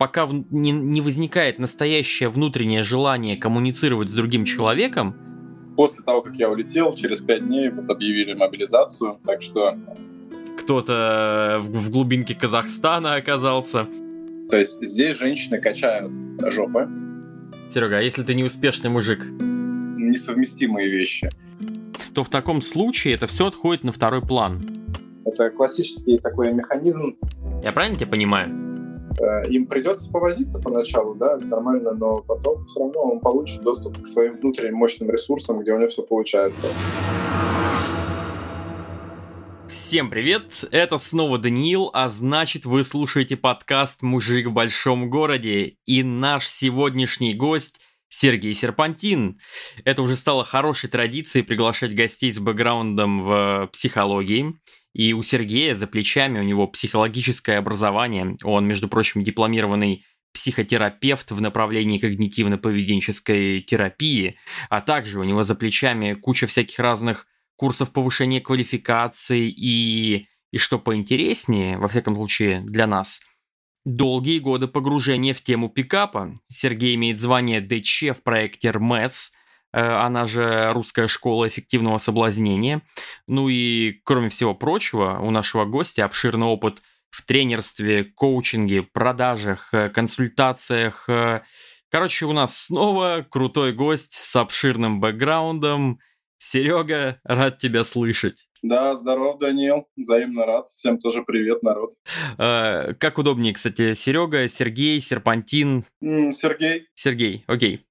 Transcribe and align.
пока 0.00 0.26
не, 0.50 0.72
не 0.72 1.02
возникает 1.02 1.58
настоящее 1.58 2.30
внутреннее 2.30 2.82
желание 2.82 3.36
коммуницировать 3.36 4.08
с 4.08 4.14
другим 4.14 4.46
человеком. 4.46 5.14
После 5.76 6.02
того, 6.02 6.22
как 6.22 6.36
я 6.36 6.48
улетел, 6.48 6.94
через 6.94 7.20
пять 7.20 7.46
дней 7.46 7.68
вот 7.68 7.90
объявили 7.90 8.32
мобилизацию, 8.32 9.18
так 9.26 9.42
что... 9.42 9.76
Кто-то 10.58 11.58
в, 11.60 11.88
в 11.88 11.90
глубинке 11.90 12.34
Казахстана 12.34 13.16
оказался. 13.16 13.86
То 14.48 14.56
есть 14.56 14.80
здесь 14.80 15.18
женщины 15.18 15.60
качают 15.60 16.10
жопы. 16.50 16.88
Серега, 17.68 17.98
а 17.98 18.00
если 18.00 18.22
ты 18.22 18.34
не 18.34 18.42
успешный 18.42 18.88
мужик? 18.88 19.22
Несовместимые 19.22 20.90
вещи. 20.90 21.28
То 22.14 22.24
в 22.24 22.30
таком 22.30 22.62
случае 22.62 23.12
это 23.12 23.26
все 23.26 23.48
отходит 23.48 23.84
на 23.84 23.92
второй 23.92 24.22
план. 24.22 24.62
Это 25.26 25.50
классический 25.50 26.16
такой 26.16 26.54
механизм. 26.54 27.16
Я 27.62 27.72
правильно 27.72 27.98
тебя 27.98 28.10
понимаю? 28.10 28.69
Э, 29.18 29.48
им 29.48 29.66
придется 29.66 30.10
повозиться 30.10 30.60
поначалу, 30.60 31.14
да, 31.14 31.36
нормально, 31.38 31.92
но 31.92 32.18
потом 32.18 32.62
все 32.64 32.80
равно 32.80 33.12
он 33.12 33.20
получит 33.20 33.62
доступ 33.62 34.00
к 34.02 34.06
своим 34.06 34.36
внутренним 34.36 34.76
мощным 34.76 35.10
ресурсам, 35.10 35.60
где 35.60 35.72
у 35.72 35.78
него 35.78 35.88
все 35.88 36.02
получается. 36.02 36.66
Всем 39.66 40.10
привет, 40.10 40.64
это 40.72 40.98
снова 40.98 41.38
Даниил, 41.38 41.90
а 41.92 42.08
значит 42.08 42.66
вы 42.66 42.82
слушаете 42.82 43.36
подкаст 43.36 44.02
«Мужик 44.02 44.48
в 44.48 44.52
большом 44.52 45.08
городе» 45.10 45.76
и 45.86 46.02
наш 46.02 46.48
сегодняшний 46.48 47.34
гость 47.34 47.80
Сергей 48.08 48.52
Серпантин. 48.52 49.38
Это 49.84 50.02
уже 50.02 50.16
стало 50.16 50.44
хорошей 50.44 50.90
традицией 50.90 51.44
приглашать 51.44 51.94
гостей 51.94 52.32
с 52.32 52.40
бэкграундом 52.40 53.22
в 53.22 53.70
психологии. 53.72 54.54
И 54.92 55.12
у 55.12 55.22
Сергея 55.22 55.74
за 55.74 55.86
плечами 55.86 56.40
у 56.40 56.42
него 56.42 56.66
психологическое 56.66 57.58
образование. 57.58 58.36
Он, 58.42 58.66
между 58.66 58.88
прочим, 58.88 59.22
дипломированный 59.22 60.04
психотерапевт 60.32 61.30
в 61.30 61.40
направлении 61.40 62.00
когнитивно-поведенческой 62.00 63.62
терапии, 63.62 64.36
а 64.68 64.80
также 64.80 65.18
у 65.18 65.24
него 65.24 65.42
за 65.42 65.54
плечами 65.54 66.14
куча 66.14 66.46
всяких 66.46 66.78
разных 66.78 67.26
курсов 67.56 67.92
повышения 67.92 68.40
квалификации 68.40 69.48
и, 69.48 70.28
и 70.50 70.58
что 70.58 70.78
поинтереснее, 70.78 71.78
во 71.78 71.88
всяком 71.88 72.14
случае 72.14 72.62
для 72.62 72.86
нас, 72.86 73.20
долгие 73.84 74.38
годы 74.38 74.68
погружения 74.68 75.34
в 75.34 75.42
тему 75.42 75.68
пикапа. 75.68 76.40
Сергей 76.48 76.94
имеет 76.94 77.18
звание 77.18 77.60
ДЧ 77.60 78.16
в 78.16 78.22
проекте 78.22 78.70
РМЭС, 78.70 79.32
она 79.72 80.26
же 80.26 80.70
русская 80.72 81.08
школа 81.08 81.48
эффективного 81.48 81.98
соблазнения. 81.98 82.82
Ну 83.26 83.48
и, 83.48 84.00
кроме 84.04 84.28
всего 84.28 84.54
прочего, 84.54 85.18
у 85.22 85.30
нашего 85.30 85.64
гостя 85.64 86.04
обширный 86.04 86.46
опыт 86.46 86.82
в 87.10 87.24
тренерстве, 87.26 88.04
коучинге, 88.04 88.82
продажах, 88.82 89.74
э, 89.74 89.90
консультациях. 89.90 91.08
Э. 91.08 91.42
Короче, 91.90 92.26
у 92.26 92.32
нас 92.32 92.56
снова 92.56 93.26
крутой 93.28 93.72
гость 93.72 94.12
с 94.14 94.36
обширным 94.36 95.00
бэкграундом, 95.00 95.98
Серега, 96.38 97.20
рад 97.24 97.58
тебя 97.58 97.84
слышать. 97.84 98.46
Да, 98.62 98.94
здоров, 98.94 99.38
Данил. 99.38 99.88
Взаимно 99.96 100.44
рад. 100.46 100.68
Всем 100.68 100.98
тоже 100.98 101.22
привет, 101.22 101.62
народ. 101.62 101.90
Э, 102.38 102.94
как 102.98 103.18
удобнее, 103.18 103.54
кстати, 103.54 103.94
Серега, 103.94 104.46
Сергей, 104.48 105.00
Серпантин? 105.00 105.84
Сергей. 106.00 106.86
Сергей, 106.94 107.44
окей. 107.46 107.86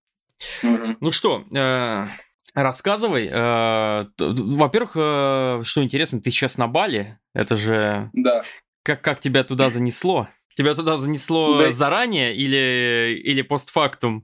Ну 0.63 1.11
что, 1.11 1.43
э, 1.51 2.05
рассказывай. 2.53 3.29
Э, 3.31 4.05
во-первых, 4.17 4.91
э, 4.95 5.61
что 5.63 5.83
интересно, 5.83 6.21
ты 6.21 6.31
сейчас 6.31 6.57
на 6.57 6.67
Бали. 6.67 7.19
Это 7.33 7.55
же... 7.55 8.09
Да. 8.13 8.43
Как, 8.83 9.01
как 9.01 9.19
тебя 9.19 9.43
туда 9.43 9.69
занесло? 9.69 10.27
Тебя 10.55 10.75
туда 10.75 10.97
занесло 10.97 11.57
да. 11.59 11.71
заранее 11.71 12.35
или, 12.35 13.21
или 13.23 13.41
постфактум? 13.41 14.21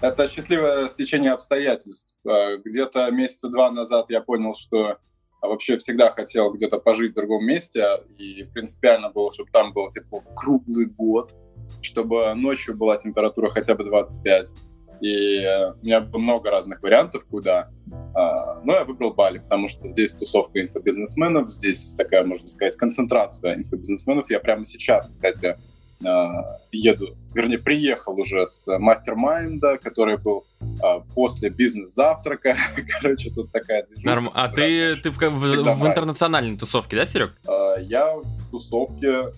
Это 0.00 0.28
счастливое 0.28 0.86
стечение 0.88 1.32
обстоятельств. 1.32 2.14
Где-то 2.24 3.10
месяца 3.10 3.48
два 3.48 3.70
назад 3.70 4.10
я 4.10 4.20
понял, 4.20 4.54
что 4.54 4.98
вообще 5.40 5.78
всегда 5.78 6.10
хотел 6.10 6.52
где-то 6.52 6.78
пожить 6.78 7.12
в 7.12 7.14
другом 7.14 7.44
месте, 7.44 7.86
и 8.18 8.44
принципиально 8.44 9.10
было, 9.10 9.32
чтобы 9.32 9.50
там 9.50 9.72
был 9.72 9.88
типа 9.90 10.22
круглый 10.36 10.86
год, 10.86 11.34
чтобы 11.82 12.34
ночью 12.34 12.76
была 12.76 12.96
температура 12.96 13.50
хотя 13.50 13.74
бы 13.74 13.84
25. 13.84 14.54
И 15.00 15.38
у 15.82 15.84
меня 15.84 16.00
было 16.00 16.20
много 16.20 16.50
разных 16.50 16.82
вариантов, 16.82 17.26
куда. 17.28 17.68
А, 18.14 18.60
но 18.64 18.74
я 18.74 18.84
выбрал 18.84 19.12
Бали, 19.12 19.38
потому 19.38 19.68
что 19.68 19.86
здесь 19.86 20.14
тусовка 20.14 20.62
инфобизнесменов, 20.62 21.50
здесь 21.50 21.94
такая, 21.94 22.24
можно 22.24 22.48
сказать, 22.48 22.76
концентрация 22.76 23.56
инфобизнесменов. 23.56 24.30
Я 24.30 24.40
прямо 24.40 24.64
сейчас, 24.64 25.06
кстати, 25.06 25.58
а, 26.06 26.58
еду, 26.72 27.16
вернее, 27.34 27.58
приехал 27.58 28.18
уже 28.18 28.46
с 28.46 28.66
мастер-майнда, 28.66 29.78
который 29.82 30.16
был 30.16 30.46
а, 30.82 31.00
после 31.00 31.50
бизнес-завтрака. 31.50 32.56
Короче, 33.00 33.30
тут 33.30 33.52
такая 33.52 33.86
Норм. 34.04 34.30
А 34.32 34.48
ты, 34.48 34.96
ты 34.96 35.10
в, 35.10 35.18
в, 35.18 35.20
в 35.20 35.86
интернациональной 35.86 36.56
тусовке, 36.56 36.96
да, 36.96 37.04
Серег? 37.04 37.32
Я 37.80 38.14
в 38.16 38.50
тусовке 38.50 39.32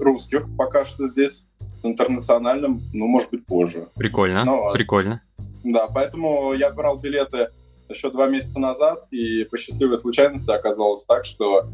русских 0.00 0.46
пока 0.56 0.84
что 0.84 1.06
здесь. 1.06 1.45
Интернациональным, 1.86 2.82
ну, 2.92 3.06
может 3.06 3.30
быть, 3.30 3.46
позже. 3.46 3.88
Прикольно, 3.94 4.44
Но, 4.44 4.72
прикольно. 4.72 5.22
Да, 5.64 5.86
поэтому 5.88 6.52
я 6.52 6.70
брал 6.70 6.98
билеты 6.98 7.48
еще 7.88 8.10
два 8.10 8.28
месяца 8.28 8.58
назад, 8.58 9.06
и 9.10 9.44
по 9.44 9.58
счастливой 9.58 9.98
случайности 9.98 10.50
оказалось 10.50 11.04
так, 11.06 11.24
что 11.24 11.70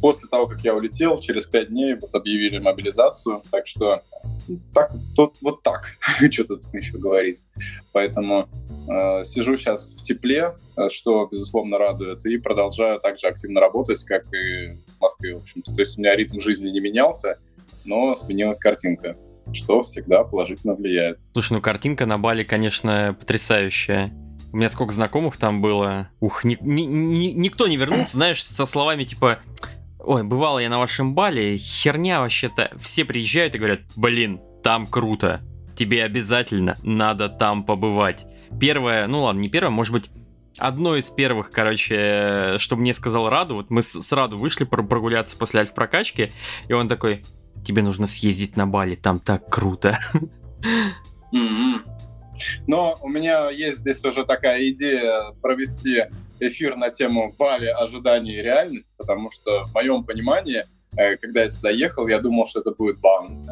После 0.00 0.28
того, 0.28 0.46
как 0.46 0.60
я 0.62 0.74
улетел, 0.74 1.18
через 1.18 1.46
пять 1.46 1.68
дней 1.68 1.94
вот 1.94 2.14
объявили 2.14 2.58
мобилизацию, 2.58 3.42
так 3.50 3.66
что 3.66 4.02
так, 4.72 4.92
тут, 5.14 5.34
вот 5.42 5.62
так, 5.62 5.98
что 6.30 6.44
тут 6.44 6.62
еще 6.72 6.96
говорить. 6.96 7.44
Поэтому 7.92 8.48
э, 8.88 9.24
сижу 9.24 9.56
сейчас 9.56 9.92
в 9.92 10.02
тепле, 10.02 10.54
э, 10.76 10.88
что, 10.88 11.28
безусловно, 11.30 11.76
радует, 11.76 12.24
и 12.24 12.38
продолжаю 12.38 12.98
также 12.98 13.26
активно 13.26 13.60
работать, 13.60 14.02
как 14.04 14.24
и 14.32 14.76
в 14.96 15.00
Москве, 15.00 15.34
в 15.34 15.42
общем-то. 15.42 15.74
То 15.74 15.80
есть 15.80 15.98
у 15.98 16.00
меня 16.00 16.16
ритм 16.16 16.40
жизни 16.40 16.70
не 16.70 16.80
менялся, 16.80 17.38
но 17.90 18.14
сменилась 18.14 18.58
картинка 18.58 19.16
что 19.52 19.82
всегда 19.82 20.22
положительно 20.22 20.74
влияет. 20.74 21.22
Слушай, 21.32 21.54
ну 21.54 21.60
картинка 21.60 22.06
на 22.06 22.18
Бали, 22.18 22.44
конечно, 22.44 23.16
потрясающая. 23.18 24.12
У 24.52 24.56
меня 24.56 24.68
сколько 24.68 24.92
знакомых 24.92 25.36
там 25.38 25.60
было. 25.60 26.08
Ух, 26.20 26.44
ни, 26.44 26.56
ни, 26.60 26.82
ни, 26.82 27.32
никто 27.32 27.66
не 27.66 27.76
вернулся, 27.76 28.12
знаешь, 28.12 28.44
со 28.44 28.64
словами 28.64 29.02
типа 29.02 29.40
Ой, 29.98 30.22
бывало 30.22 30.58
я 30.60 30.68
на 30.68 30.78
вашем 30.78 31.14
бале, 31.14 31.56
херня 31.56 32.20
вообще-то. 32.20 32.70
Все 32.78 33.04
приезжают 33.04 33.54
и 33.54 33.58
говорят, 33.58 33.80
блин, 33.96 34.40
там 34.62 34.86
круто. 34.86 35.40
Тебе 35.76 36.04
обязательно 36.04 36.76
надо 36.82 37.28
там 37.28 37.64
побывать. 37.64 38.26
Первое, 38.58 39.06
ну 39.06 39.22
ладно, 39.22 39.40
не 39.40 39.48
первое, 39.48 39.70
может 39.70 39.92
быть, 39.92 40.10
одно 40.58 40.96
из 40.96 41.10
первых, 41.10 41.50
короче, 41.50 42.56
что 42.58 42.76
мне 42.76 42.94
сказал 42.94 43.28
Раду, 43.28 43.56
вот 43.56 43.70
мы 43.70 43.82
с, 43.82 44.12
Раду 44.12 44.38
вышли 44.38 44.64
прогуляться 44.64 45.36
после 45.36 45.60
альф-прокачки, 45.60 46.32
и 46.68 46.72
он 46.72 46.88
такой, 46.88 47.22
тебе 47.64 47.82
нужно 47.82 48.06
съездить 48.06 48.56
на 48.56 48.66
Бали, 48.66 48.94
там 48.94 49.20
так 49.20 49.48
круто. 49.48 49.98
Mm-hmm. 51.32 51.80
Но 52.66 52.98
у 53.02 53.08
меня 53.08 53.50
есть 53.50 53.78
здесь 53.78 54.04
уже 54.04 54.24
такая 54.24 54.68
идея 54.70 55.32
провести 55.42 56.04
эфир 56.40 56.76
на 56.76 56.90
тему 56.90 57.34
Бали, 57.38 57.66
ожидания 57.66 58.38
и 58.38 58.42
реальность, 58.42 58.94
потому 58.96 59.30
что 59.30 59.64
в 59.64 59.74
моем 59.74 60.04
понимании, 60.04 60.64
э, 60.96 61.16
когда 61.16 61.42
я 61.42 61.48
сюда 61.48 61.70
ехал, 61.70 62.08
я 62.08 62.18
думал, 62.20 62.46
что 62.46 62.60
это 62.60 62.72
будет 62.72 62.98
баунти. 63.00 63.44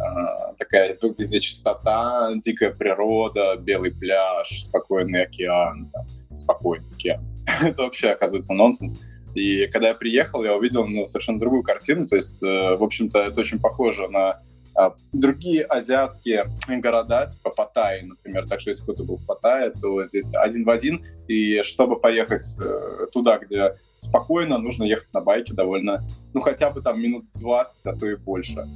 А, 0.00 0.54
такая 0.54 0.94
тут 0.94 1.18
везде 1.18 1.40
чистота, 1.40 2.30
дикая 2.36 2.70
природа, 2.70 3.56
белый 3.56 3.90
пляж, 3.90 4.62
спокойный 4.62 5.24
океан, 5.24 5.90
спокойный 6.34 6.88
океан. 6.94 7.24
это 7.62 7.82
вообще, 7.82 8.10
оказывается, 8.10 8.54
нонсенс. 8.54 8.98
И 9.34 9.66
когда 9.66 9.88
я 9.88 9.94
приехал, 9.94 10.44
я 10.44 10.54
увидел 10.54 10.86
ну, 10.86 11.04
совершенно 11.04 11.38
другую 11.38 11.62
картину. 11.62 12.06
То 12.06 12.16
есть, 12.16 12.42
э, 12.42 12.76
в 12.76 12.82
общем-то, 12.82 13.18
это 13.18 13.40
очень 13.40 13.60
похоже 13.60 14.08
на 14.08 14.40
а, 14.78 14.94
другие 15.12 15.64
азиатские 15.64 16.46
города, 16.68 17.26
типа 17.26 17.50
Паттайи, 17.50 18.02
например, 18.02 18.46
так 18.46 18.60
что 18.60 18.70
если 18.70 18.84
кто-то 18.84 19.02
был 19.02 19.16
в 19.16 19.26
Паттайе, 19.26 19.70
то 19.70 20.04
здесь 20.04 20.32
один 20.34 20.64
в 20.64 20.70
один, 20.70 21.04
и 21.26 21.62
чтобы 21.62 21.98
поехать 21.98 22.44
э, 22.62 23.06
туда, 23.12 23.38
где 23.38 23.76
спокойно, 23.96 24.56
нужно 24.58 24.84
ехать 24.84 25.12
на 25.12 25.20
байке 25.20 25.52
довольно, 25.52 26.06
ну, 26.32 26.40
хотя 26.40 26.70
бы 26.70 26.80
там 26.80 27.02
минут 27.02 27.24
20, 27.34 27.86
а 27.86 27.96
то 27.96 28.08
и 28.08 28.14
больше. 28.14 28.68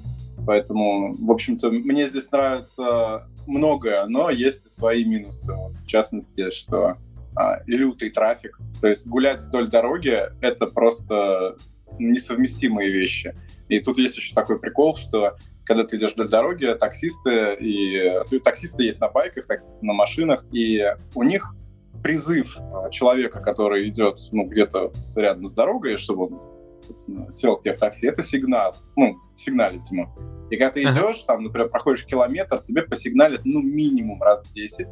Поэтому, 0.44 1.14
в 1.24 1.30
общем-то, 1.30 1.70
мне 1.70 2.08
здесь 2.08 2.28
нравится 2.32 3.28
многое, 3.46 4.04
но 4.06 4.28
есть 4.28 4.72
свои 4.72 5.04
минусы. 5.04 5.52
Вот, 5.52 5.78
в 5.78 5.86
частности, 5.86 6.50
что 6.50 6.96
а, 7.36 7.62
лютый 7.66 8.10
трафик. 8.10 8.58
То 8.80 8.88
есть 8.88 9.06
гулять 9.06 9.40
вдоль 9.40 9.68
дороги— 9.68 10.18
это 10.40 10.66
просто 10.66 11.56
несовместимые 11.98 12.90
вещи. 12.90 13.34
И 13.68 13.80
тут 13.80 13.98
есть 13.98 14.16
еще 14.16 14.34
такой 14.34 14.58
прикол, 14.58 14.94
что 14.94 15.36
когда 15.64 15.84
ты 15.84 15.96
идешь 15.96 16.12
вдоль 16.12 16.28
дороги, 16.28 16.66
таксисты, 16.78 17.54
и 17.54 18.38
таксисты 18.40 18.84
есть 18.84 19.00
на 19.00 19.08
байках, 19.08 19.46
таксисты 19.46 19.84
на 19.84 19.92
машинах, 19.92 20.44
и 20.52 20.84
у 21.14 21.22
них 21.22 21.54
призыв 22.02 22.58
а, 22.58 22.90
человека, 22.90 23.40
который 23.40 23.88
идет 23.88 24.18
ну, 24.32 24.44
где-то 24.44 24.92
рядом 25.16 25.46
с 25.46 25.52
дорогой, 25.52 25.96
чтобы 25.96 26.26
он 26.26 27.30
сел 27.30 27.56
тебе 27.58 27.74
в 27.74 27.78
такси, 27.78 28.08
это 28.08 28.22
сигнал, 28.22 28.74
ну, 28.96 29.16
сигналить 29.34 29.88
ему. 29.90 30.08
И 30.50 30.56
когда 30.56 30.72
ты 30.72 30.82
идешь, 30.82 31.22
там, 31.26 31.44
например, 31.44 31.68
проходишь 31.68 32.04
километр, 32.04 32.58
тебе 32.58 32.82
посигналят, 32.82 33.42
ну, 33.44 33.62
минимум 33.62 34.20
раз 34.22 34.44
10. 34.52 34.88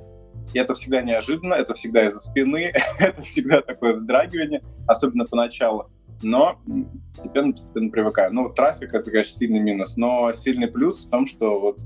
И 0.52 0.58
это 0.58 0.75
всегда 0.75 1.02
неожиданно, 1.02 1.55
это 1.55 1.75
всегда 1.75 2.06
из-за 2.06 2.19
спины, 2.19 2.73
это 2.99 3.23
всегда 3.23 3.61
такое 3.61 3.94
вздрагивание, 3.94 4.62
особенно 4.87 5.25
поначалу. 5.25 5.91
Но 6.23 6.58
постепенно, 7.17 7.52
постепенно 7.52 7.91
привыкаю. 7.91 8.35
Ну, 8.35 8.50
трафик— 8.50 8.93
это, 8.93 9.11
конечно, 9.11 9.35
сильный 9.35 9.61
минус. 9.61 9.97
Но 9.97 10.32
сильный 10.32 10.69
плюс 10.69 11.06
в 11.06 11.11
том, 11.11 11.25
что 11.25 11.58
вот 11.58 11.81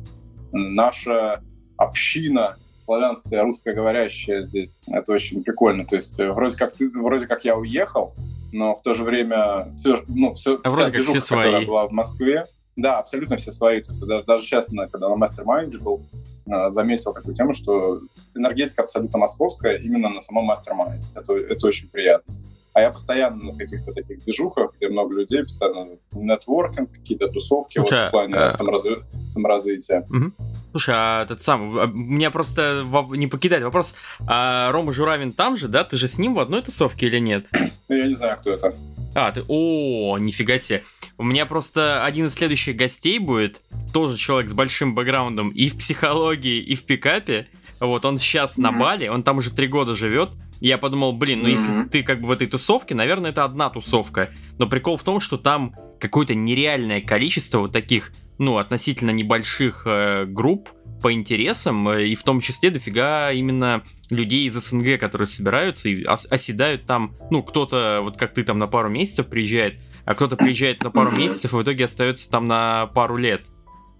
наша 0.52 1.42
община 1.76 2.56
славянская, 2.84 3.42
русскоговорящая 3.42 4.42
здесь. 4.42 4.78
Это 4.88 5.12
очень 5.12 5.42
прикольно. 5.42 5.86
То 5.86 5.94
есть 5.94 6.18
э, 6.20 6.30
вроде 6.30 6.56
как, 6.56 6.74
ты, 6.76 6.90
вроде 6.90 7.26
как 7.26 7.44
я 7.44 7.56
уехал, 7.56 8.14
но 8.52 8.74
в 8.74 8.82
то 8.82 8.94
же 8.94 9.04
время 9.04 9.68
все, 9.80 10.04
ну, 10.08 10.34
все, 10.34 10.60
а 10.62 10.70
вроде 10.70 10.84
как 10.84 10.92
движуха, 10.92 11.18
все 11.18 11.26
свои. 11.26 11.44
которая 11.44 11.66
была 11.66 11.88
в 11.88 11.92
Москве, 11.92 12.44
да, 12.76 12.98
абсолютно 12.98 13.36
все 13.36 13.52
свои. 13.52 13.80
То 13.80 13.92
есть, 13.92 14.04
даже, 14.04 14.24
даже 14.24 14.44
сейчас, 14.44 14.66
когда 14.66 15.08
на 15.08 15.16
мастер-майнде 15.16 15.78
был, 15.78 16.04
заметил 16.46 17.12
такую 17.12 17.34
тему, 17.34 17.52
что 17.52 18.00
энергетика 18.34 18.82
абсолютно 18.82 19.18
московская 19.18 19.76
именно 19.76 20.08
на 20.08 20.20
самом 20.20 20.44
мастер-майнде. 20.44 21.06
Это, 21.14 21.36
это 21.36 21.66
очень 21.66 21.88
приятно. 21.88 22.34
А 22.74 22.80
я 22.80 22.90
постоянно 22.90 23.52
на 23.52 23.56
каких-то 23.56 23.92
таких 23.92 24.24
движухах, 24.24 24.72
где 24.76 24.88
много 24.88 25.14
людей, 25.14 25.44
постоянно 25.44 25.90
нетворкинг, 26.10 26.90
какие-то 26.90 27.28
тусовки 27.28 27.78
Слушай, 27.78 28.00
вот, 28.00 28.08
в 28.08 28.10
плане 28.10 28.34
а... 28.34 28.50
саморазви... 28.50 28.96
саморазвития. 29.28 30.00
Угу. 30.10 30.32
Слушай, 30.72 30.94
а 30.96 31.22
этот 31.22 31.40
сам, 31.40 31.78
а, 31.78 31.86
меня 31.86 32.32
просто 32.32 32.84
не 33.10 33.28
покидает 33.28 33.62
вопрос, 33.62 33.94
а 34.26 34.72
Рома 34.72 34.92
Журавин 34.92 35.30
там 35.30 35.54
же, 35.54 35.68
да? 35.68 35.84
Ты 35.84 35.96
же 35.96 36.08
с 36.08 36.18
ним 36.18 36.34
в 36.34 36.40
одной 36.40 36.62
тусовке 36.62 37.06
или 37.06 37.20
нет? 37.20 37.46
Я 37.88 38.08
не 38.08 38.14
знаю, 38.14 38.38
кто 38.40 38.50
это. 38.50 38.74
А, 39.14 39.30
ты, 39.30 39.44
о, 39.46 40.18
нифига 40.18 40.58
себе. 40.58 40.82
У 41.18 41.24
меня 41.24 41.46
просто 41.46 42.04
один 42.04 42.26
из 42.26 42.34
следующих 42.34 42.76
гостей 42.76 43.18
будет, 43.18 43.62
тоже 43.92 44.16
человек 44.16 44.50
с 44.50 44.54
большим 44.54 44.94
бэкграундом 44.94 45.50
и 45.50 45.68
в 45.68 45.78
психологии, 45.78 46.58
и 46.58 46.74
в 46.74 46.84
пикапе. 46.84 47.46
Вот, 47.80 48.04
он 48.04 48.18
сейчас 48.18 48.58
mm-hmm. 48.58 48.62
на 48.62 48.72
Бали, 48.72 49.08
он 49.08 49.22
там 49.22 49.38
уже 49.38 49.50
три 49.50 49.68
года 49.68 49.94
живет. 49.94 50.32
Я 50.60 50.78
подумал, 50.78 51.12
блин, 51.12 51.42
ну 51.42 51.48
mm-hmm. 51.48 51.50
если 51.50 51.88
ты 51.88 52.02
как 52.02 52.20
бы 52.20 52.28
в 52.28 52.30
этой 52.30 52.46
тусовке, 52.46 52.94
наверное, 52.94 53.30
это 53.30 53.44
одна 53.44 53.68
тусовка. 53.70 54.30
Но 54.58 54.66
прикол 54.66 54.96
в 54.96 55.02
том, 55.02 55.20
что 55.20 55.36
там 55.36 55.74
какое-то 56.00 56.34
нереальное 56.34 57.00
количество 57.00 57.60
вот 57.60 57.72
таких, 57.72 58.12
ну, 58.38 58.58
относительно 58.58 59.10
небольших 59.10 59.82
э, 59.86 60.24
групп 60.26 60.70
по 61.04 61.12
интересам, 61.12 61.86
э, 61.90 62.06
и 62.06 62.14
в 62.14 62.22
том 62.22 62.40
числе 62.40 62.70
дофига 62.70 63.30
именно 63.30 63.82
людей 64.08 64.46
из 64.46 64.54
СНГ, 64.54 64.98
которые 64.98 65.26
собираются 65.26 65.90
и 65.90 66.02
ос- 66.02 66.26
оседают 66.30 66.86
там, 66.86 67.14
ну, 67.30 67.42
кто-то, 67.42 67.98
вот 68.00 68.16
как 68.16 68.32
ты 68.32 68.42
там 68.42 68.58
на 68.58 68.68
пару 68.68 68.88
месяцев 68.88 69.26
приезжает, 69.26 69.78
а 70.06 70.14
кто-то 70.14 70.38
приезжает 70.38 70.82
на 70.82 70.90
пару 70.90 71.10
месяцев 71.10 71.52
и 71.52 71.56
в 71.56 71.62
итоге 71.62 71.84
остается 71.84 72.30
там 72.30 72.48
на 72.48 72.86
пару 72.86 73.18
лет. 73.18 73.42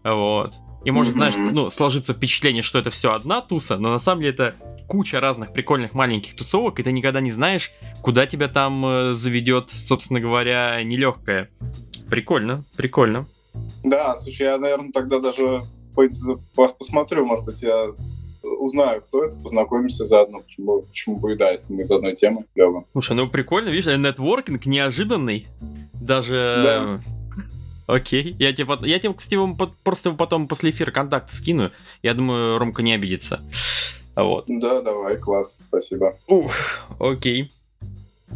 Вот. 0.02 0.54
И 0.86 0.90
может, 0.90 1.12
знаешь, 1.12 1.34
ну, 1.36 1.68
сложиться 1.68 2.14
впечатление, 2.14 2.62
что 2.62 2.78
это 2.78 2.88
все 2.88 3.12
одна 3.12 3.42
туса, 3.42 3.76
но 3.76 3.90
на 3.90 3.98
самом 3.98 4.22
деле 4.22 4.32
это 4.32 4.54
куча 4.88 5.20
разных 5.20 5.52
прикольных 5.52 5.92
маленьких 5.92 6.34
тусовок, 6.34 6.80
и 6.80 6.82
ты 6.82 6.90
никогда 6.90 7.20
не 7.20 7.30
знаешь, 7.30 7.70
куда 8.00 8.24
тебя 8.26 8.48
там 8.48 8.82
э, 8.86 9.12
заведет, 9.12 9.68
собственно 9.68 10.20
говоря, 10.20 10.82
нелегкая. 10.82 11.50
Прикольно, 12.08 12.64
прикольно. 12.78 13.26
Да, 13.82 14.16
слушай, 14.16 14.46
я, 14.46 14.56
наверное, 14.56 14.90
тогда 14.90 15.20
даже 15.20 15.64
вас 16.56 16.72
посмотрю, 16.72 17.24
может 17.24 17.44
быть, 17.44 17.62
я 17.62 17.88
узнаю, 18.42 19.02
кто 19.02 19.24
это, 19.24 19.38
познакомимся 19.38 20.06
заодно, 20.06 20.40
почему, 20.40 20.82
почему 20.82 21.16
бы 21.16 21.32
и 21.32 21.36
да, 21.36 21.50
если 21.50 21.72
мы 21.72 21.82
из 21.82 21.90
одной 21.90 22.14
темы, 22.14 22.44
клево. 22.54 22.84
Слушай, 22.92 23.16
ну 23.16 23.28
прикольно, 23.28 23.68
видишь, 23.70 23.86
нетворкинг 23.86 24.66
неожиданный, 24.66 25.46
даже... 25.92 26.60
Да. 26.62 27.00
Окей. 27.86 28.34
Я 28.38 28.54
тебе, 28.54 28.66
я 28.88 28.98
тебе, 28.98 29.12
кстати, 29.12 29.38
просто 29.82 30.12
потом 30.12 30.48
после 30.48 30.70
эфира 30.70 30.90
контакт 30.90 31.28
скину. 31.28 31.70
Я 32.02 32.14
думаю, 32.14 32.58
Ромка 32.58 32.82
не 32.82 32.94
обидится. 32.94 33.42
Вот. 34.16 34.44
Да, 34.48 34.80
давай, 34.80 35.18
класс, 35.18 35.58
спасибо. 35.68 36.16
Ух, 36.26 36.50
окей. 36.98 37.52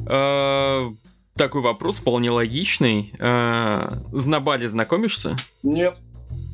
А, 0.07 0.91
такой 1.35 1.63
вопрос 1.63 1.99
вполне 1.99 2.31
логичный. 2.31 3.13
А, 3.21 3.91
с 4.13 4.27
Набали 4.27 4.67
знакомишься? 4.67 5.37
Нет. 5.63 5.97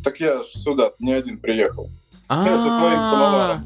Так 0.05 0.21
я 0.21 0.43
сюда 0.45 0.93
не 0.99 1.13
один 1.13 1.39
приехал. 1.39 1.89
Я 2.31 2.57
со 2.57 2.79
своим 2.79 3.05
самоваром. 3.05 3.65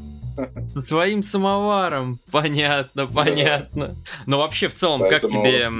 Своим 0.80 1.22
самоваром. 1.24 2.20
Понятно, 2.30 3.06
понятно. 3.06 3.96
Но 4.26 4.38
вообще 4.38 4.68
в 4.68 4.74
целом, 4.74 5.00
как 5.00 5.22
тебе 5.22 5.70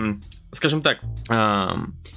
скажем 0.52 0.82
так, 0.82 1.00
э, 1.28 1.68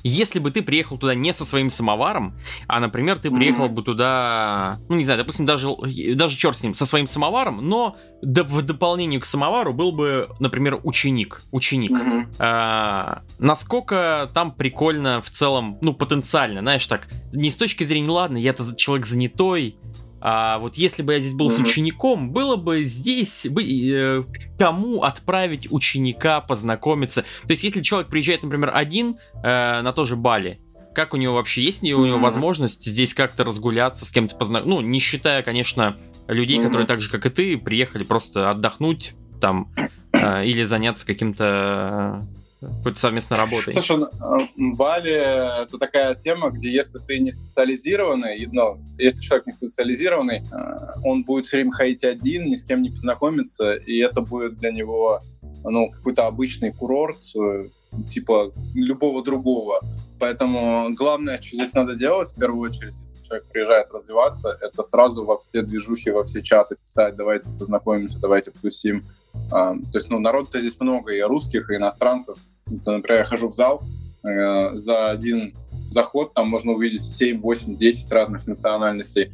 если 0.04 0.39
бы 0.39 0.51
ты 0.51 0.62
приехал 0.62 0.98
туда 0.98 1.16
не 1.16 1.33
со 1.33 1.45
своим 1.45 1.69
самоваром, 1.69 2.36
а, 2.68 2.80
например, 2.80 3.19
ты 3.19 3.30
приехал 3.30 3.66
mm-hmm. 3.66 3.74
бы 3.74 3.83
туда, 3.83 4.80
ну, 4.88 4.95
не 4.95 5.04
знаю, 5.04 5.19
допустим, 5.19 5.45
даже, 5.45 5.68
даже 6.16 6.38
черт 6.38 6.57
с 6.57 6.63
ним, 6.63 6.74
со 6.74 6.86
своим 6.86 7.07
самоваром, 7.07 7.60
но 7.62 7.98
да, 8.22 8.44
в 8.44 8.62
дополнение 8.62 9.19
к 9.19 9.25
самовару 9.25 9.74
был 9.74 9.92
бы, 9.92 10.30
например, 10.39 10.80
ученик. 10.83 11.42
Ученик. 11.51 11.92
Mm-hmm. 11.92 12.28
Э, 12.39 13.22
насколько 13.39 14.30
там 14.34 14.51
прикольно 14.54 15.19
в 15.22 15.30
целом, 15.30 15.77
ну, 15.81 15.94
потенциально, 15.94 16.62
знаешь, 16.62 16.88
так, 16.88 17.07
не 17.34 17.51
с 17.51 17.57
точки 17.57 17.84
зрения, 17.84 18.10
ладно, 18.10 18.38
я-то 18.38 18.63
человек 18.75 19.06
занятой, 19.06 19.75
а 20.22 20.60
вот 20.60 20.76
если 20.76 21.02
бы 21.02 21.14
я 21.14 21.20
здесь 21.20 21.34
был 21.34 21.50
mm-hmm. 21.50 21.66
с 21.66 21.70
учеником, 21.70 22.32
было 22.32 22.56
бы 22.56 22.84
здесь 22.84 23.48
бы, 23.50 23.64
э, 23.64 24.24
кому 24.58 25.02
отправить 25.02 25.68
ученика 25.72 26.42
познакомиться. 26.42 27.24
То 27.44 27.52
есть, 27.52 27.64
если 27.64 27.82
человек 27.82 28.10
приезжает, 28.10 28.44
например, 28.44 28.72
один 28.74 29.16
э, 29.44 29.82
на 29.82 29.92
то 29.94 30.06
же 30.06 30.16
Бали, 30.16 30.62
как 30.94 31.14
у 31.14 31.18
него 31.18 31.36
вообще 31.36 31.64
есть 31.64 31.82
ли 31.82 31.94
у 31.94 32.06
него 32.06 32.18
mm-hmm. 32.18 32.22
возможность 32.22 32.86
здесь 32.86 33.16
как-то 33.16 33.44
разгуляться, 33.44 34.06
с 34.06 34.12
кем-то 34.12 34.36
познакомиться? 34.36 34.82
Ну, 34.82 34.88
не 34.88 35.00
считая, 35.00 35.42
конечно, 35.42 35.98
людей, 36.28 36.60
mm-hmm. 36.60 36.64
которые 36.64 36.86
так 36.86 37.02
же, 37.02 37.10
как 37.10 37.26
и 37.26 37.30
ты, 37.30 37.58
приехали 37.58 38.04
просто 38.04 38.52
отдохнуть 38.52 39.16
там 39.40 39.74
э, 40.14 40.46
или 40.46 40.64
заняться 40.64 41.06
каким-то 41.06 42.28
какой-то 42.62 43.00
совместной 43.00 43.38
работой? 43.38 43.74
Слушай, 43.74 43.98
ну, 43.98 44.75
Бали— 44.75 45.12
это 45.63 45.78
такая 45.80 46.16
тема, 46.16 46.52
где 46.52 46.72
если 46.72 47.00
ты 47.00 47.19
не 47.19 47.31
социализированный, 47.31 48.48
но 48.52 48.78
если 48.98 49.22
человек 49.22 49.48
не 49.48 49.54
социализированный, 49.54 50.44
э, 50.52 51.00
он 51.04 51.24
будет 51.24 51.48
все 51.48 51.58
время 51.58 51.72
ходить 51.72 52.04
один, 52.04 52.46
ни 52.46 52.56
с 52.56 52.63
кем 52.63 52.81
не 52.81 52.92
познакомиться, 52.92 53.74
и 53.74 53.98
это 53.98 54.22
будет 54.22 54.58
для 54.60 54.72
него 54.72 55.22
ну, 55.63 55.90
какой-то 55.90 56.28
обычный 56.28 56.72
курорт, 56.72 57.19
э, 57.36 57.68
типа 58.10 58.54
любого 58.74 59.24
другого. 59.24 59.81
Поэтому 60.19 60.94
главное, 60.94 61.42
что 61.42 61.56
здесь 61.56 61.74
надо 61.74 61.96
делать, 61.96 62.31
в 62.31 62.40
первую 62.40 62.70
очередь, 62.70 62.94
если 62.94 63.27
человек 63.27 63.48
приезжает 63.48 63.91
развиваться, 63.91 64.58
это 64.62 64.84
сразу 64.84 65.25
во 65.25 65.38
все 65.39 65.62
движухи, 65.63 66.12
во 66.12 66.24
все 66.24 66.41
чаты 66.41 66.75
писать, 66.75 67.15
давайте 67.15 67.51
познакомимся, 67.51 68.20
давайте 68.20 68.51
потусим. 68.51 69.03
То 69.50 69.80
есть, 69.94 70.10
ну, 70.10 70.20
народ-то 70.20 70.60
здесь 70.60 70.80
много, 70.80 71.14
и 71.14 71.22
русских, 71.22 71.70
и 71.70 71.76
иностранцев. 71.76 72.38
Например, 72.66 73.20
я 73.20 73.24
хожу 73.26 73.50
в 73.50 73.54
зал, 73.54 73.84
э, 74.24 74.76
за 74.76 75.10
один 75.10 75.54
заход 75.90 76.34
там 76.34 76.48
можно 76.48 76.72
увидеть 76.72 77.04
7, 77.04 77.42
8, 77.42 77.78
10 77.78 78.12
разных 78.12 78.48
национальностей. 78.48 79.32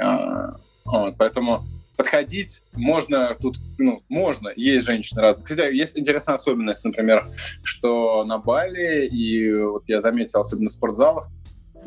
Э, 0.00 0.52
вот, 0.84 1.14
поэтому 1.18 1.64
подходить 1.98 2.62
можно 2.72 3.36
тут, 3.40 3.58
ну, 3.76 4.02
можно, 4.08 4.50
есть 4.54 4.86
женщины 4.86 5.20
разные. 5.20 5.44
Кстати, 5.44 5.74
есть 5.74 5.98
интересная 5.98 6.36
особенность, 6.36 6.84
например, 6.84 7.28
что 7.64 8.24
на 8.24 8.38
Бали, 8.38 9.06
и 9.08 9.52
вот 9.54 9.88
я 9.88 10.00
заметил, 10.00 10.40
особенно 10.40 10.68
в 10.68 10.72
спортзалах, 10.72 11.28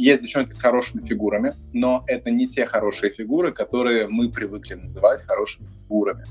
есть 0.01 0.23
девчонки 0.23 0.53
с 0.53 0.57
хорошими 0.57 1.01
фигурами, 1.05 1.53
но 1.73 2.03
это 2.07 2.31
не 2.31 2.47
те 2.47 2.65
хорошие 2.65 3.13
фигуры, 3.13 3.51
которые 3.51 4.07
мы 4.07 4.29
привыкли 4.31 4.73
называть 4.73 5.23
хорошими 5.23 5.67
фигурами. 5.83 6.25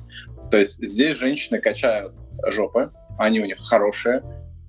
То 0.50 0.58
есть 0.58 0.84
здесь 0.84 1.16
женщины 1.16 1.60
качают 1.60 2.14
жопы, 2.46 2.90
они 3.18 3.40
у 3.40 3.44
них 3.44 3.58
хорошие, 3.58 4.22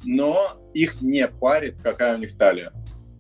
но 0.04 0.58
их 0.74 1.02
не 1.02 1.28
парит, 1.28 1.82
какая 1.82 2.16
у 2.16 2.20
них 2.20 2.38
талия. 2.38 2.72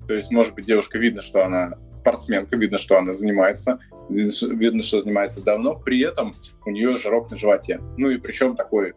То 0.08 0.14
есть, 0.14 0.32
может 0.32 0.54
быть, 0.54 0.66
девушка 0.66 0.98
видно, 0.98 1.22
что 1.22 1.44
она 1.44 1.74
спортсменка, 2.00 2.58
видно, 2.58 2.78
что 2.78 2.98
она 2.98 3.14
занимается, 3.14 3.80
видно, 4.10 4.82
что 4.82 5.02
занимается 5.02 5.44
давно, 5.44 5.76
при 5.76 6.02
этом 6.02 6.34
у 6.66 6.70
нее 6.70 6.98
жирок 6.98 7.32
на 7.32 7.38
животе. 7.38 7.80
Ну 7.98 8.10
и 8.10 8.18
причем 8.18 8.56
такой 8.56 8.94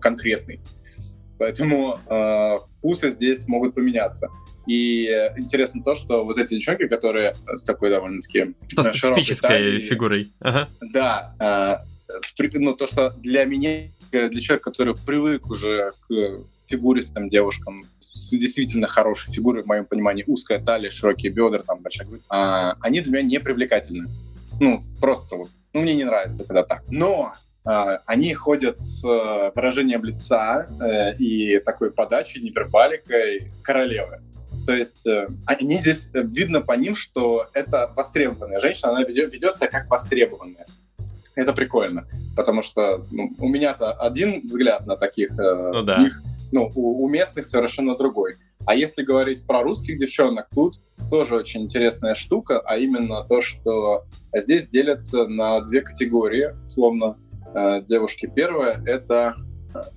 конкретный. 0.00 0.60
Поэтому 1.38 1.98
э, 2.06 2.56
вкусы 2.78 3.10
здесь 3.10 3.48
могут 3.48 3.74
поменяться. 3.74 4.28
И 4.66 5.06
интересно 5.36 5.82
то, 5.82 5.94
что 5.94 6.24
вот 6.24 6.38
эти 6.38 6.54
девчонки, 6.54 6.86
которые 6.86 7.34
с 7.52 7.64
такой 7.64 7.90
довольно-таки 7.90 8.54
Со 8.74 8.82
специфической 8.82 9.48
талией, 9.48 9.80
фигурой. 9.80 10.32
Ага. 10.40 10.68
Да, 10.92 11.34
э, 11.80 12.18
ну, 12.54 12.74
то, 12.74 12.86
что 12.86 13.10
для 13.10 13.44
меня, 13.44 13.88
для 14.10 14.40
человека, 14.40 14.70
который 14.70 14.94
привык 14.94 15.50
уже 15.50 15.92
к 16.08 16.44
фигуристым 16.72 17.28
девушкам 17.28 17.84
с 17.98 18.30
действительно 18.30 18.88
хорошей 18.88 19.32
фигурой, 19.32 19.62
в 19.62 19.66
моем 19.66 19.84
понимании, 19.84 20.24
узкая 20.26 20.58
талия, 20.58 20.90
широкие 20.90 21.30
бедра, 21.30 21.62
там, 21.62 21.80
большая 21.80 22.06
грудь, 22.06 22.22
а, 22.28 22.76
они 22.80 23.00
для 23.00 23.12
меня 23.12 23.22
не 23.22 23.40
привлекательны. 23.40 24.08
Ну, 24.60 24.84
просто 25.00 25.36
вот, 25.36 25.48
ну, 25.72 25.82
мне 25.82 25.94
не 25.94 26.04
нравится, 26.04 26.44
когда 26.44 26.62
так. 26.62 26.82
Но 26.88 27.34
э, 27.64 27.98
они 28.06 28.32
ходят 28.34 28.78
с 28.78 29.04
э, 29.04 29.52
выражением 29.54 30.04
лица 30.04 30.66
э, 30.80 31.16
и 31.16 31.58
такой 31.58 31.90
подачей, 31.90 32.42
невербаликой 32.42 33.50
королевы. 33.62 34.20
То 34.66 34.74
есть 34.74 35.06
э, 35.06 35.28
они 35.46 35.76
здесь 35.76 36.08
э, 36.14 36.22
видно 36.22 36.60
по 36.60 36.72
ним, 36.72 36.94
что 36.94 37.48
это 37.52 37.92
востребованная 37.96 38.60
женщина, 38.60 38.92
она 38.92 39.04
ведет, 39.04 39.32
ведет 39.32 39.56
себя 39.56 39.68
как 39.68 39.90
востребованная. 39.90 40.66
Это 41.34 41.52
прикольно, 41.52 42.06
потому 42.36 42.62
что 42.62 43.06
ну, 43.10 43.34
у 43.38 43.48
меня-то 43.48 43.92
один 43.92 44.42
взгляд 44.42 44.86
на 44.86 44.96
таких, 44.96 45.30
э, 45.38 45.70
ну, 45.72 45.82
да. 45.82 45.98
них, 45.98 46.22
ну, 46.52 46.70
у, 46.74 47.04
у 47.04 47.08
местных 47.08 47.46
совершенно 47.46 47.96
другой. 47.96 48.36
А 48.64 48.74
если 48.74 49.02
говорить 49.02 49.46
про 49.46 49.62
русских 49.62 49.98
девчонок, 49.98 50.48
тут 50.54 50.76
тоже 51.10 51.34
очень 51.34 51.62
интересная 51.62 52.14
штука, 52.14 52.60
а 52.60 52.76
именно 52.76 53.24
то, 53.24 53.40
что 53.40 54.04
здесь 54.34 54.66
делятся 54.68 55.26
на 55.26 55.60
две 55.62 55.80
категории, 55.80 56.54
условно, 56.66 57.16
э, 57.54 57.82
девушки. 57.82 58.30
Первая— 58.32 58.82
это, 58.86 59.34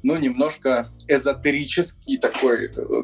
ну, 0.03 0.17
немножко 0.17 0.87
эзотерический 1.07 2.17
такой 2.17 2.71
э, 2.75 3.03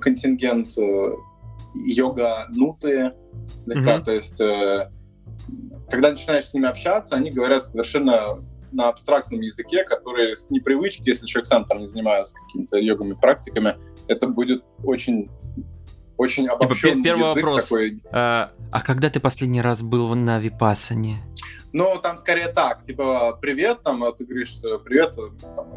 контингент 1.74 1.76
э, 1.76 1.92
йога-нутые, 1.92 3.16
mm-hmm. 3.66 4.04
то 4.04 4.12
есть 4.12 4.42
когда 5.90 6.12
начинаешь 6.12 6.46
с 6.46 6.54
ними 6.54 6.68
общаться, 6.68 7.16
они 7.16 7.32
говорят 7.32 7.66
совершенно 7.66 8.40
на 8.72 8.88
абстрактном 8.88 9.42
языке, 9.42 9.84
который 9.84 10.36
с 10.36 10.50
непривычки, 10.50 11.04
если 11.06 11.26
человек 11.26 11.48
сам 11.48 11.66
там 11.66 11.80
не 11.80 11.86
занимается 11.86 12.36
какими-то 12.46 12.78
йогами, 12.78 13.14
практиками, 13.14 13.76
это 14.08 14.28
будет 14.28 14.64
очень 14.84 15.30
очень 16.18 16.48
обобщенный 16.48 16.94
типа, 16.94 17.04
первый 17.04 17.30
язык 17.30 17.44
вопрос. 17.44 17.64
такой. 17.64 18.04
А, 18.12 18.52
а 18.72 18.82
когда 18.82 19.10
ты 19.10 19.20
последний 19.20 19.62
раз 19.62 19.82
был 19.82 20.14
на 20.16 20.38
Випасане? 20.38 21.16
Ну, 21.74 21.98
там 21.98 22.20
скорее 22.20 22.48
так, 22.48 22.84
типа, 22.84 23.38
привет, 23.42 23.82
там, 23.82 24.04
а 24.04 24.12
ты 24.12 24.26
говоришь, 24.26 24.58
привет, 24.86 25.18
там, 25.56 25.74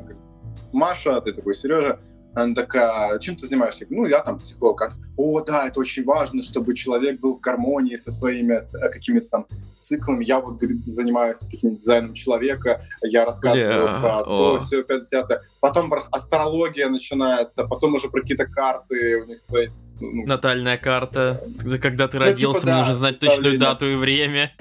Маша, 0.73 1.21
ты 1.23 1.33
такой, 1.33 1.55
Сережа, 1.55 1.99
она 2.35 2.55
такая, 2.55 3.19
чем 3.19 3.37
ты 3.37 3.47
занимаешься? 3.47 3.87
Ну, 3.91 4.07
я 4.07 4.21
там 4.21 4.39
психолог. 4.39 4.89
О, 5.17 5.41
да, 5.41 5.69
это 5.69 5.81
очень 5.81 6.05
важно, 6.05 6.43
чтобы 6.43 6.75
человек 6.75 7.21
был 7.21 7.37
в 7.37 7.41
гармонии 7.41 7.95
со 7.95 8.11
своими 8.11 8.55
э, 8.55 8.89
какими-то 8.89 9.29
там 9.29 9.47
циклами. 9.79 10.25
Я 10.25 10.41
вот 10.41 10.57
говорит, 10.57 10.85
занимаюсь 10.87 11.39
каким-то 11.39 11.77
дизайном 11.77 12.15
человека, 12.15 12.83
я 13.03 13.25
рассказываю 13.25 13.89
Бля, 13.89 14.01
про 14.01 14.25
то, 14.25 14.59
все, 14.59 14.83
50 14.83 15.43
Потом 15.61 15.93
астрология 16.11 16.89
начинается, 16.89 17.65
потом 17.65 17.95
уже 17.95 18.09
про 18.09 18.21
какие-то 18.21 18.47
карты 18.47 19.23
у 19.23 19.27
них 19.27 19.39
свои. 19.39 19.69
Ну, 20.01 20.27
Натальная 20.27 20.77
карта, 20.77 21.41
когда 21.81 22.09
ты 22.09 22.19
родился, 22.19 22.61
ну, 22.61 22.61
типа, 22.61 22.67
да, 22.67 22.79
нужно 22.79 22.95
знать 22.95 23.21
точную 23.21 23.59
дату 23.59 23.87
и 23.87 23.95
время. 23.95 24.53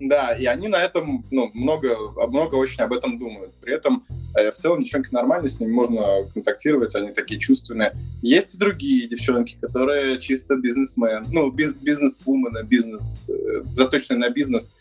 Да, 0.00 0.32
и 0.32 0.46
они 0.46 0.68
на 0.68 0.82
этом 0.82 1.26
ну, 1.30 1.50
много, 1.52 1.94
много 2.26 2.54
очень 2.54 2.82
об 2.82 2.94
этом 2.94 3.18
думают. 3.18 3.52
При 3.60 3.74
этом 3.74 4.06
э, 4.34 4.50
в 4.50 4.54
целом 4.54 4.82
девчонки 4.82 5.12
нормальные, 5.12 5.50
с 5.50 5.60
ними 5.60 5.72
можно 5.72 6.26
контактировать, 6.32 6.94
они 6.94 7.12
такие 7.12 7.38
чувственные. 7.38 7.94
Есть 8.22 8.54
и 8.54 8.58
другие 8.58 9.08
девчонки, 9.08 9.58
которые 9.60 10.18
чисто 10.18 10.56
бизнесмен, 10.56 11.26
ну, 11.30 11.50
биз, 11.50 11.74
бизнес-вумены, 11.74 12.64
бизнес, 12.64 13.26
э, 13.28 13.62
заточенные 13.72 14.20
на 14.20 14.30
бизнес. 14.30 14.72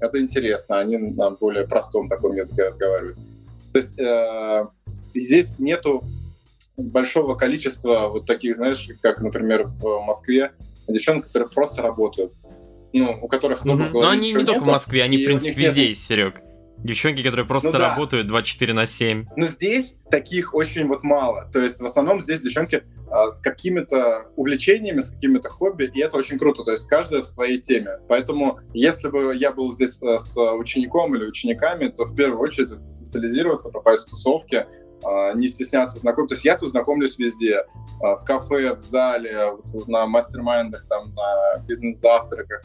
Это 0.00 0.20
интересно, 0.20 0.80
они 0.80 0.96
на 0.96 1.30
более 1.30 1.68
простом 1.68 2.08
таком 2.08 2.34
языке 2.34 2.64
разговаривают. 2.64 3.16
То 3.72 3.78
есть 3.78 3.96
э, 3.96 4.66
здесь 5.14 5.56
нету 5.60 6.02
большого 6.76 7.36
количества 7.36 8.08
вот 8.08 8.26
таких, 8.26 8.56
знаешь, 8.56 8.88
как, 9.02 9.20
например, 9.20 9.68
в 9.80 10.00
Москве, 10.04 10.50
девчонок, 10.88 11.26
которые 11.26 11.48
просто 11.48 11.82
работают 11.82 12.32
ну, 12.94 13.18
у 13.20 13.28
которых 13.28 13.60
особо 13.60 13.86
mm-hmm. 13.86 13.92
Но 13.92 14.08
они 14.08 14.32
не 14.32 14.44
только 14.44 14.62
в 14.64 14.68
Москве, 14.68 15.02
они, 15.02 15.18
в 15.18 15.24
принципе, 15.24 15.60
везде 15.60 15.80
нет... 15.80 15.88
есть, 15.90 16.06
Серег. 16.06 16.40
Девчонки, 16.78 17.22
которые 17.22 17.46
просто 17.46 17.72
ну, 17.72 17.78
да. 17.78 17.90
работают 17.90 18.26
24 18.26 18.72
на 18.72 18.86
7. 18.86 19.26
Но 19.36 19.46
здесь 19.46 19.96
таких 20.10 20.54
очень 20.54 20.86
вот 20.86 21.02
мало. 21.02 21.48
То 21.52 21.60
есть 21.60 21.80
в 21.80 21.84
основном 21.84 22.20
здесь 22.20 22.42
девчонки 22.42 22.84
а, 23.10 23.30
с 23.30 23.40
какими-то 23.40 24.26
увлечениями, 24.36 25.00
с 25.00 25.10
какими-то 25.10 25.48
хобби, 25.48 25.90
и 25.92 26.00
это 26.00 26.18
очень 26.18 26.38
круто. 26.38 26.62
То 26.62 26.72
есть 26.72 26.86
каждая 26.86 27.22
в 27.22 27.26
своей 27.26 27.60
теме. 27.60 27.98
Поэтому 28.08 28.60
если 28.74 29.08
бы 29.08 29.34
я 29.34 29.52
был 29.52 29.72
здесь 29.72 30.00
а, 30.02 30.18
с 30.18 30.36
учеником 30.36 31.16
или 31.16 31.24
учениками, 31.24 31.88
то 31.88 32.04
в 32.04 32.14
первую 32.14 32.40
очередь 32.40 32.70
это 32.70 32.82
социализироваться, 32.82 33.70
попасть 33.70 34.06
в 34.06 34.10
тусовки, 34.10 34.66
а, 35.04 35.32
не 35.34 35.48
стесняться 35.48 35.98
знакомиться. 35.98 36.34
То 36.34 36.38
есть 36.38 36.44
я 36.44 36.56
тут 36.56 36.70
знакомлюсь 36.70 37.18
везде. 37.18 37.64
А, 38.02 38.16
в 38.16 38.24
кафе, 38.24 38.74
в 38.74 38.80
зале, 38.80 39.56
на 39.86 40.06
мастер-майндах, 40.06 40.84
там, 40.86 41.14
на 41.14 41.58
бизнес-завтраках 41.66 42.62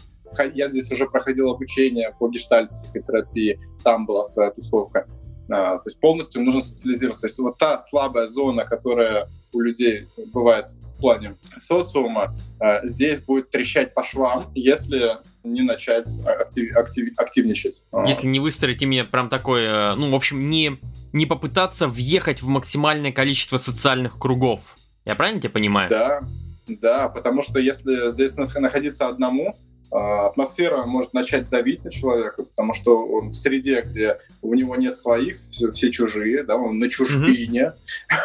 я 0.53 0.67
здесь 0.67 0.91
уже 0.91 1.07
проходил 1.07 1.50
обучение 1.50 2.15
по 2.19 2.29
гештальт-психотерапии, 2.29 3.59
там 3.83 4.05
была 4.05 4.24
своя 4.24 4.51
тусовка. 4.51 5.07
А, 5.51 5.77
то 5.77 5.89
есть 5.89 6.00
полностью 6.00 6.43
нужно 6.43 6.62
социализироваться. 6.62 7.21
То 7.21 7.27
есть 7.27 7.39
вот 7.39 7.57
та 7.57 7.77
слабая 7.77 8.27
зона, 8.27 8.65
которая 8.65 9.29
у 9.51 9.62
людей 9.62 10.07
бывает 10.31 10.69
в 10.69 11.01
плане 11.01 11.38
социума, 11.59 12.36
а, 12.59 12.86
здесь 12.86 13.19
будет 13.19 13.50
трещать 13.50 13.93
по 13.93 14.03
швам, 14.03 14.51
если 14.53 15.17
не 15.43 15.62
начать 15.62 16.05
актив, 16.25 16.75
актив, 16.75 17.13
активничать. 17.17 17.86
А. 17.91 18.05
Если 18.07 18.27
не 18.27 18.39
выстроить 18.39 18.81
именно 18.81 19.05
прям 19.05 19.29
такое, 19.29 19.95
ну, 19.95 20.12
в 20.12 20.15
общем, 20.15 20.50
не, 20.50 20.77
не 21.13 21.25
попытаться 21.25 21.88
въехать 21.88 22.41
в 22.41 22.48
максимальное 22.48 23.12
количество 23.12 23.57
социальных 23.57 24.19
кругов. 24.19 24.77
Я 25.05 25.15
правильно 25.15 25.41
тебя 25.41 25.51
понимаю? 25.51 25.89
Да, 25.89 26.21
да, 26.67 27.09
потому 27.09 27.41
что 27.41 27.57
если 27.57 28.12
здесь 28.12 28.36
находиться 28.36 29.07
одному, 29.07 29.57
атмосфера 29.91 30.86
может 30.86 31.13
начать 31.13 31.50
давить 31.50 31.84
на 31.84 31.91
человека, 31.91 32.43
потому 32.43 32.74
что 32.74 33.05
он 33.05 33.29
в 33.29 33.36
среде, 33.36 33.81
где 33.81 34.19
у 34.41 34.53
него 34.53 34.75
нет 34.75 34.96
своих, 34.96 35.38
все, 35.38 35.72
все 35.72 35.91
чужие, 35.91 36.43
да, 36.43 36.55
он 36.55 36.79
на 36.79 36.89
чужбине, 36.89 37.74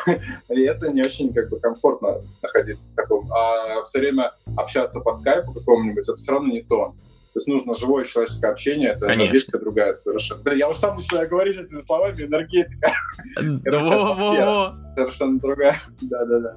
mm-hmm. 0.07 0.21
и 0.55 0.61
это 0.63 0.93
не 0.93 1.01
очень 1.01 1.33
как 1.33 1.49
бы 1.49 1.59
комфортно 1.61 2.21
находиться 2.43 2.93
в 2.93 2.95
таком. 2.95 3.33
А 3.33 3.83
все 3.85 4.01
время 4.01 4.33
общаться 4.57 5.01
по 5.01 5.13
скайпу 5.13 5.53
какому-нибудь, 5.53 6.05
это 6.05 6.17
все 6.17 6.33
равно 6.33 6.53
не 6.53 6.63
то. 6.63 6.95
То 7.35 7.41
есть 7.41 7.49
нужно 7.49 7.75
живое 7.75 8.05
человеческое 8.05 8.53
общение, 8.53 8.91
это 8.91 9.13
энергетика 9.13 9.59
другая 9.59 9.91
совершенно. 9.91 10.41
Блин, 10.43 10.59
я 10.59 10.69
уже 10.69 10.79
сам 10.79 10.95
начинаю 10.95 11.29
говорить 11.29 11.57
этими 11.57 11.81
словами, 11.81 12.23
энергетика. 12.23 12.93
Совершенно 14.95 15.41
другая. 15.41 15.77
Да-да-да. 16.03 16.57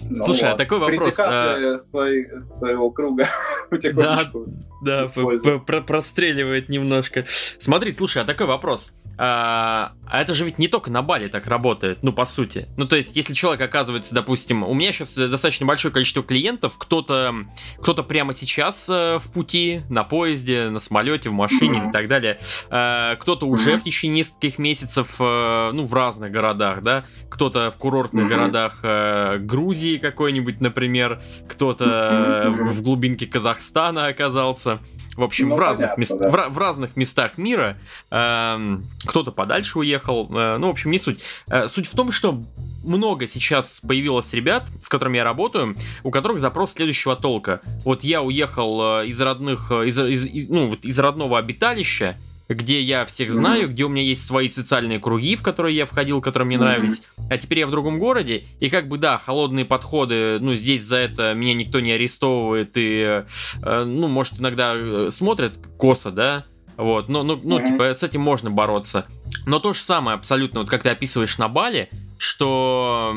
Ну, 0.00 0.24
Слушай, 0.24 0.44
вот. 0.44 0.54
а 0.54 0.56
такой 0.56 0.78
вопрос. 0.78 1.18
А... 1.18 1.78
Свои, 1.78 2.24
своего 2.58 2.90
круга 2.90 3.26
потихонечку 3.70 4.46
Да, 4.82 5.04
да 5.04 5.80
простреливает 5.80 6.68
немножко. 6.68 7.24
Смотри, 7.58 7.92
слушай, 7.92 8.22
а 8.22 8.24
такой 8.24 8.46
вопрос. 8.46 8.94
А, 9.18 9.92
а 10.06 10.20
это 10.20 10.34
же 10.34 10.44
ведь 10.44 10.58
не 10.58 10.68
только 10.68 10.90
на 10.90 11.02
Бали 11.02 11.28
так 11.28 11.46
работает, 11.46 11.98
ну, 12.02 12.12
по 12.12 12.24
сути. 12.24 12.68
Ну, 12.76 12.86
то 12.86 12.96
есть, 12.96 13.16
если 13.16 13.34
человек 13.34 13.60
оказывается, 13.60 14.14
допустим, 14.14 14.62
у 14.62 14.74
меня 14.74 14.92
сейчас 14.92 15.14
достаточно 15.14 15.66
большое 15.66 15.92
количество 15.92 16.22
клиентов, 16.22 16.76
кто-то 16.78 17.34
кто 17.80 17.94
прямо 18.02 18.34
сейчас 18.34 18.88
э, 18.88 19.18
в 19.18 19.30
пути, 19.32 19.82
на 19.88 20.04
поезде, 20.04 20.70
на 20.70 20.80
самолете, 20.80 21.30
в 21.30 21.32
машине 21.32 21.78
mm-hmm. 21.78 21.88
и 21.88 21.92
так 21.92 22.08
далее, 22.08 22.38
э, 22.70 23.16
кто-то 23.20 23.46
уже 23.46 23.72
mm-hmm. 23.72 23.78
в 23.78 23.84
течение 23.84 24.18
нескольких 24.18 24.58
месяцев, 24.58 25.16
э, 25.20 25.70
ну, 25.72 25.86
в 25.86 25.94
разных 25.94 26.32
городах, 26.32 26.82
да, 26.82 27.04
кто-то 27.30 27.70
в 27.70 27.76
курортных 27.76 28.26
mm-hmm. 28.26 28.28
городах 28.28 28.80
э, 28.82 29.38
Грузии 29.38 29.98
какой-нибудь, 29.98 30.60
например, 30.60 31.22
кто-то 31.48 31.84
mm-hmm. 31.84 32.50
в, 32.50 32.72
в 32.78 32.82
глубинке 32.82 33.26
Казахстана 33.26 34.06
оказался. 34.06 34.80
В 35.16 35.22
общем, 35.22 35.50
ну, 35.50 35.56
в, 35.56 35.58
разных 35.58 35.94
понятно, 35.94 36.00
мест... 36.00 36.18
да. 36.18 36.30
в, 36.30 36.54
в 36.54 36.58
разных 36.58 36.96
местах 36.96 37.38
мира. 37.38 37.76
Э, 38.10 38.78
кто-то 39.04 39.32
подальше 39.32 39.78
уехал. 39.78 40.28
Э, 40.34 40.56
ну, 40.58 40.68
в 40.68 40.70
общем, 40.70 40.90
не 40.90 40.98
суть. 40.98 41.20
Э, 41.48 41.68
суть 41.68 41.86
в 41.86 41.94
том, 41.94 42.12
что 42.12 42.42
много 42.82 43.26
сейчас 43.26 43.80
появилось 43.86 44.32
ребят, 44.32 44.68
с 44.80 44.88
которыми 44.88 45.18
я 45.18 45.24
работаю, 45.24 45.76
у 46.02 46.10
которых 46.10 46.40
запрос 46.40 46.72
следующего 46.72 47.16
толка. 47.16 47.60
Вот 47.84 48.04
я 48.04 48.22
уехал 48.22 49.00
э, 49.02 49.06
из 49.08 49.20
родных, 49.20 49.70
э, 49.70 49.88
из, 49.88 49.98
из, 49.98 50.26
из, 50.26 50.48
ну, 50.48 50.68
вот 50.68 50.84
из 50.84 50.98
родного 50.98 51.38
обиталища, 51.38 52.16
где 52.48 52.80
я 52.80 53.04
всех 53.04 53.32
знаю, 53.32 53.68
где 53.68 53.84
у 53.84 53.88
меня 53.88 54.02
есть 54.02 54.24
свои 54.26 54.48
социальные 54.48 55.00
круги, 55.00 55.36
в 55.36 55.42
которые 55.42 55.76
я 55.76 55.86
входил, 55.86 56.20
которые 56.20 56.46
мне 56.46 56.58
нравились. 56.58 57.02
А 57.30 57.38
теперь 57.38 57.60
я 57.60 57.66
в 57.66 57.70
другом 57.70 57.98
городе, 57.98 58.44
и 58.60 58.68
как 58.68 58.88
бы 58.88 58.98
да, 58.98 59.18
холодные 59.18 59.64
подходы, 59.64 60.38
ну 60.40 60.54
здесь 60.54 60.82
за 60.82 60.96
это 60.96 61.34
меня 61.34 61.54
никто 61.54 61.80
не 61.80 61.92
арестовывает 61.92 62.72
и, 62.76 63.24
э, 63.62 63.84
ну 63.84 64.08
может 64.08 64.40
иногда 64.40 64.72
э, 64.74 65.08
смотрят 65.10 65.54
косо, 65.78 66.10
да, 66.10 66.44
вот, 66.76 67.08
ну, 67.08 67.22
ну, 67.22 67.38
ну, 67.42 67.60
типа, 67.60 67.84
с 67.84 68.02
этим 68.02 68.22
можно 68.22 68.50
бороться. 68.50 69.06
Но 69.46 69.60
то 69.60 69.72
же 69.72 69.80
самое 69.80 70.16
абсолютно, 70.16 70.60
вот 70.60 70.70
как 70.70 70.82
ты 70.82 70.88
описываешь 70.88 71.38
на 71.38 71.48
Бали, 71.48 71.90
что 72.18 73.14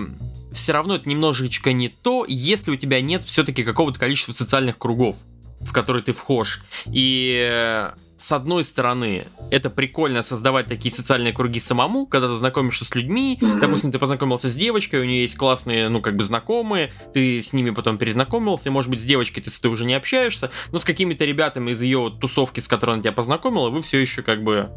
все 0.51 0.73
равно 0.73 0.95
это 0.95 1.07
немножечко 1.07 1.73
не 1.73 1.89
то, 1.89 2.25
если 2.27 2.71
у 2.71 2.75
тебя 2.75 3.01
нет 3.01 3.23
все-таки 3.23 3.63
какого-то 3.63 3.99
количества 3.99 4.33
социальных 4.33 4.77
кругов, 4.77 5.17
в 5.61 5.71
которые 5.71 6.03
ты 6.03 6.13
вхож. 6.13 6.61
И 6.87 7.87
с 8.17 8.31
одной 8.31 8.63
стороны, 8.63 9.25
это 9.51 9.69
прикольно 9.69 10.23
создавать 10.23 10.67
такие 10.67 10.91
социальные 10.93 11.33
круги 11.33 11.59
самому, 11.59 12.05
когда 12.05 12.27
ты 12.27 12.35
знакомишься 12.35 12.85
с 12.85 12.95
людьми, 12.95 13.37
допустим, 13.59 13.91
ты 13.91 13.99
познакомился 13.99 14.49
с 14.49 14.55
девочкой, 14.55 15.01
у 15.01 15.03
нее 15.03 15.21
есть 15.21 15.35
классные, 15.35 15.89
ну, 15.89 16.01
как 16.01 16.15
бы 16.15 16.23
знакомые, 16.23 16.93
ты 17.13 17.41
с 17.41 17.51
ними 17.51 17.71
потом 17.71 17.97
перезнакомился, 17.97 18.71
может 18.71 18.89
быть, 18.89 19.01
с 19.01 19.05
девочкой 19.05 19.43
ты, 19.43 19.51
ты 19.51 19.69
уже 19.69 19.85
не 19.85 19.93
общаешься, 19.93 20.49
но 20.71 20.79
с 20.79 20.85
какими-то 20.85 21.25
ребятами 21.25 21.71
из 21.71 21.81
ее 21.81 22.11
тусовки, 22.19 22.59
с 22.61 22.67
которой 22.67 22.91
она 22.91 23.01
тебя 23.01 23.11
познакомила, 23.11 23.69
вы 23.69 23.81
все 23.81 23.99
еще 23.99 24.21
как 24.21 24.43
бы 24.43 24.71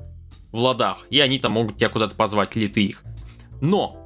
в 0.50 0.58
ладах, 0.58 1.06
и 1.10 1.20
они 1.20 1.38
там 1.38 1.52
могут 1.52 1.76
тебя 1.76 1.90
куда-то 1.90 2.14
позвать, 2.14 2.56
или 2.56 2.66
ты 2.66 2.82
их. 2.82 3.04
Но 3.60 3.97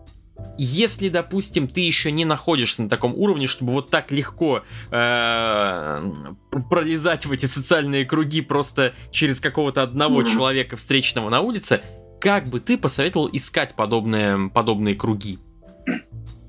если, 0.58 1.08
допустим, 1.08 1.68
ты 1.68 1.80
еще 1.80 2.12
не 2.12 2.24
находишься 2.24 2.82
на 2.82 2.88
таком 2.88 3.14
уровне, 3.14 3.46
чтобы 3.46 3.72
вот 3.72 3.90
так 3.90 4.10
легко 4.10 4.62
э, 4.90 6.12
пролезать 6.70 7.26
в 7.26 7.32
эти 7.32 7.46
социальные 7.46 8.04
круги 8.04 8.40
просто 8.40 8.92
через 9.10 9.40
какого-то 9.40 9.82
одного 9.82 10.22
mm-hmm. 10.22 10.32
человека, 10.32 10.76
встречного 10.76 11.30
на 11.30 11.40
улице, 11.40 11.80
как 12.20 12.46
бы 12.46 12.60
ты 12.60 12.78
посоветовал 12.78 13.28
искать 13.32 13.74
подобные, 13.74 14.50
подобные 14.50 14.94
круги? 14.94 15.38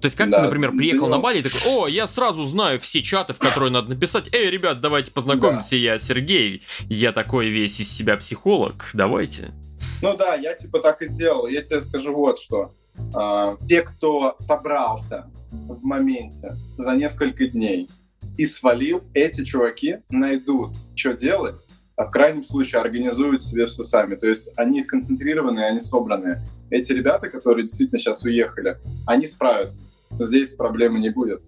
То 0.03 0.07
есть, 0.07 0.17
как 0.17 0.29
да, 0.29 0.39
ты, 0.39 0.43
например, 0.43 0.71
приехал 0.71 1.07
да. 1.07 1.15
на 1.15 1.21
Бали 1.21 1.39
и 1.39 1.41
такой, 1.41 1.61
о, 1.65 1.87
я 1.87 2.07
сразу 2.07 2.45
знаю 2.45 2.77
все 2.79 3.01
чаты, 3.01 3.31
в 3.31 3.39
которые 3.39 3.71
надо 3.71 3.89
написать, 3.89 4.27
эй, 4.35 4.51
ребят, 4.51 4.81
давайте 4.81 5.11
познакомимся, 5.11 5.71
да. 5.71 5.77
я 5.77 5.97
Сергей, 5.97 6.61
я 6.89 7.13
такой 7.13 7.47
весь 7.47 7.79
из 7.79 7.89
себя 7.89 8.17
психолог, 8.17 8.89
давайте. 8.93 9.53
Ну 10.01 10.17
да, 10.17 10.35
я 10.35 10.53
типа 10.53 10.79
так 10.79 11.01
и 11.01 11.05
сделал. 11.05 11.47
Я 11.47 11.61
тебе 11.61 11.79
скажу 11.79 12.13
вот 12.13 12.37
что. 12.37 12.75
А, 13.13 13.57
те, 13.67 13.81
кто 13.81 14.37
собрался 14.47 15.29
в 15.51 15.83
моменте 15.83 16.55
за 16.77 16.95
несколько 16.95 17.47
дней 17.47 17.89
и 18.37 18.45
свалил, 18.45 19.03
эти 19.13 19.43
чуваки 19.43 19.97
найдут, 20.09 20.75
что 20.95 21.13
делать, 21.13 21.67
а 21.95 22.05
в 22.05 22.11
крайнем 22.11 22.43
случае 22.43 22.81
организуют 22.81 23.43
себе 23.43 23.67
все 23.67 23.83
сами. 23.83 24.15
То 24.15 24.27
есть 24.27 24.51
они 24.57 24.81
сконцентрированные, 24.81 25.67
они 25.67 25.79
собранные. 25.79 26.43
Эти 26.71 26.91
ребята, 26.91 27.29
которые 27.29 27.63
действительно 27.63 27.99
сейчас 27.99 28.23
уехали, 28.23 28.77
они 29.05 29.27
справятся. 29.27 29.83
Здесь 30.19 30.53
проблемы 30.53 30.99
не 30.99 31.09
будет. 31.09 31.41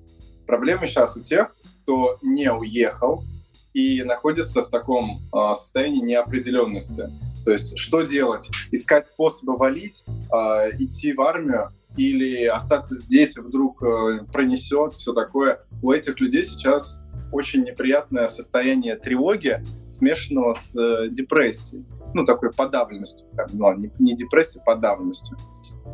Проблемы 0.46 0.88
сейчас 0.88 1.18
у 1.18 1.22
тех, 1.22 1.56
кто 1.82 2.20
не 2.22 2.52
уехал 2.52 3.24
и 3.74 4.04
находится 4.04 4.64
в 4.64 4.70
таком 4.70 5.20
э, 5.34 5.56
состоянии 5.56 6.02
неопределенности. 6.02 7.10
То 7.46 7.52
есть 7.52 7.78
что 7.78 8.02
делать? 8.02 8.50
Искать 8.72 9.08
способы 9.08 9.56
валить, 9.56 10.04
э, 10.08 10.72
идти 10.80 11.14
в 11.14 11.22
армию 11.22 11.72
или 11.96 12.46
остаться 12.46 12.96
здесь, 12.96 13.38
вдруг 13.38 13.82
э, 13.84 14.25
пронесет, 14.34 14.94
все 14.94 15.14
такое. 15.14 15.60
У 15.82 15.92
этих 15.92 16.20
людей 16.20 16.44
сейчас 16.44 17.04
очень 17.32 17.64
неприятное 17.64 18.28
состояние 18.28 18.96
тревоги, 18.96 19.64
смешанного 19.90 20.54
с 20.54 20.75
э, 20.75 21.10
депрессией. 21.10 21.86
Ну, 22.14 22.25
такой 22.25 22.52
подавленностью. 22.52 23.28
Ну, 23.54 23.74
не, 23.74 23.92
не 24.00 24.16
депрессией, 24.16 24.64
подавленностью. 24.66 25.38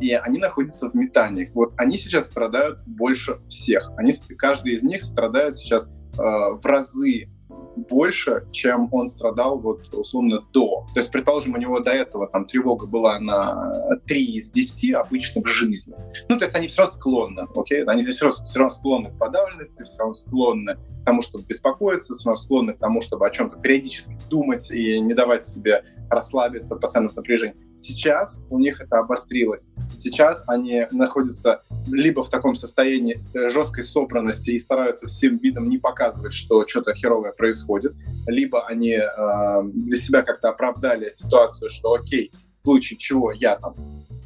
И 0.00 0.12
они 0.12 0.38
находятся 0.38 0.88
в 0.88 0.94
метаниях. 0.94 1.50
Вот 1.54 1.74
они 1.76 1.96
сейчас 1.96 2.26
страдают 2.26 2.78
больше 2.86 3.40
всех. 3.48 3.90
Они, 3.96 4.12
каждый 4.38 4.72
из 4.72 4.82
них 4.82 5.02
страдает 5.04 5.54
сейчас 5.54 5.88
э, 5.88 5.90
в 6.18 6.60
разы 6.64 7.28
больше, 7.76 8.46
чем 8.52 8.88
он 8.92 9.08
страдал 9.08 9.58
вот 9.58 9.92
условно 9.94 10.40
до. 10.52 10.86
То 10.94 11.00
есть, 11.00 11.10
предположим, 11.10 11.54
у 11.54 11.56
него 11.56 11.80
до 11.80 11.90
этого 11.90 12.26
там 12.26 12.46
тревога 12.46 12.86
была 12.86 13.18
на 13.18 13.98
3 14.06 14.24
из 14.24 14.50
10 14.50 14.94
обычно 14.94 15.42
в 15.42 15.46
жизни. 15.46 15.94
Ну, 16.28 16.36
то 16.36 16.44
есть 16.44 16.56
они 16.56 16.66
все 16.66 16.82
равно 16.82 16.94
склонны, 16.94 17.46
окей? 17.54 17.84
Они 17.84 18.04
все 18.04 18.26
равно, 18.26 18.44
все 18.44 18.58
равно 18.58 18.74
склонны 18.74 19.10
к 19.10 19.18
подавленности, 19.18 19.82
все 19.84 19.98
равно 19.98 20.14
склонны 20.14 20.74
к 20.74 21.04
тому, 21.04 21.22
чтобы 21.22 21.44
беспокоиться, 21.44 22.14
все 22.14 22.30
равно 22.30 22.42
склонны 22.42 22.74
к 22.74 22.78
тому, 22.78 23.00
чтобы 23.00 23.26
о 23.26 23.30
чем-то 23.30 23.58
периодически 23.58 24.16
думать 24.30 24.70
и 24.70 25.00
не 25.00 25.14
давать 25.14 25.44
себе 25.44 25.84
расслабиться, 26.10 26.76
постоянно 26.76 27.10
в 27.10 27.16
напряжении. 27.16 27.71
Сейчас 27.82 28.40
у 28.48 28.58
них 28.58 28.80
это 28.80 28.98
обострилось. 28.98 29.70
Сейчас 29.98 30.44
они 30.46 30.86
находятся 30.92 31.62
либо 31.90 32.22
в 32.22 32.30
таком 32.30 32.54
состоянии 32.54 33.20
э, 33.34 33.48
жесткой 33.48 33.84
собранности 33.84 34.50
и 34.50 34.58
стараются 34.58 35.08
всем 35.08 35.36
видом 35.38 35.68
не 35.68 35.78
показывать, 35.78 36.32
что 36.32 36.66
что-то 36.66 36.94
херовое 36.94 37.32
происходит, 37.32 37.94
либо 38.26 38.66
они 38.66 38.92
э, 38.92 39.62
для 39.64 39.96
себя 39.96 40.22
как-то 40.22 40.50
оправдали 40.50 41.08
ситуацию, 41.08 41.70
что 41.70 41.94
окей, 41.94 42.30
в 42.62 42.66
случае 42.66 42.98
чего 42.98 43.32
я 43.32 43.56
там 43.56 43.74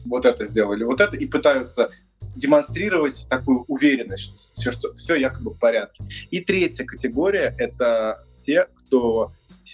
вот 0.05 0.27
это 0.27 0.45
сделал 0.45 0.75
или 0.75 0.85
вот 0.85 1.01
это, 1.01 1.17
и 1.17 1.27
пытаются 1.27 1.91
демонстрировать 2.37 3.27
такую 3.31 3.65
уверенность, 3.67 4.23
что 4.23 4.37
все, 4.37 4.73
что 4.73 4.95
все 4.95 5.17
якобы 5.17 5.51
в 5.51 5.59
порядке. 5.59 6.05
И 6.31 6.41
третья 6.41 6.85
категория— 6.85 7.55
это 7.59 8.23
те, 8.45 8.67
кто 8.75 9.33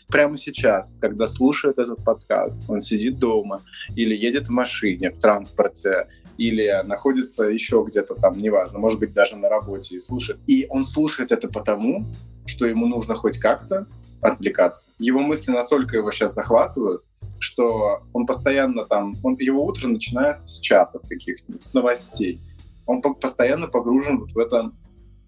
прямо 0.08 0.36
сейчас, 0.36 0.96
когда 1.00 1.26
слушает 1.26 1.78
этот 1.78 2.04
подкаст, 2.04 2.68
он 2.68 2.80
сидит 2.80 3.18
дома 3.18 3.62
или 3.96 4.16
едет 4.16 4.48
в 4.48 4.50
машине, 4.50 5.10
в 5.10 5.20
транспорте, 5.20 6.08
или 6.38 6.82
находится 6.84 7.44
еще 7.44 7.84
где-то 7.86 8.14
там, 8.14 8.38
неважно, 8.38 8.78
может 8.78 8.98
быть, 8.98 9.12
даже 9.12 9.36
на 9.36 9.48
работе 9.48 9.96
и 9.96 9.98
слушает. 9.98 10.40
И 10.46 10.66
он 10.70 10.82
слушает 10.82 11.32
это 11.32 11.48
потому, 11.48 12.06
что 12.46 12.66
ему 12.66 12.86
нужно 12.86 13.14
хоть 13.14 13.38
как-то 13.38 13.86
отвлекаться. 14.20 14.90
Его 14.98 15.20
мысли 15.20 15.50
настолько 15.50 15.96
его 15.96 16.10
сейчас 16.10 16.34
захватывают, 16.34 17.04
что 17.38 18.02
он 18.12 18.26
постоянно 18.26 18.84
там, 18.84 19.16
он, 19.22 19.36
его 19.38 19.64
утро 19.64 19.88
начинается 19.88 20.48
с 20.48 20.60
чатов 20.60 21.02
каких-нибудь, 21.08 21.60
с 21.60 21.74
новостей. 21.74 22.40
Он 22.86 23.02
постоянно 23.02 23.68
погружен 23.68 24.20
вот 24.20 24.32
в 24.32 24.38
это 24.38 24.72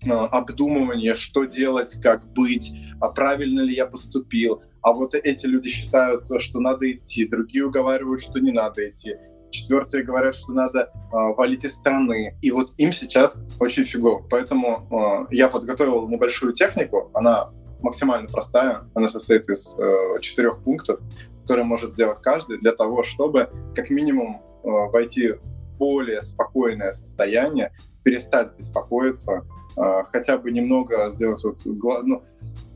обдумывание, 0.09 1.15
что 1.15 1.45
делать, 1.45 1.99
как 2.03 2.27
быть, 2.33 2.73
а 3.01 3.09
правильно 3.09 3.61
ли 3.61 3.75
я 3.75 3.87
поступил. 3.87 4.63
А 4.83 4.93
вот 4.93 5.15
эти 5.15 5.47
люди 5.47 5.69
считают, 5.69 6.29
что 6.39 6.61
надо 6.61 6.91
идти, 6.91 7.27
другие 7.27 7.67
уговаривают, 7.67 8.21
что 8.21 8.39
не 8.39 8.53
надо 8.53 8.89
идти. 8.89 9.17
Четвертые 9.51 10.03
говорят, 10.03 10.35
что 10.35 10.53
надо 10.53 10.91
э, 10.93 11.17
валить 11.37 11.65
из 11.65 11.75
страны. 11.75 12.37
И 12.43 12.51
вот 12.51 12.73
им 12.77 12.93
сейчас 12.93 13.45
очень 13.61 13.85
фигово. 13.85 14.27
Поэтому 14.29 15.27
э, 15.31 15.35
я 15.35 15.49
подготовил 15.49 16.09
небольшую 16.09 16.53
технику. 16.53 17.11
Она 17.15 17.51
максимально 17.81 18.29
простая. 18.29 18.81
Она 18.95 19.07
состоит 19.07 19.49
из 19.49 19.79
э, 19.79 20.19
четырех 20.21 20.61
пунктов, 20.63 20.99
которые 21.43 21.65
может 21.65 21.91
сделать 21.91 22.21
каждый 22.21 22.59
для 22.59 22.73
того, 22.73 23.03
чтобы 23.03 23.49
как 23.75 23.91
минимум 23.91 24.43
э, 24.65 24.69
войти 24.69 25.33
в 25.33 25.55
более 25.79 26.21
спокойное 26.21 26.91
состояние, 26.91 27.73
перестать 28.03 28.57
беспокоиться, 28.57 29.45
хотя 29.77 30.39
бы 30.39 30.51
немного 30.51 31.09
сделать 31.09 31.43
вот, 31.45 31.61
ну, 31.65 32.23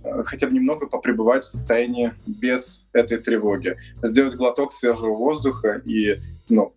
а, 0.05 0.23
хотя 0.23 0.47
бы 0.47 0.55
немного 0.55 0.87
попребывать 0.87 1.45
в 1.45 1.49
состоянии 1.49 2.13
без 2.27 2.87
этой 2.93 3.19
тревоги. 3.19 3.77
Сделать 4.03 4.35
глоток 4.35 4.73
свежего 4.73 5.15
воздуха 5.15 5.81
и, 5.85 6.21
ну, 6.49 6.73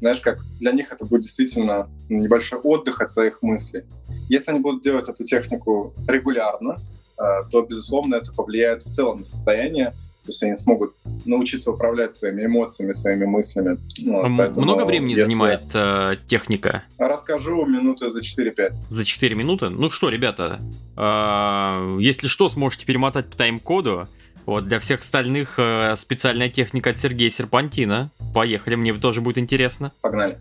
знаешь, 0.00 0.20
как 0.20 0.40
для 0.58 0.72
них 0.72 0.92
это 0.92 1.04
будет 1.04 1.22
действительно 1.22 1.88
небольшой 2.08 2.58
отдых 2.58 3.00
от 3.00 3.08
своих 3.08 3.42
мыслей. 3.42 3.84
Если 4.28 4.50
они 4.50 4.60
будут 4.60 4.82
делать 4.82 5.08
эту 5.08 5.24
технику 5.24 5.94
регулярно, 6.08 6.80
а, 7.16 7.44
то, 7.44 7.62
безусловно, 7.62 8.16
это 8.16 8.32
повлияет 8.32 8.84
в 8.84 8.92
целом 8.92 9.18
на 9.18 9.24
состояние, 9.24 9.94
то 10.22 10.28
есть 10.28 10.42
они 10.44 10.54
смогут 10.54 10.94
научиться 11.24 11.72
управлять 11.72 12.14
своими 12.14 12.46
эмоциями, 12.46 12.92
своими 12.92 13.24
мыслями. 13.24 13.78
Вот, 14.06 14.28
поэтому, 14.38 14.62
Много 14.62 14.84
времени 14.84 15.10
если... 15.10 15.24
занимает 15.24 15.62
э, 15.74 16.16
техника? 16.26 16.84
Расскажу 16.96 17.64
минуты 17.66 18.08
за 18.10 18.20
4-5. 18.20 18.74
За 18.88 19.04
4 19.04 19.34
минуты? 19.34 19.68
Ну 19.68 19.90
что, 19.90 20.08
ребята, 20.10 20.60
э, 20.96 21.98
если 22.00 22.28
что, 22.28 22.48
сможете 22.48 22.86
перемотать 22.86 23.30
по 23.30 23.36
тайм-коду. 23.36 24.08
Вот, 24.46 24.66
для 24.66 24.78
всех 24.78 25.00
остальных 25.00 25.54
э, 25.58 25.94
специальная 25.96 26.48
техника 26.48 26.90
от 26.90 26.96
Сергея 26.96 27.30
Серпантина. 27.30 28.10
Поехали, 28.34 28.76
мне 28.76 28.94
тоже 28.94 29.20
будет 29.20 29.38
интересно. 29.38 29.92
Погнали. 30.00 30.38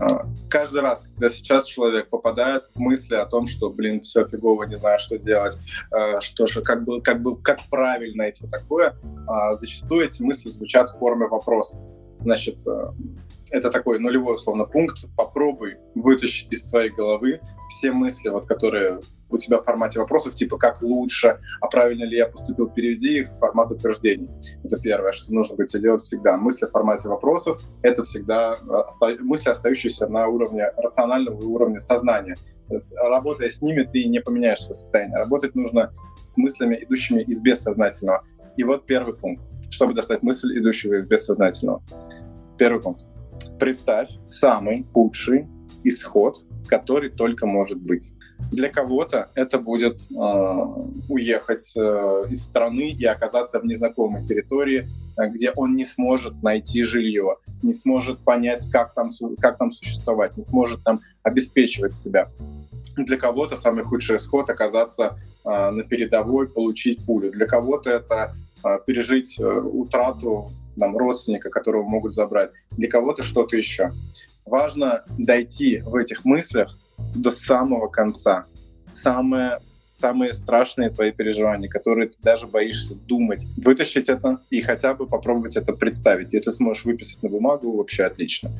А, 0.00 0.26
каждый 0.48 0.82
раз, 0.82 1.02
когда 1.02 1.28
сейчас 1.28 1.64
человек 1.64 2.08
попадает 2.10 2.66
в 2.74 2.78
мысли 2.78 3.14
о 3.14 3.26
том, 3.26 3.46
что, 3.46 3.70
блин, 3.70 4.00
все 4.00 4.26
фигово, 4.26 4.64
не 4.64 4.76
знаю, 4.76 4.98
что 4.98 5.18
делать, 5.18 5.58
а, 5.90 6.20
что 6.20 6.46
же, 6.46 6.62
как 6.62 6.84
бы, 6.84 7.00
как 7.00 7.22
бы, 7.22 7.40
как 7.40 7.60
правильно 7.70 8.22
и 8.22 8.32
все 8.32 8.46
такое, 8.46 8.96
а, 9.26 9.54
зачастую 9.54 10.06
эти 10.06 10.22
мысли 10.22 10.50
звучат 10.50 10.90
в 10.90 10.98
форме 10.98 11.26
вопроса. 11.26 11.78
Значит, 12.20 12.64
это 13.50 13.70
такой 13.70 13.98
нулевой, 13.98 14.34
условно, 14.34 14.64
пункт. 14.64 15.04
Попробуй 15.16 15.76
вытащить 15.94 16.50
из 16.50 16.68
своей 16.68 16.90
головы 16.90 17.40
все 17.68 17.92
мысли, 17.92 18.30
вот, 18.30 18.46
которые 18.46 19.00
у 19.30 19.38
тебя 19.38 19.58
в 19.58 19.64
формате 19.64 19.98
вопросов, 19.98 20.34
типа 20.34 20.56
«как 20.56 20.82
лучше?», 20.82 21.38
«а 21.60 21.66
правильно 21.66 22.04
ли 22.04 22.16
я 22.16 22.26
поступил?», 22.26 22.68
переведи 22.68 23.18
их 23.18 23.30
в 23.30 23.38
формат 23.38 23.70
утверждений. 23.70 24.28
Это 24.64 24.78
первое, 24.78 25.12
что 25.12 25.32
нужно 25.32 25.56
будет 25.56 25.70
делать 25.80 26.02
всегда. 26.02 26.36
Мысли 26.36 26.66
в 26.66 26.70
формате 26.70 27.08
вопросов— 27.08 27.60
это 27.82 28.02
всегда 28.04 28.54
э, 28.54 29.16
мысли, 29.20 29.50
остающиеся 29.50 30.08
на 30.08 30.28
уровне 30.28 30.70
рационального 30.76 31.42
уровня 31.44 31.78
сознания. 31.78 32.36
Работая 32.96 33.48
с 33.48 33.62
ними, 33.62 33.82
ты 33.82 34.04
не 34.06 34.20
поменяешь 34.20 34.60
свое 34.60 34.74
состояние. 34.74 35.18
Работать 35.18 35.54
нужно 35.54 35.92
с 36.22 36.36
мыслями, 36.36 36.78
идущими 36.82 37.22
из 37.22 37.40
бессознательного. 37.40 38.24
И 38.56 38.64
вот 38.64 38.86
первый 38.86 39.14
пункт. 39.14 39.44
Чтобы 39.70 39.94
достать 39.94 40.22
мысль, 40.22 40.58
идущего 40.58 40.94
из 40.94 41.06
бессознательного. 41.06 41.82
Первый 42.58 42.80
пункт. 42.80 43.06
Представь 43.58 44.08
самый 44.24 44.86
худший 44.92 45.46
исход, 45.84 46.44
который 46.68 47.10
только 47.10 47.46
может 47.46 47.80
быть. 47.80 48.12
Для 48.52 48.68
кого-то 48.68 49.30
это 49.34 49.58
будет 49.58 50.02
э, 50.10 50.14
уехать 51.08 51.72
э, 51.76 52.24
из 52.30 52.44
страны 52.44 52.90
и 52.90 53.04
оказаться 53.04 53.60
в 53.60 53.64
незнакомой 53.64 54.22
территории, 54.22 54.88
э, 55.18 55.28
где 55.28 55.50
он 55.50 55.72
не 55.72 55.84
сможет 55.84 56.42
найти 56.42 56.82
жилье, 56.84 57.36
не 57.62 57.72
сможет 57.72 58.20
понять, 58.20 58.68
как 58.70 58.94
там, 58.94 59.08
как 59.40 59.58
там 59.58 59.70
существовать, 59.70 60.36
не 60.36 60.42
сможет 60.42 60.82
там 60.84 61.00
обеспечивать 61.22 61.94
себя. 61.94 62.30
Для 62.96 63.18
кого-то 63.18 63.56
самый 63.56 63.84
худший 63.84 64.16
исход 64.16 64.48
оказаться 64.48 65.16
э, 65.44 65.70
на 65.70 65.82
передовой, 65.82 66.48
получить 66.48 67.04
пулю. 67.04 67.30
Для 67.30 67.46
кого-то 67.46 67.90
это 67.90 68.34
э, 68.64 68.78
пережить 68.86 69.38
э, 69.40 69.44
утрату 69.44 70.50
там, 70.78 70.96
родственника, 70.96 71.50
которого 71.50 71.82
могут 71.82 72.12
забрать, 72.12 72.50
для 72.70 72.88
кого-то 72.88 73.22
что-то 73.22 73.56
еще. 73.56 73.92
Важно 74.44 75.04
дойти 75.18 75.78
в 75.78 75.96
этих 75.96 76.24
мыслях 76.24 76.78
до 77.14 77.30
самого 77.30 77.88
конца. 77.88 78.46
Самое 78.92 79.58
самые 80.00 80.32
страшные 80.34 80.90
твои 80.90 81.10
переживания, 81.10 81.68
которые 81.68 82.08
ты 82.08 82.18
даже 82.22 82.46
боишься 82.46 82.94
думать. 82.94 83.46
Вытащить 83.56 84.08
это 84.08 84.38
и 84.50 84.60
хотя 84.60 84.94
бы 84.94 85.06
попробовать 85.06 85.56
это 85.56 85.72
представить. 85.72 86.32
Если 86.32 86.50
сможешь 86.50 86.84
выписать 86.84 87.22
на 87.22 87.28
бумагу, 87.28 87.76
вообще 87.76 88.04
отлично. 88.04 88.50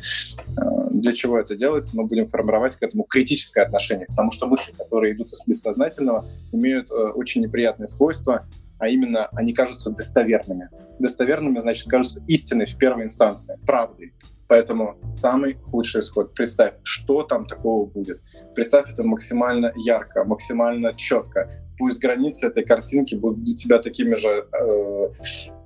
А, 0.57 0.88
для 0.90 1.12
чего 1.12 1.38
это 1.38 1.55
делается? 1.55 1.96
Мы 1.96 2.05
будем 2.05 2.25
формировать 2.25 2.77
к 2.77 2.83
этому 2.83 3.05
критическое 3.05 3.64
отношение, 3.64 4.07
потому 4.07 4.31
что 4.31 4.46
мысли, 4.46 4.72
которые 4.72 5.14
идут 5.14 5.33
из 5.33 5.46
бессознательного, 5.46 6.25
имеют 6.53 6.90
э, 6.90 6.94
очень 6.94 7.42
неприятные 7.42 7.87
свойства, 7.87 8.46
а 8.79 8.88
именно 8.88 9.27
они 9.33 9.53
кажутся 9.53 9.90
достоверными. 9.90 10.68
Достоверными, 10.99 11.59
значит, 11.59 11.88
кажутся 11.88 12.22
истиной 12.27 12.66
в 12.66 12.77
первой 12.77 13.05
инстанции, 13.05 13.59
правдой. 13.66 14.12
Поэтому 14.49 14.97
самый 15.21 15.55
худший 15.55 16.01
исход. 16.01 16.35
Представь, 16.35 16.75
что 16.83 17.23
там 17.23 17.47
такого 17.47 17.87
будет. 17.87 18.21
Представь 18.55 18.93
это 18.93 19.03
максимально 19.03 19.73
ярко, 19.77 20.25
максимально 20.25 20.93
четко. 20.93 21.51
Пусть 21.79 22.01
границы 22.01 22.47
этой 22.47 22.65
картинки 22.65 23.15
будут 23.17 23.43
для 23.43 23.57
тебя 23.57 23.79
такими 23.79 24.15
же 24.15 24.47
э, 24.61 25.09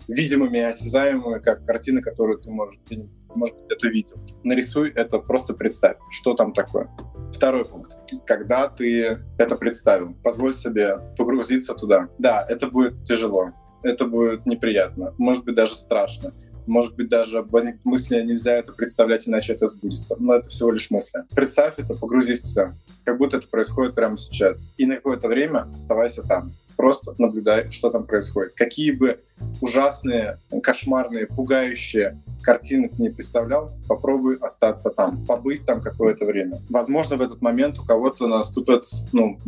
видимыми 0.09 0.59
и 0.59 0.63
осязаемыми, 0.63 1.41
как 1.41 1.65
картины, 1.65 2.01
которую 2.01 2.39
ты 2.39 2.51
можешь, 2.51 2.81
ты, 2.89 3.09
может 3.35 3.57
быть, 3.57 3.73
это 3.73 3.89
видел. 3.89 4.17
Нарисуй 4.45 4.91
это, 4.91 5.19
просто 5.19 5.55
представь, 5.55 5.97
что 6.11 6.35
там 6.35 6.53
такое. 6.53 6.89
Второй 7.33 7.65
пункт. 7.65 7.93
Когда 8.27 8.69
ты 8.69 9.19
это 9.39 9.57
представил, 9.57 10.15
позволь 10.25 10.53
себе 10.53 10.99
погрузиться 11.17 11.75
туда. 11.75 12.09
Да, 12.19 12.45
это 12.49 12.67
будет 12.67 13.05
тяжело, 13.05 13.53
это 13.83 14.05
будет 14.07 14.47
неприятно, 14.47 15.15
может 15.19 15.45
быть, 15.45 15.55
даже 15.55 15.77
страшно 15.77 16.33
может 16.71 16.95
быть, 16.97 17.09
даже 17.09 17.43
возникнет 17.43 17.85
мысли, 17.85 18.23
нельзя 18.23 18.55
это 18.55 18.73
представлять, 18.73 19.29
иначе 19.29 19.53
это 19.53 19.67
сбудется. 19.67 20.17
Но 20.19 20.35
это 20.35 20.49
всего 20.49 20.71
лишь 20.71 20.91
мысли. 20.91 21.25
Представь 21.35 21.75
это, 21.79 21.95
погрузись 21.95 22.41
туда, 22.41 22.75
как 23.05 23.19
будто 23.19 23.37
это 23.39 23.49
происходит 23.49 23.95
прямо 23.95 24.17
сейчас. 24.17 24.71
И 24.77 24.87
на 24.87 24.97
какое-то 24.97 25.29
время 25.29 25.69
оставайся 25.75 26.23
там. 26.23 26.53
Просто 26.77 27.15
наблюдай, 27.19 27.71
что 27.71 27.91
там 27.91 28.05
происходит. 28.05 28.55
Какие 28.55 28.93
бы 28.93 29.21
ужасные, 29.61 30.39
кошмарные, 30.63 31.27
пугающие 31.27 32.19
картины 32.43 32.89
ты 32.89 33.03
не 33.03 33.11
представлял, 33.11 33.73
попробуй 33.87 34.37
остаться 34.37 34.89
там, 34.89 35.27
побыть 35.27 35.67
там 35.67 35.83
какое-то 35.83 36.25
время. 36.25 36.63
Возможно, 36.71 37.17
в 37.17 37.21
этот 37.21 37.43
момент 37.43 37.79
у 37.79 37.85
кого-то 37.85 38.27
наступят, 38.29 38.85
ну, 39.13 39.39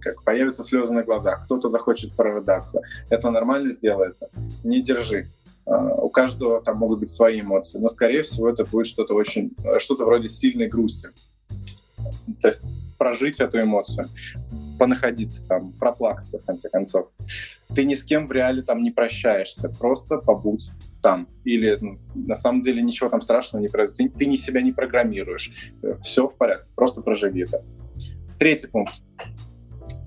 как 0.00 0.22
появятся 0.24 0.62
слезы 0.62 0.92
на 0.92 1.02
глазах, 1.02 1.44
кто-то 1.44 1.68
захочет 1.68 2.12
прорыдаться. 2.12 2.82
Это 3.08 3.30
нормально, 3.30 3.72
сделай 3.72 4.10
это. 4.10 4.28
Не 4.62 4.82
держи. 4.82 5.28
У 5.66 6.08
каждого 6.08 6.60
там 6.60 6.78
могут 6.78 7.00
быть 7.00 7.10
свои 7.10 7.40
эмоции, 7.40 7.78
но, 7.78 7.88
скорее 7.88 8.22
всего, 8.22 8.48
это 8.48 8.64
будет 8.64 8.86
что-то 8.86 9.14
очень, 9.14 9.54
что-то 9.78 10.04
вроде 10.04 10.28
сильной 10.28 10.68
грусти. 10.68 11.10
То 12.40 12.48
есть 12.48 12.66
прожить 12.98 13.40
эту 13.40 13.60
эмоцию, 13.60 14.08
понаходиться 14.78 15.44
там, 15.46 15.72
проплакаться, 15.72 16.40
в 16.40 16.44
конце 16.44 16.68
концов. 16.68 17.08
Ты 17.74 17.84
ни 17.84 17.94
с 17.94 18.04
кем 18.04 18.26
в 18.26 18.32
реале 18.32 18.62
там 18.62 18.82
не 18.82 18.90
прощаешься, 18.90 19.68
просто 19.68 20.18
побудь 20.18 20.70
там. 21.00 21.28
Или 21.44 21.78
ну, 21.80 21.98
на 22.14 22.34
самом 22.34 22.62
деле 22.62 22.82
ничего 22.82 23.08
там 23.08 23.20
страшного 23.20 23.62
не 23.62 23.68
произойдет. 23.68 24.14
Ты, 24.14 24.18
ты 24.18 24.26
ни 24.26 24.36
себя 24.36 24.62
не 24.62 24.72
программируешь. 24.72 25.72
Все 26.00 26.28
в 26.28 26.36
порядке, 26.36 26.70
просто 26.74 27.02
проживи 27.02 27.42
это. 27.42 27.64
Третий 28.38 28.66
пункт. 28.66 29.02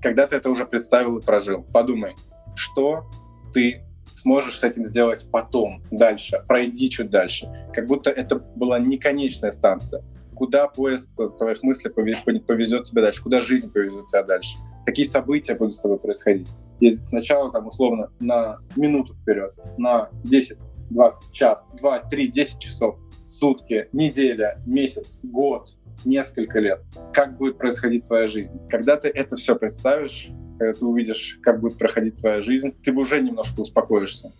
Когда 0.01 0.27
ты 0.27 0.35
это 0.35 0.49
уже 0.49 0.65
представил 0.65 1.17
и 1.17 1.21
прожил, 1.21 1.63
подумай, 1.63 2.15
что 2.55 3.05
ты 3.53 3.84
сможешь 4.25 4.57
с 4.57 4.63
этим 4.63 4.85
сделать 4.85 5.27
потом, 5.31 5.83
дальше, 5.91 6.43
пройди 6.47 6.89
чуть 6.89 7.11
дальше. 7.11 7.47
Как 7.71 7.85
будто 7.85 8.09
это 8.09 8.37
была 8.37 8.79
не 8.79 8.97
конечная 8.97 9.51
станция. 9.51 10.03
Куда 10.33 10.67
поезд 10.67 11.09
твоих 11.37 11.61
мыслей 11.61 11.91
повезет 11.91 12.85
тебя 12.85 13.03
дальше, 13.03 13.21
куда 13.21 13.39
жизнь 13.39 13.71
повезет 13.71 14.07
тебя 14.07 14.23
дальше. 14.23 14.57
Какие 14.83 15.05
события 15.05 15.53
будут 15.53 15.75
с 15.75 15.81
тобой 15.81 15.99
происходить. 15.99 16.47
Если 16.79 17.01
сначала, 17.01 17.51
там, 17.51 17.67
условно, 17.67 18.09
на 18.19 18.57
минуту 18.75 19.13
вперед, 19.13 19.53
на 19.77 20.09
10, 20.23 20.57
20, 20.89 21.31
час, 21.31 21.69
2, 21.79 21.99
3, 21.99 22.27
10 22.27 22.59
часов, 22.59 22.97
сутки, 23.27 23.89
неделя, 23.93 24.57
месяц, 24.65 25.19
год, 25.21 25.69
несколько 26.03 26.59
лет. 26.59 26.81
Как 27.13 27.37
будет 27.37 27.59
происходить 27.59 28.05
твоя 28.05 28.27
жизнь? 28.27 28.59
Когда 28.69 28.95
ты 28.95 29.07
это 29.07 29.35
все 29.35 29.55
представишь, 29.55 30.29
когда 30.57 30.73
ты 30.73 30.85
увидишь, 30.85 31.39
как 31.41 31.59
будет 31.59 31.77
проходить 31.77 32.17
твоя 32.17 32.41
жизнь, 32.41 32.73
ты 32.83 32.91
бы 32.91 33.01
уже 33.01 33.21
немножко 33.21 33.61
успокоишься. 33.61 34.31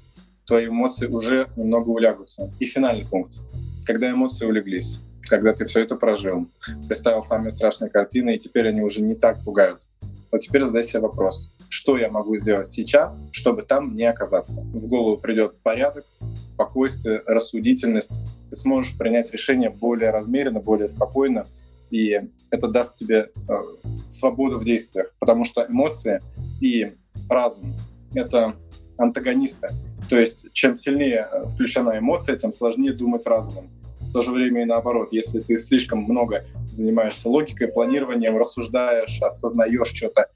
Твои 0.46 0.68
эмоции 0.68 1.08
уже 1.08 1.48
немного 1.56 1.90
улягутся. 1.90 2.52
И 2.60 2.66
финальный 2.66 3.06
пункт. 3.06 3.42
Когда 3.86 4.12
эмоции 4.12 4.46
улеглись, 4.46 5.00
когда 5.24 5.54
ты 5.54 5.66
все 5.66 5.82
это 5.82 5.96
прожил, 5.96 6.48
представил 6.88 7.22
самые 7.22 7.52
страшные 7.52 7.90
картины, 7.90 8.36
и 8.36 8.40
теперь 8.40 8.68
они 8.68 8.82
уже 8.82 9.02
не 9.02 9.16
так 9.16 9.44
пугают. 9.44 9.88
Вот 10.32 10.42
теперь 10.42 10.64
задай 10.64 10.84
себе 10.84 11.02
вопрос. 11.02 11.52
Что 11.70 11.98
я 11.98 12.10
могу 12.10 12.38
сделать 12.38 12.68
сейчас, 12.68 13.26
чтобы 13.32 13.64
там 13.64 13.94
не 13.94 14.04
оказаться? 14.04 14.62
В 14.62 14.88
голову 14.88 15.18
придет 15.18 15.58
порядок, 15.62 16.06
спокойствие, 16.54 17.24
рассудительность. 17.26 18.12
Ты 18.50 18.56
сможешь 18.56 18.98
принять 18.98 19.32
решение 19.32 19.70
более 19.70 20.12
размеренно, 20.12 20.60
более 20.60 20.88
спокойно, 20.88 21.48
и 21.90 22.30
это 22.52 22.68
даст 22.68 22.96
тебе 22.96 23.30
э, 23.48 23.54
свободу 24.08 24.60
в 24.60 24.64
действиях, 24.64 25.14
потому 25.20 25.44
что 25.44 25.66
эмоции 25.68 26.22
и 26.62 26.94
разум— 27.30 27.74
это 28.14 28.56
антагонисты. 28.98 29.70
То 30.10 30.20
есть 30.20 30.52
чем 30.54 30.76
сильнее 30.76 31.28
э, 31.32 31.48
включена 31.48 31.98
эмоция, 31.98 32.38
тем 32.38 32.52
сложнее 32.52 32.94
думать 32.94 33.26
разумом. 33.28 33.70
В 34.02 34.12
то 34.12 34.22
же 34.22 34.32
время 34.32 34.62
и 34.62 34.66
наоборот, 34.66 35.12
если 35.12 35.40
ты 35.40 35.58
слишком 35.58 36.04
много 36.04 36.46
занимаешься 36.70 37.30
логикой, 37.30 37.68
планированием, 37.68 38.38
рассуждаешь, 38.38 39.22
осознаешь 39.22 39.88
что-то, 39.88 40.30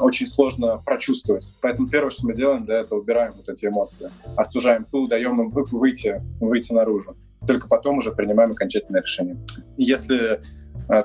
очень 0.00 0.26
сложно 0.26 0.78
прочувствовать. 0.84 1.54
Поэтому 1.60 1.88
первое, 1.88 2.10
что 2.10 2.26
мы 2.26 2.34
делаем, 2.34 2.64
да, 2.64 2.80
это 2.80 2.94
убираем 2.94 3.32
вот 3.32 3.48
эти 3.48 3.66
эмоции, 3.66 4.10
остужаем 4.36 4.84
пыл, 4.84 5.08
даем 5.08 5.40
им 5.40 5.50
выйти, 5.50 6.22
выйти 6.40 6.72
наружу. 6.72 7.16
Только 7.46 7.68
потом 7.68 7.98
уже 7.98 8.12
принимаем 8.12 8.52
окончательное 8.52 9.00
решение. 9.00 9.36
Если 9.76 10.40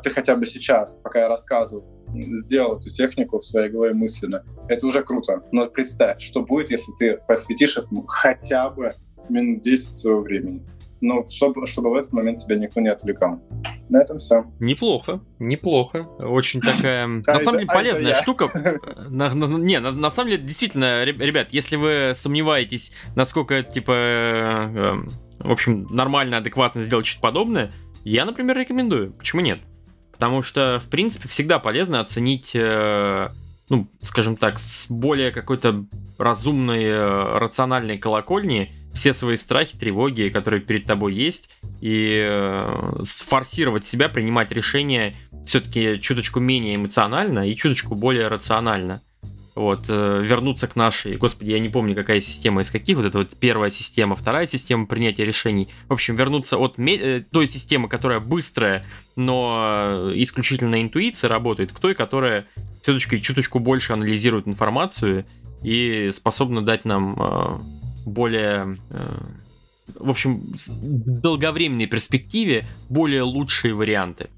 ты 0.04 0.10
хотя 0.10 0.36
бы 0.36 0.45
сейчас, 0.45 0.95
пока 0.95 1.19
я 1.19 1.28
рассказывал, 1.28 1.86
сделал 2.13 2.78
эту 2.78 2.89
технику 2.89 3.39
в 3.39 3.45
своей 3.45 3.69
голове 3.69 3.93
мысленно, 3.93 4.43
это 4.67 4.88
уже 4.88 5.04
круто. 5.04 5.43
Но 5.52 5.67
представь, 5.67 6.21
что 6.21 6.41
будет, 6.41 6.71
если 6.71 6.91
ты 6.98 7.19
посвятишь 7.28 7.78
этому 7.78 8.06
хотя 8.08 8.69
бы 8.69 8.91
минут 9.30 9.62
10 9.62 9.95
своего 9.95 10.21
времени. 10.21 10.65
Но 11.02 11.28
чтобы, 11.28 11.67
чтобы 11.67 11.91
в 11.91 11.95
этот 11.95 12.13
момент 12.13 12.39
тебя 12.39 12.56
никто 12.56 12.82
не 12.82 12.89
отвлекал. 12.89 13.41
На 13.89 14.02
этом 14.02 14.17
все. 14.17 14.45
Неплохо, 14.60 15.21
неплохо. 15.38 16.04
Очень 16.17 16.62
такая, 16.62 17.06
на 17.06 17.24
самом 17.24 17.60
деле, 17.60 17.67
полезная 17.67 18.15
штука. 18.15 18.50
Не, 19.10 19.80
на 19.80 20.10
самом 20.10 20.32
деле, 20.32 20.41
действительно, 20.41 21.04
ребят, 21.04 21.50
если 21.52 21.76
вы 21.76 22.12
сомневаетесь, 22.15 22.93
насколько 23.15 23.54
это, 23.54 23.69
типа, 23.71 23.91
э, 23.91 24.93
в 25.39 25.52
общем, 25.52 25.86
нормально, 25.91 26.38
адекватно 26.38 26.82
сделать 26.82 27.06
что-то 27.06 27.21
подобное, 27.21 27.71
я, 28.04 28.26
например, 28.26 28.58
рекомендую. 28.58 29.13
Почему 29.13 29.41
нет? 29.41 29.60
Потому 30.15 30.41
что, 30.41 30.82
в 30.84 30.89
принципе, 30.89 31.28
всегда 31.28 31.60
полезно 31.60 31.99
оценить, 31.99 32.51
э, 32.54 33.30
ну, 33.69 33.88
скажем 34.01 34.38
так, 34.38 34.60
с 34.60 34.88
более 34.89 35.32
какой-то 35.32 35.86
разумной, 36.17 36.84
э, 36.84 37.38
рациональной 37.38 37.97
колокольни 37.97 38.73
все 38.93 39.13
свои 39.13 39.36
страхи, 39.36 39.78
тревоги, 39.78 40.30
которые 40.30 40.62
перед 40.62 40.86
тобой 40.86 41.13
есть, 41.13 41.49
и 41.82 42.25
э, 42.30 43.01
сфорсировать 43.04 43.84
себя, 43.84 44.08
принимать 44.08 44.54
решения 44.54 45.13
все-таки 45.45 45.99
чуточку 45.99 46.39
менее 46.39 46.78
эмоционально 46.78 47.47
и 47.49 47.56
чуточку 47.56 47.95
более 47.95 48.30
рационально 48.30 49.01
вот, 49.55 49.85
э, 49.87 50.21
вернуться 50.21 50.67
к 50.67 50.75
нашей, 50.75 51.15
господи, 51.15 51.51
я 51.51 51.59
не 51.59 51.69
помню, 51.69 51.95
какая 51.95 52.19
система 52.19 52.61
из 52.61 52.69
каких, 52.69 52.97
вот 52.97 53.05
это 53.05 53.19
вот 53.19 53.35
первая 53.39 53.69
система, 53.69 54.15
вторая 54.15 54.47
система 54.47 54.85
принятия 54.85 55.25
решений. 55.25 55.69
В 55.87 55.93
общем, 55.93 56.15
вернуться 56.15 56.57
от 56.57 56.77
э, 56.77 57.21
той 57.31 57.47
системы, 57.47 57.87
которая 57.87 58.19
быстрая, 58.19 58.85
но 59.15 60.11
исключительно 60.13 60.81
интуиция 60.81 61.29
работает, 61.29 61.71
к 61.71 61.79
той, 61.79 61.95
которая 61.95 62.45
все-таки 62.81 63.21
чуточку 63.21 63.59
больше 63.59 63.93
анализирует 63.93 64.45
информацию 64.45 65.25
и 65.63 66.09
способна 66.11 66.61
дать 66.61 66.83
нам 66.83 67.15
э, 67.17 67.57
более, 68.05 68.77
в 69.95 70.09
общем, 70.09 70.53
в 70.53 71.21
долговременной 71.21 71.87
перспективе 71.87 72.65
более 72.89 73.23
лучшие 73.23 73.73
варианты. 73.73 74.29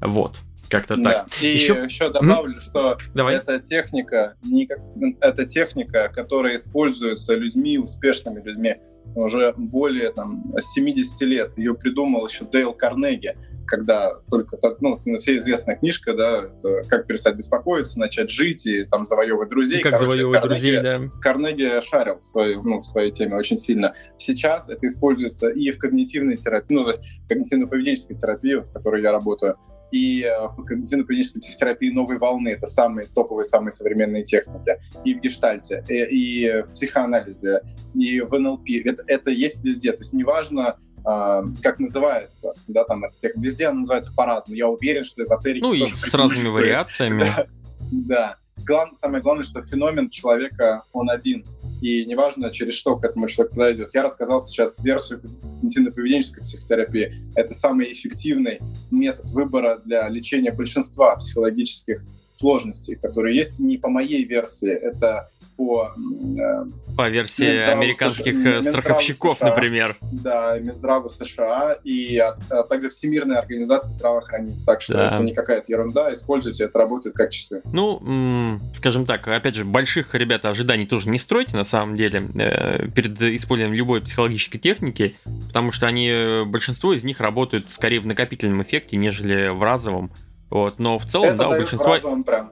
Вот. 0.00 0.40
Как-то 0.74 0.96
так. 0.96 1.04
Да. 1.04 1.26
И 1.40 1.52
еще, 1.52 1.74
еще 1.84 2.10
добавлю, 2.10 2.56
mm? 2.56 2.60
что 2.60 2.98
Давай. 3.14 3.36
эта 3.36 3.60
техника, 3.60 4.34
не 4.42 4.66
как, 4.66 4.80
эта 5.20 5.46
техника, 5.46 6.10
которая 6.12 6.56
используется 6.56 7.34
людьми, 7.34 7.78
успешными 7.78 8.42
людьми, 8.42 8.76
уже 9.14 9.54
более 9.56 10.10
там, 10.10 10.52
70 10.58 11.20
лет. 11.22 11.56
Ее 11.56 11.74
придумал 11.74 12.26
еще 12.26 12.44
Дейл 12.44 12.72
Карнеги, 12.72 13.36
когда 13.66 14.14
только, 14.28 14.58
ну, 14.80 14.98
все 15.18 15.38
известная 15.38 15.76
книжка, 15.76 16.14
да, 16.14 16.50
«Как 16.88 17.06
перестать 17.06 17.36
беспокоиться, 17.36 18.00
начать 18.00 18.30
жить 18.30 18.66
и 18.66 18.82
там 18.84 19.04
завоевывать 19.04 19.50
друзей». 19.50 19.78
И 19.78 19.82
как 19.82 19.92
Короче, 19.92 20.10
завоевывать 20.10 20.40
Карнеги, 20.40 20.60
друзей, 20.60 20.80
да. 20.80 21.00
Карнеги 21.20 21.80
шарил 21.88 22.18
в 22.18 22.24
своей, 22.24 22.56
ну, 22.56 22.80
в 22.80 22.84
своей 22.84 23.12
теме 23.12 23.36
очень 23.36 23.56
сильно. 23.56 23.94
Сейчас 24.18 24.68
это 24.68 24.84
используется 24.86 25.48
и 25.50 25.70
в 25.70 25.78
когнитивной 25.78 26.36
терапии, 26.36 26.74
ну, 26.74 26.86
когнитивно-поведенческой 27.28 28.16
терапии, 28.16 28.54
в 28.54 28.72
которой 28.72 29.02
я 29.02 29.12
работаю, 29.12 29.56
и 29.94 30.24
э, 30.24 30.48
в 30.48 30.64
когнитивно-поведенческой 30.64 31.40
психотерапии 31.40 31.90
новой 31.90 32.18
волны. 32.18 32.48
Это 32.48 32.66
самые 32.66 33.06
топовые, 33.06 33.44
самые 33.44 33.70
современные 33.70 34.24
техники. 34.24 34.76
И 35.04 35.14
в 35.14 35.20
гештальте, 35.20 35.84
и, 35.88 35.94
и 35.94 36.62
в 36.62 36.72
психоанализе, 36.72 37.62
и 37.94 38.20
в 38.20 38.36
НЛП. 38.36 38.68
Это, 38.84 39.02
это 39.06 39.30
есть 39.30 39.64
везде. 39.64 39.92
То 39.92 39.98
есть 39.98 40.12
неважно, 40.12 40.78
э, 40.98 41.42
как 41.62 41.78
называется, 41.78 42.54
да, 42.66 42.82
там 42.82 43.04
это 43.04 43.16
тех, 43.20 43.36
везде 43.36 43.68
она 43.68 43.78
называется 43.78 44.12
по-разному. 44.12 44.56
Я 44.56 44.66
уверен, 44.66 45.04
что 45.04 45.22
эзотерики 45.22 45.62
Ну 45.62 45.72
и 45.72 45.86
с 45.86 46.12
разными 46.12 46.48
вариациями. 46.48 47.20
Да, 47.20 47.46
да. 47.92 48.36
Главное, 48.66 48.94
самое 48.94 49.22
главное, 49.22 49.44
что 49.44 49.62
феномен 49.62 50.10
человека, 50.10 50.82
он 50.92 51.08
один 51.08 51.44
и 51.84 52.06
неважно, 52.06 52.50
через 52.50 52.76
что 52.76 52.96
к 52.96 53.04
этому 53.04 53.28
человеку 53.28 53.56
подойдет. 53.56 53.90
Я 53.92 54.02
рассказал 54.02 54.40
сейчас 54.40 54.78
версию 54.78 55.20
когнитивно-поведенческой 55.20 56.40
психотерапии. 56.40 57.12
Это 57.34 57.52
самый 57.52 57.92
эффективный 57.92 58.60
метод 58.90 59.30
выбора 59.32 59.82
для 59.84 60.08
лечения 60.08 60.50
большинства 60.50 61.14
психологических 61.16 62.02
сложностей, 62.30 62.96
которые 62.96 63.36
есть 63.36 63.58
не 63.58 63.76
по 63.76 63.90
моей 63.90 64.24
версии, 64.24 64.70
это 64.70 65.28
по... 65.56 65.92
Э, 66.38 66.64
по 66.96 67.08
версии 67.08 67.58
американских 67.58 68.34
США, 68.34 68.58
э, 68.58 68.62
страховщиков, 68.62 69.38
США, 69.38 69.48
например. 69.48 69.98
Да, 70.00 70.58
Минздраву 70.58 71.08
США 71.08 71.76
и 71.82 72.18
а, 72.18 72.36
а 72.50 72.62
также 72.62 72.88
Всемирная 72.88 73.38
организация 73.38 73.94
здравоохранения. 73.94 74.64
Так 74.64 74.80
что 74.80 74.94
да. 74.94 75.14
это 75.14 75.22
не 75.22 75.32
какая-то 75.34 75.72
ерунда, 75.72 76.12
используйте, 76.12 76.64
это 76.64 76.78
работает 76.78 77.16
как 77.16 77.30
часы. 77.30 77.62
Ну, 77.64 78.60
скажем 78.74 79.06
так, 79.06 79.26
опять 79.26 79.54
же, 79.54 79.64
больших, 79.64 80.14
ребята, 80.14 80.50
ожиданий 80.50 80.86
тоже 80.86 81.08
не 81.08 81.18
стройте, 81.18 81.56
на 81.56 81.64
самом 81.64 81.96
деле, 81.96 82.28
э, 82.34 82.86
перед 82.94 83.20
использованием 83.20 83.76
любой 83.76 84.00
психологической 84.00 84.60
техники, 84.60 85.16
потому 85.48 85.72
что 85.72 85.86
они, 85.86 86.44
большинство 86.46 86.92
из 86.92 87.02
них 87.04 87.20
работают 87.20 87.70
скорее 87.70 88.00
в 88.00 88.06
накопительном 88.06 88.62
эффекте, 88.62 88.96
нежели 88.96 89.48
в 89.48 89.62
разовом. 89.62 90.12
Вот, 90.50 90.78
но 90.78 90.98
в 90.98 91.06
целом, 91.06 91.30
это 91.30 91.38
да, 91.38 91.48
у 91.48 91.50
большинства... 91.50 91.98
Прям 91.98 92.50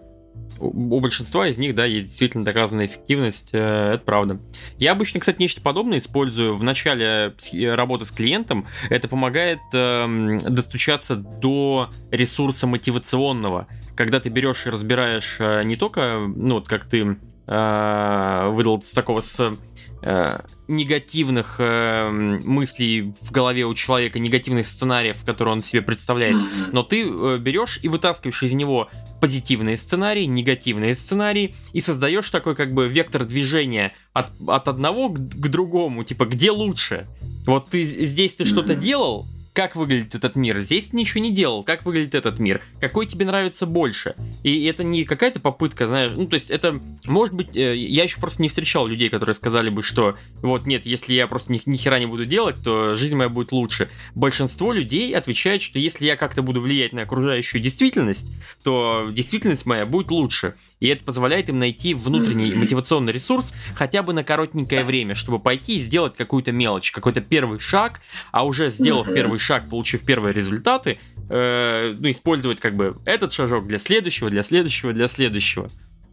у 0.59 1.01
большинства 1.01 1.47
из 1.47 1.59
них, 1.59 1.75
да, 1.75 1.85
есть 1.85 2.07
действительно 2.07 2.45
доказанная 2.45 2.87
эффективность, 2.87 3.49
э, 3.53 3.95
это 3.95 4.05
правда. 4.05 4.41
Я 4.79 4.93
обычно, 4.93 5.21
кстати, 5.21 5.41
нечто 5.41 5.61
подобное 5.61 5.99
использую 5.99 6.57
в 6.57 6.63
начале 6.63 7.35
работы 7.75 8.05
с 8.05 8.11
клиентом. 8.11 8.67
Это 8.89 9.09
помогает 9.09 9.61
э, 9.73 10.41
достучаться 10.49 11.17
до 11.17 11.91
ресурса 12.11 12.67
мотивационного, 12.67 13.67
когда 13.97 14.21
ты 14.21 14.29
берешь 14.29 14.67
и 14.67 14.71
разбираешь 14.71 15.37
э, 15.39 15.63
не 15.65 15.77
только, 15.77 16.19
ну, 16.35 16.55
вот 16.55 16.69
как 16.69 16.85
ты 16.85 17.17
э, 17.47 18.49
выдал 18.51 18.81
с 18.83 18.93
такого 18.95 19.21
с 19.21 19.57
э, 20.03 20.41
негативных 20.69 21.57
э, 21.59 22.11
мыслей 22.45 23.15
в 23.21 23.31
голове 23.31 23.65
у 23.65 23.75
человека, 23.75 24.19
негативных 24.19 24.69
сценариев, 24.69 25.25
которые 25.25 25.55
он 25.55 25.63
себе 25.63 25.83
представляет, 25.83 26.37
но 26.73 26.83
ты 26.83 27.05
э, 27.05 27.39
берешь 27.39 27.79
и 27.83 27.89
вытаскиваешь 27.89 28.43
из 28.43 28.53
него 28.53 28.89
позитивные 29.21 29.77
сценарии, 29.77 30.25
негативные 30.25 30.95
сценарии 30.95 31.55
и 31.73 31.81
создаешь 31.81 32.29
такой 32.31 32.55
как 32.55 32.75
бы 32.75 32.89
вектор 32.89 33.25
движения 33.25 33.93
от, 34.13 34.31
от 34.47 34.69
одного 34.69 35.09
к, 35.09 35.19
к 35.19 35.49
другому, 35.49 36.05
типа 36.05 36.27
где 36.27 36.51
лучше. 36.51 37.07
Вот 37.47 37.71
ты 37.71 37.83
здесь 37.83 38.37
ты 38.37 38.45
что-то 38.45 38.75
делал, 38.75 39.27
как 39.53 39.77
выглядит 39.77 40.15
этот 40.15 40.35
мир. 40.35 40.61
Здесь 40.61 40.93
ничего 40.93 41.23
не 41.23 41.31
делал, 41.31 41.63
как 41.63 41.85
выглядит 41.85 42.15
этот 42.15 42.39
мир, 42.39 42.63
какой 42.81 43.07
тебе 43.07 43.27
нравится 43.27 43.67
больше. 43.67 44.15
И 44.43 44.65
это 44.65 44.83
не 44.83 45.05
какая-то 45.05 45.41
попытка, 45.41 45.87
знаешь, 45.87 46.13
ну 46.17 46.27
то 46.27 46.35
есть 46.35 46.51
это, 46.51 46.81
может 47.05 47.35
быть, 47.35 47.55
э, 47.55 47.77
я 47.77 48.05
еще 48.05 48.19
просто 48.19 48.41
не 48.41 48.49
встречал 48.49 48.87
людей, 48.87 49.11
которые 49.11 49.35
сказали 49.35 49.69
бы, 49.69 49.83
что 49.83 50.17
вот 50.41 50.67
нет, 50.67 50.87
если 50.87 51.13
я 51.13 51.27
просто 51.27 51.53
ни, 51.53 51.61
ни 51.67 51.77
хера 51.77 51.99
не 51.99 52.07
буду 52.07 52.25
делать, 52.25 52.57
то 52.63 52.97
жизнь 52.97 53.17
моя 53.17 53.29
будет 53.29 53.53
лучше. 53.53 53.91
Большинство 54.15 54.73
людей 54.73 55.15
отвечает, 55.15 55.61
что 55.61 55.79
если 55.79 56.07
я 56.07 56.17
как-то 56.17 56.43
буду 56.43 56.61
влиять 56.61 56.93
на 56.93 57.03
окружающую 57.03 57.61
действительность, 57.61 58.33
то 58.63 59.09
действительность 59.13 59.67
моя 59.67 59.85
будет 59.85 60.11
лучше. 60.11 60.55
И 60.81 60.89
это 60.89 61.05
позволяет 61.05 61.49
им 61.49 61.59
найти 61.59 61.95
внутренний 61.95 62.55
мотивационный 62.55 63.13
ресурс 63.13 63.53
хотя 63.75 64.03
бы 64.03 64.13
на 64.13 64.25
коротенькое 64.25 64.85
время, 64.85 65.15
чтобы 65.15 65.39
пойти 65.39 65.77
и 65.77 65.81
сделать 65.81 66.17
какую-то 66.17 66.53
мелочь, 66.53 66.91
какой-то 66.91 67.21
первый 67.21 67.61
шаг, 67.61 68.01
а 68.31 68.45
уже 68.45 68.71
сделав 68.71 69.07
первый 69.13 69.39
шаг, 69.43 69.69
получив 69.69 70.05
первые 70.05 70.33
результаты, 70.33 70.99
э, 71.29 71.95
ну, 71.99 72.11
использовать 72.11 72.61
как 72.61 72.77
бы 72.77 72.97
этот 73.05 73.33
шажок 73.33 73.67
для 73.67 73.79
следующего, 73.79 74.31
для 74.31 74.43
следующего, 74.43 74.93
для 74.93 75.09
следующего. 75.09 75.69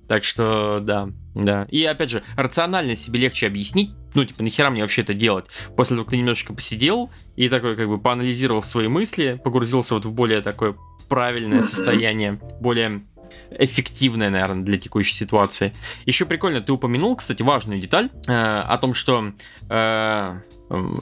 Так 0.08 0.24
что, 0.24 0.80
да, 0.82 1.10
да. 1.36 1.68
И 1.70 1.84
опять 1.86 2.10
же, 2.10 2.24
рационально 2.36 2.96
себе 2.96 3.20
легче 3.20 3.46
объяснить, 3.46 3.92
ну, 4.15 4.26
типа, 4.26 4.42
нахера 4.42 4.72
мне 4.72 4.82
вообще 4.82 5.04
это 5.04 5.13
делать? 5.13 5.46
После 5.78 5.96
того, 5.96 6.06
как 6.06 6.12
ты 6.12 6.18
немножечко 6.18 6.54
посидел 6.54 7.12
и 7.36 7.48
такой, 7.48 7.76
как 7.76 7.88
бы, 7.88 8.00
поанализировал 8.00 8.63
свои 8.63 8.88
мысли, 8.88 9.39
погрузился 9.44 9.94
вот 9.94 10.06
в 10.06 10.12
более 10.12 10.42
такое 10.42 10.76
правильное 11.10 11.62
состояние, 11.62 12.39
более 12.60 13.04
эффективное, 13.52 14.32
наверное, 14.32 14.63
для 14.63 14.80
текущей 14.80 15.13
ситуации. 15.13 15.74
Еще 16.06 16.26
прикольно, 16.26 16.62
ты 16.62 16.72
упомянул, 16.72 17.15
кстати, 17.15 17.44
важную 17.44 17.80
деталь 17.80 18.10
э, 18.28 18.32
о 18.32 18.78
том, 18.80 18.96
что 18.96 19.34
э, 19.70 20.39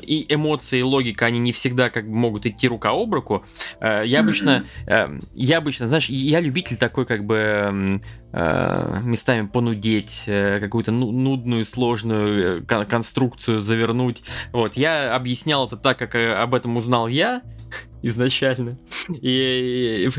и 0.03 0.25
эмоции, 0.29 0.79
и 0.79 0.83
логика, 0.83 1.25
они 1.25 1.39
не 1.39 1.51
всегда 1.51 1.89
как 1.89 2.07
бы 2.09 2.15
могут 2.15 2.45
идти 2.45 2.67
рука 2.67 2.91
об 2.91 3.13
руку. 3.13 3.43
Э, 3.79 4.03
я 4.05 4.21
обычно, 4.21 4.65
э, 4.85 5.19
я 5.33 5.57
обычно, 5.57 5.87
знаешь, 5.87 6.09
я 6.09 6.39
любитель 6.39 6.77
такой 6.77 7.05
как 7.05 7.25
бы 7.25 7.99
э, 8.31 8.99
местами 9.03 9.47
понудеть, 9.47 10.23
какую-то 10.25 10.91
ну, 10.91 11.11
нудную, 11.11 11.65
сложную 11.65 12.65
конструкцию 12.65 13.61
завернуть. 13.61 14.23
Вот, 14.53 14.75
я 14.75 15.15
объяснял 15.15 15.67
это 15.67 15.75
так, 15.75 15.99
как 15.99 16.15
об 16.15 16.55
этом 16.55 16.77
узнал 16.77 17.07
я 17.07 17.41
изначально. 18.01 18.77
И 19.09 20.09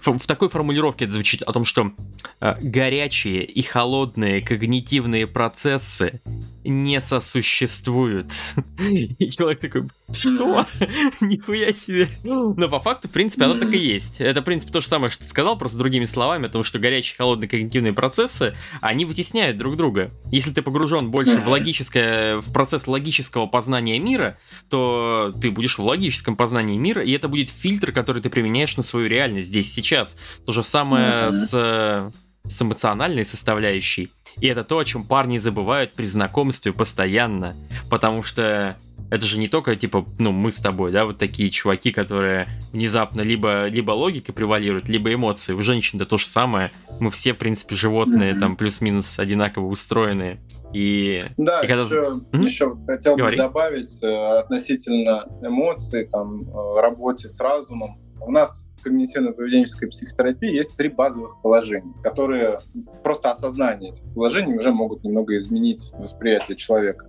в, 0.00 0.26
такой 0.26 0.48
формулировке 0.48 1.04
это 1.04 1.14
звучит 1.14 1.42
о 1.42 1.52
том, 1.52 1.64
что 1.64 1.92
горячие 2.40 3.44
и 3.44 3.62
холодные 3.62 4.40
когнитивные 4.40 5.26
процессы 5.26 6.20
не 6.68 7.00
сосуществуют. 7.00 8.32
И 8.78 9.30
человек 9.30 9.60
такой, 9.60 9.88
что? 10.12 10.66
Нихуя 11.20 11.72
себе. 11.72 12.08
Но 12.22 12.68
по 12.68 12.80
факту, 12.80 13.08
в 13.08 13.10
принципе, 13.12 13.44
оно 13.44 13.54
так 13.54 13.72
и 13.72 13.78
есть. 13.78 14.20
Это, 14.20 14.40
в 14.40 14.44
принципе, 14.44 14.72
то 14.72 14.80
же 14.80 14.88
самое, 14.88 15.10
что 15.10 15.20
ты 15.20 15.26
сказал, 15.26 15.56
просто 15.56 15.78
другими 15.78 16.04
словами, 16.04 16.46
о 16.46 16.48
том, 16.48 16.64
что 16.64 16.78
горячие 16.78 17.14
и 17.14 17.16
холодные 17.16 17.48
когнитивные 17.48 17.92
процессы, 17.92 18.54
они 18.80 19.04
вытесняют 19.04 19.56
друг 19.58 19.76
друга. 19.76 20.10
Если 20.30 20.52
ты 20.52 20.62
погружен 20.62 21.10
больше 21.10 21.40
в 21.40 21.48
логическое, 21.48 22.38
в 22.38 22.52
процесс 22.52 22.86
логического 22.86 23.46
познания 23.46 23.98
мира, 23.98 24.38
то 24.68 25.34
ты 25.40 25.50
будешь 25.50 25.78
в 25.78 25.82
логическом 25.84 26.36
познании 26.36 26.76
мира, 26.76 27.02
и 27.02 27.12
это 27.12 27.28
будет 27.28 27.50
фильтр, 27.50 27.92
который 27.92 28.22
ты 28.22 28.30
применяешь 28.30 28.76
на 28.76 28.82
свою 28.82 29.08
реальность 29.08 29.48
здесь, 29.48 29.72
сейчас. 29.72 30.18
То 30.44 30.52
же 30.52 30.62
самое 30.62 31.32
с 31.32 32.12
с 32.48 32.62
эмоциональной 32.62 33.24
составляющей. 33.24 34.10
И 34.40 34.46
это 34.46 34.64
то, 34.64 34.78
о 34.78 34.84
чем 34.84 35.04
парни 35.04 35.38
забывают 35.38 35.94
при 35.94 36.06
знакомстве 36.06 36.72
постоянно. 36.72 37.56
Потому 37.90 38.22
что 38.22 38.76
это 39.10 39.24
же 39.24 39.38
не 39.38 39.48
только, 39.48 39.76
типа, 39.76 40.04
ну, 40.18 40.32
мы 40.32 40.50
с 40.50 40.60
тобой, 40.60 40.90
да, 40.90 41.04
вот 41.04 41.18
такие 41.18 41.50
чуваки, 41.50 41.92
которые 41.92 42.48
внезапно 42.72 43.22
либо, 43.22 43.66
либо 43.66 43.92
логика 43.92 44.32
превалирует, 44.32 44.88
либо 44.88 45.12
эмоции. 45.12 45.52
У 45.52 45.62
женщин 45.62 46.00
это 46.00 46.10
то 46.10 46.18
же 46.18 46.26
самое. 46.26 46.72
Мы 46.98 47.10
все, 47.10 47.32
в 47.32 47.38
принципе, 47.38 47.74
животные, 47.76 48.38
там, 48.38 48.56
плюс-минус 48.56 49.18
одинаково 49.18 49.66
устроенные. 49.66 50.40
И, 50.74 51.24
да, 51.36 51.62
и 51.62 51.68
когда... 51.68 51.84
еще, 51.84 52.20
mm-hmm. 52.32 52.44
еще 52.44 52.76
хотел 52.86 53.16
Говори. 53.16 53.36
бы 53.36 53.42
добавить 53.42 54.02
э, 54.02 54.38
относительно 54.38 55.24
эмоций, 55.40 56.06
там, 56.06 56.42
э, 56.42 56.80
работе 56.80 57.28
с 57.28 57.38
разумом. 57.40 57.98
У 58.20 58.30
нас 58.30 58.62
когнитивно-поведенческой 58.84 59.88
психотерапии 59.88 60.54
есть 60.54 60.76
три 60.76 60.88
базовых 60.88 61.40
положения, 61.42 61.92
которые 62.02 62.58
просто 63.02 63.30
осознание 63.30 63.90
этих 63.90 64.02
положений 64.14 64.56
уже 64.56 64.72
могут 64.72 65.02
немного 65.04 65.36
изменить 65.36 65.92
восприятие 65.98 66.56
человека. 66.56 67.06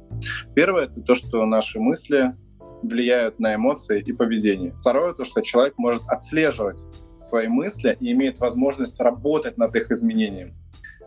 Первое— 0.55 0.83
это 0.85 1.01
то, 1.01 1.15
что 1.15 1.45
наши 1.45 1.79
мысли 1.79 2.35
влияют 2.81 3.39
на 3.39 3.55
эмоции 3.55 4.01
и 4.01 4.11
поведение. 4.13 4.73
Второе— 4.79 5.13
то, 5.15 5.23
что 5.23 5.41
человек 5.41 5.75
может 5.77 6.03
отслеживать 6.07 6.85
свои 7.27 7.47
мысли 7.47 7.97
и 7.99 8.11
имеет 8.11 8.39
возможность 8.39 8.99
работать 8.99 9.57
над 9.57 9.75
их 9.75 9.91
изменением. 9.91 10.53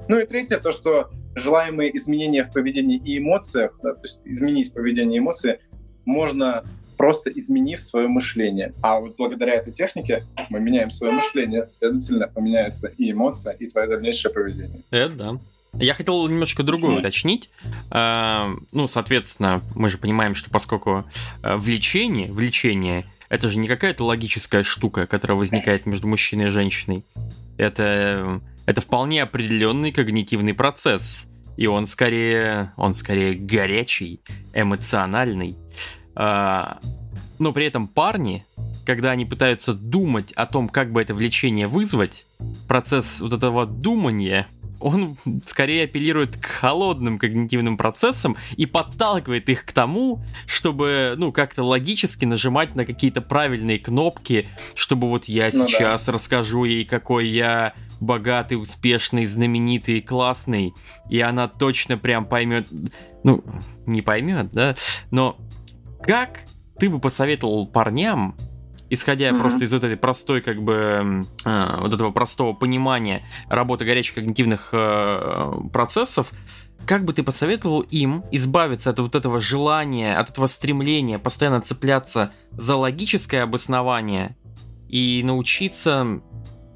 Ну 0.08 0.18
и 0.18 0.26
третье, 0.26 0.58
то, 0.58 0.72
что 0.72 1.10
желаемые 1.34 1.96
изменения 1.96 2.44
в 2.44 2.52
поведении 2.52 2.98
и 2.98 3.18
эмоциях, 3.18 3.78
да, 3.82 3.94
то 3.94 4.00
есть 4.02 4.22
изменить 4.24 4.72
поведение 4.72 5.16
и 5.16 5.18
эмоции, 5.20 5.60
можно 6.04 6.64
просто 7.00 7.30
изменив 7.30 7.80
свое 7.80 8.08
мышление. 8.08 8.74
А 8.82 9.00
вот 9.00 9.16
благодаря 9.16 9.54
этой 9.54 9.72
технике 9.72 10.22
мы 10.50 10.60
меняем 10.60 10.90
свое 10.90 11.14
мышление, 11.14 11.66
следовательно, 11.66 12.28
поменяется 12.28 12.88
и 12.88 13.10
эмоция, 13.10 13.54
и 13.54 13.66
твое 13.68 13.88
дальнейшее 13.88 14.30
поведение. 14.34 14.82
Это 14.90 15.14
да. 15.14 15.38
Я 15.72 15.94
хотел 15.94 16.28
немножко 16.28 16.62
другое 16.62 16.96
mm-hmm. 16.96 16.98
уточнить. 16.98 17.48
Э, 17.90 18.54
ну, 18.72 18.86
соответственно, 18.86 19.62
мы 19.74 19.88
же 19.88 19.96
понимаем, 19.96 20.34
что 20.34 20.50
поскольку 20.50 21.06
э, 21.42 21.56
влечение, 21.56 22.30
влечение 22.30 23.06
это 23.30 23.48
же 23.48 23.58
не 23.58 23.66
какая-то 23.66 24.04
логическая 24.04 24.62
штука, 24.62 25.06
которая 25.06 25.38
возникает 25.38 25.86
между 25.86 26.06
мужчиной 26.06 26.48
и 26.48 26.50
женщиной. 26.50 27.06
Это, 27.56 28.42
это 28.66 28.82
вполне 28.82 29.22
определенный 29.22 29.90
когнитивный 29.90 30.52
процесс. 30.52 31.24
И 31.56 31.66
он 31.66 31.86
скорее, 31.86 32.74
он 32.76 32.92
скорее 32.92 33.34
горячий, 33.34 34.20
эмоциональный. 34.52 35.56
А, 36.22 36.80
но 37.38 37.54
при 37.54 37.64
этом 37.64 37.88
парни, 37.88 38.44
когда 38.84 39.10
они 39.10 39.24
пытаются 39.24 39.72
думать 39.72 40.32
о 40.32 40.44
том, 40.44 40.68
как 40.68 40.92
бы 40.92 41.00
это 41.00 41.14
влечение 41.14 41.66
вызвать, 41.66 42.26
процесс 42.68 43.22
вот 43.22 43.32
этого 43.32 43.64
думания 43.64 44.46
он 44.80 45.16
скорее 45.46 45.84
апеллирует 45.84 46.36
к 46.36 46.44
холодным 46.44 47.18
когнитивным 47.18 47.78
процессам 47.78 48.36
и 48.56 48.66
подталкивает 48.66 49.48
их 49.48 49.64
к 49.64 49.72
тому, 49.72 50.22
чтобы, 50.46 51.14
ну, 51.16 51.32
как-то 51.32 51.62
логически 51.62 52.26
нажимать 52.26 52.74
на 52.74 52.84
какие-то 52.84 53.22
правильные 53.22 53.78
кнопки, 53.78 54.48
чтобы 54.74 55.08
вот 55.08 55.24
я 55.24 55.50
ну, 55.52 55.66
сейчас 55.66 56.04
да. 56.04 56.12
расскажу 56.12 56.64
ей, 56.64 56.84
какой 56.84 57.28
я 57.28 57.72
богатый, 58.00 58.54
успешный, 58.54 59.24
знаменитый 59.24 60.00
классный, 60.02 60.72
и 61.08 61.20
она 61.20 61.48
точно 61.48 61.96
прям 61.96 62.26
поймет, 62.26 62.68
ну, 63.22 63.42
не 63.86 64.02
поймет, 64.02 64.50
да, 64.52 64.76
но 65.10 65.38
как 66.02 66.42
ты 66.78 66.88
бы 66.88 66.98
посоветовал 66.98 67.66
парням 67.66 68.34
исходя 68.90 69.28
mm-hmm. 69.28 69.40
просто 69.40 69.64
из 69.64 69.72
вот 69.72 69.84
этой 69.84 69.96
простой, 69.96 70.42
как 70.42 70.62
бы, 70.62 71.24
э, 71.44 71.76
вот 71.78 71.94
этого 71.94 72.10
простого 72.10 72.52
понимания 72.52 73.22
работы 73.48 73.84
горячих 73.84 74.16
когнитивных 74.16 74.70
э, 74.72 75.52
процессов, 75.72 76.32
как 76.86 77.04
бы 77.04 77.12
ты 77.12 77.22
посоветовал 77.22 77.80
им 77.82 78.24
избавиться 78.32 78.90
от 78.90 78.98
вот 78.98 79.14
этого 79.14 79.40
желания, 79.40 80.16
от 80.16 80.30
этого 80.30 80.46
стремления 80.46 81.18
постоянно 81.18 81.60
цепляться 81.60 82.32
за 82.50 82.74
логическое 82.76 83.42
обоснование 83.42 84.36
и 84.88 85.22
научиться 85.24 86.20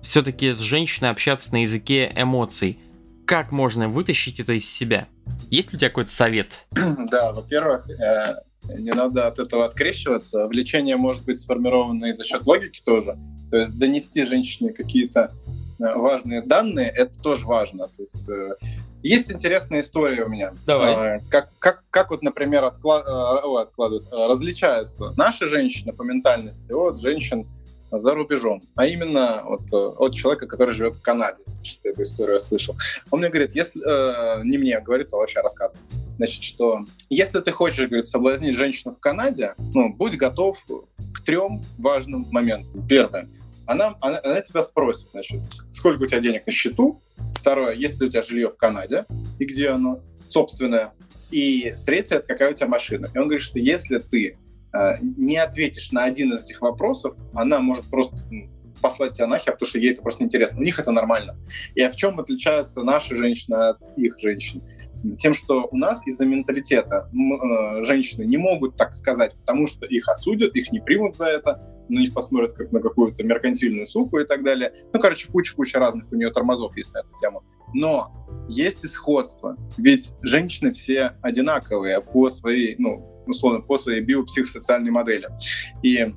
все-таки 0.02 0.52
с 0.52 0.60
женщиной 0.60 1.10
общаться 1.10 1.52
на 1.52 1.62
языке 1.62 2.12
эмоций? 2.14 2.78
Как 3.26 3.50
можно 3.52 3.88
вытащить 3.88 4.38
это 4.38 4.52
из 4.52 4.70
себя? 4.70 5.08
Есть 5.50 5.72
ли 5.72 5.76
у 5.76 5.78
тебя 5.80 5.88
какой-то 5.88 6.10
совет? 6.10 6.66
Да, 7.10 7.32
во-первых, 7.32 7.88
э, 7.88 8.36
не 8.68 8.90
надо 8.90 9.26
от 9.26 9.38
этого 9.38 9.64
открещиваться. 9.64 10.46
Влечение 10.46 10.96
может 10.96 11.24
быть 11.24 11.40
сформировано 11.40 12.06
и 12.06 12.12
за 12.12 12.24
счет 12.24 12.46
логики 12.46 12.82
тоже. 12.84 13.16
То 13.50 13.58
есть 13.58 13.78
донести 13.78 14.24
женщине 14.24 14.72
какие-то 14.72 15.32
э, 15.78 15.94
важные 15.94 16.42
данные, 16.42 16.88
это 16.88 17.20
тоже 17.20 17.46
важно. 17.46 17.88
То 17.88 18.02
есть, 18.02 18.28
э, 18.28 18.54
есть 19.02 19.30
интересная 19.30 19.80
история 19.80 20.24
у 20.24 20.28
меня. 20.28 20.54
Давай. 20.66 21.18
Э, 21.18 21.20
как, 21.30 21.50
как, 21.58 21.84
как 21.90 22.10
вот, 22.10 22.22
например, 22.22 22.64
отклад, 22.64 23.06
э, 23.06 23.60
откладываются, 23.60 24.10
различаются 24.10 25.12
наши 25.16 25.48
женщины 25.48 25.92
по 25.92 26.02
ментальности 26.02 26.72
от 26.72 27.00
женщин 27.00 27.46
за 27.90 28.14
рубежом, 28.14 28.62
а 28.74 28.86
именно 28.86 29.40
от, 29.40 29.72
от 29.72 30.14
человека, 30.14 30.46
который 30.46 30.74
живет 30.74 30.96
в 30.96 31.02
Канаде. 31.02 31.42
Что 31.62 31.88
эту 31.88 32.02
историю 32.02 32.34
я 32.34 32.40
слышал. 32.40 32.76
Он 33.10 33.20
мне 33.20 33.28
говорит, 33.28 33.54
если 33.54 33.80
э, 33.80 34.42
не 34.44 34.58
мне 34.58 34.80
говорит, 34.80 35.12
а 35.12 35.16
вообще 35.16 35.40
рассказывает, 35.40 35.84
значит, 36.16 36.42
что 36.42 36.84
если 37.08 37.40
ты 37.40 37.52
хочешь, 37.52 37.86
говорит, 37.86 38.06
соблазнить 38.06 38.56
женщину 38.56 38.94
в 38.94 39.00
Канаде, 39.00 39.54
ну, 39.74 39.92
будь 39.92 40.16
готов 40.16 40.58
к 41.12 41.24
трем 41.24 41.62
важным 41.78 42.26
моментам. 42.30 42.86
Первое, 42.88 43.28
она, 43.66 43.96
она, 44.00 44.20
она 44.22 44.40
тебя 44.40 44.62
спросит, 44.62 45.08
значит, 45.12 45.40
сколько 45.72 46.02
у 46.02 46.06
тебя 46.06 46.20
денег 46.20 46.46
на 46.46 46.52
счету. 46.52 47.00
Второе, 47.34 47.74
есть 47.74 48.00
ли 48.00 48.06
у 48.06 48.10
тебя 48.10 48.22
жилье 48.22 48.50
в 48.50 48.56
Канаде 48.56 49.06
и 49.38 49.44
где 49.44 49.70
оно 49.70 50.00
собственное. 50.28 50.92
И 51.30 51.74
третье, 51.86 52.16
это 52.16 52.26
какая 52.26 52.52
у 52.52 52.54
тебя 52.54 52.68
машина. 52.68 53.08
И 53.12 53.18
он 53.18 53.24
говорит, 53.24 53.42
что 53.42 53.58
если 53.58 53.98
ты 53.98 54.36
Э, 54.36 54.43
не 55.00 55.36
ответишь 55.36 55.92
на 55.92 56.04
один 56.04 56.32
из 56.32 56.44
этих 56.44 56.60
вопросов, 56.60 57.14
она 57.32 57.60
может 57.60 57.84
просто 57.84 58.16
ну, 58.30 58.48
послать 58.80 59.12
тебя 59.12 59.26
нахер, 59.26 59.52
потому 59.52 59.68
что 59.68 59.78
ей 59.78 59.92
это 59.92 60.02
просто 60.02 60.22
неинтересно. 60.22 60.60
У 60.60 60.62
них 60.62 60.78
это 60.78 60.90
нормально. 60.90 61.36
И 61.74 61.86
в 61.86 61.96
чем 61.96 62.18
отличаются 62.20 62.82
наши 62.82 63.16
женщины 63.16 63.54
от 63.54 63.78
их 63.96 64.18
женщин? 64.18 64.62
Тем, 65.18 65.34
что 65.34 65.68
у 65.70 65.76
нас 65.76 66.06
из-за 66.06 66.26
менталитета 66.26 67.10
э, 67.12 67.84
женщины 67.84 68.24
не 68.24 68.38
могут 68.38 68.76
так 68.76 68.92
сказать, 68.92 69.34
потому 69.36 69.66
что 69.66 69.86
их 69.86 70.08
осудят, 70.08 70.54
их 70.54 70.72
не 70.72 70.80
примут 70.80 71.14
за 71.14 71.28
это, 71.28 71.60
на 71.88 71.98
них 71.98 72.14
посмотрят 72.14 72.54
как 72.54 72.72
на 72.72 72.80
какую-то 72.80 73.22
меркантильную 73.22 73.86
суку 73.86 74.18
и 74.18 74.24
так 74.24 74.42
далее. 74.42 74.72
Ну, 74.92 75.00
короче, 75.00 75.28
куча-куча 75.28 75.78
разных 75.78 76.10
у 76.10 76.16
нее 76.16 76.30
тормозов 76.30 76.76
есть 76.76 76.92
на 76.94 76.98
эту 76.98 77.10
тему. 77.20 77.42
Но 77.74 78.12
есть 78.48 78.84
исходство. 78.84 79.56
Ведь 79.76 80.14
женщины 80.22 80.72
все 80.72 81.16
одинаковые 81.20 82.00
по 82.00 82.28
своей, 82.28 82.76
ну, 82.78 83.13
условно, 83.26 83.60
по 83.60 83.76
своей 83.76 84.00
биопсихосоциальной 84.00 84.90
модели. 84.90 85.28
И 85.82 86.12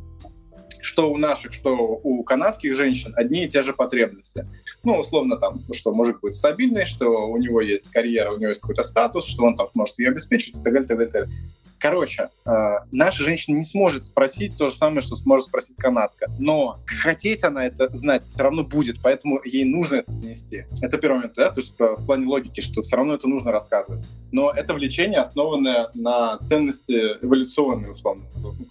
что 0.81 1.11
у 1.11 1.17
наших, 1.17 1.53
что 1.53 1.75
у 1.75 2.23
канадских 2.23 2.75
женщин 2.75 3.13
одни 3.15 3.45
и 3.45 3.49
те 3.49 3.63
же 3.63 3.73
потребности. 3.73 4.47
Ну, 4.83 4.99
условно, 4.99 5.37
там, 5.37 5.61
что 5.73 5.93
мужик 5.93 6.21
будет 6.21 6.35
стабильный, 6.35 6.85
что 6.85 7.27
у 7.29 7.37
него 7.37 7.61
есть 7.61 7.89
карьера, 7.89 8.31
у 8.31 8.37
него 8.37 8.49
есть 8.49 8.61
какой-то 8.61 8.83
статус, 8.83 9.25
что 9.25 9.43
он 9.43 9.55
там 9.55 9.67
может 9.73 9.99
ее 9.99 10.09
обеспечивать 10.09 10.59
и 10.59 10.63
так 10.63 10.73
далее, 10.73 10.87
так 10.87 10.97
далее. 10.97 11.11
Так 11.11 11.27
далее. 11.27 11.51
Короче, 11.79 12.29
э, 12.45 12.51
наша 12.91 13.23
женщина 13.23 13.57
не 13.57 13.63
сможет 13.63 14.05
спросить 14.05 14.57
то 14.57 14.69
же 14.69 14.75
самое, 14.75 15.01
что 15.01 15.15
сможет 15.15 15.47
спросить 15.47 15.77
канадка. 15.77 16.27
Но 16.39 16.79
хотеть 16.85 17.43
она 17.43 17.65
это 17.65 17.95
знать 17.95 18.25
все 18.25 18.39
равно 18.39 18.63
будет, 18.63 18.97
поэтому 19.01 19.39
ей 19.43 19.63
нужно 19.63 19.97
это 19.97 20.11
донести. 20.11 20.65
Это 20.81 20.97
первый 20.97 21.17
момент, 21.17 21.35
да, 21.35 21.49
то 21.49 21.61
есть 21.61 21.73
в 21.77 22.05
плане 22.05 22.25
логики, 22.25 22.61
что 22.61 22.81
все 22.81 22.95
равно 22.95 23.15
это 23.15 23.27
нужно 23.27 23.51
рассказывать. 23.51 24.03
Но 24.31 24.51
это 24.51 24.73
влечение, 24.73 25.19
основанное 25.19 25.89
на 25.93 26.37
ценности 26.39 27.17
эволюционной, 27.21 27.91
условно, 27.91 28.25